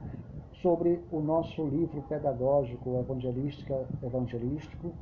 [0.63, 4.93] sobre o nosso livro pedagógico evangelística, evangelístico,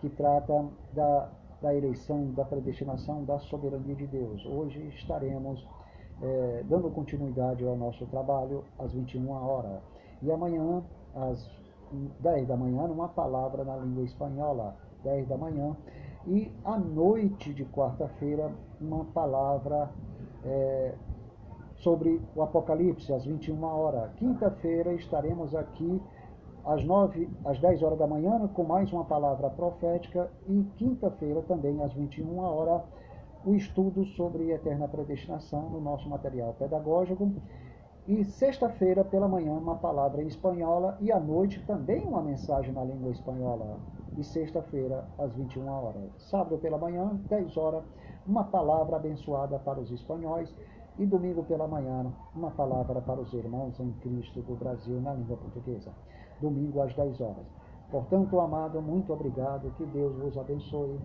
[0.00, 1.28] que trata da,
[1.62, 4.44] da eleição, da predestinação, da soberania de Deus.
[4.44, 5.64] Hoje estaremos
[6.22, 9.80] é, dando continuidade ao nosso trabalho às 21 horas.
[10.22, 10.82] E amanhã,
[11.14, 11.50] às
[12.20, 15.76] 10 da manhã, uma palavra na língua espanhola, 10 da manhã.
[16.26, 19.90] E à noite de quarta-feira, uma palavra
[20.44, 20.94] é,
[21.76, 24.10] sobre o Apocalipse, às 21 horas.
[24.14, 26.00] Quinta-feira estaremos aqui
[26.64, 31.82] às, 9, às 10 horas da manhã com mais uma palavra profética e quinta-feira também
[31.82, 32.82] às 21 horas
[33.44, 37.30] o estudo sobre eterna predestinação no nosso material pedagógico.
[38.06, 42.84] E sexta-feira pela manhã uma palavra em espanhola e à noite também uma mensagem na
[42.84, 43.78] língua espanhola.
[44.16, 46.10] E sexta-feira às 21 horas.
[46.18, 47.84] Sábado pela manhã, 10 horas,
[48.26, 50.54] uma palavra abençoada para os espanhóis
[50.98, 55.36] e domingo pela manhã, uma palavra para os irmãos em Cristo do Brasil na língua
[55.36, 55.90] portuguesa.
[56.40, 57.46] Domingo às 10 horas.
[57.90, 60.98] Portanto, amado, muito obrigado, que Deus vos abençoe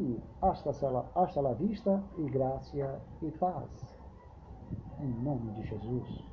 [0.00, 0.70] e hasta,
[1.14, 3.68] hasta la vista e graça e paz.
[4.98, 6.29] Em nome de Jesus.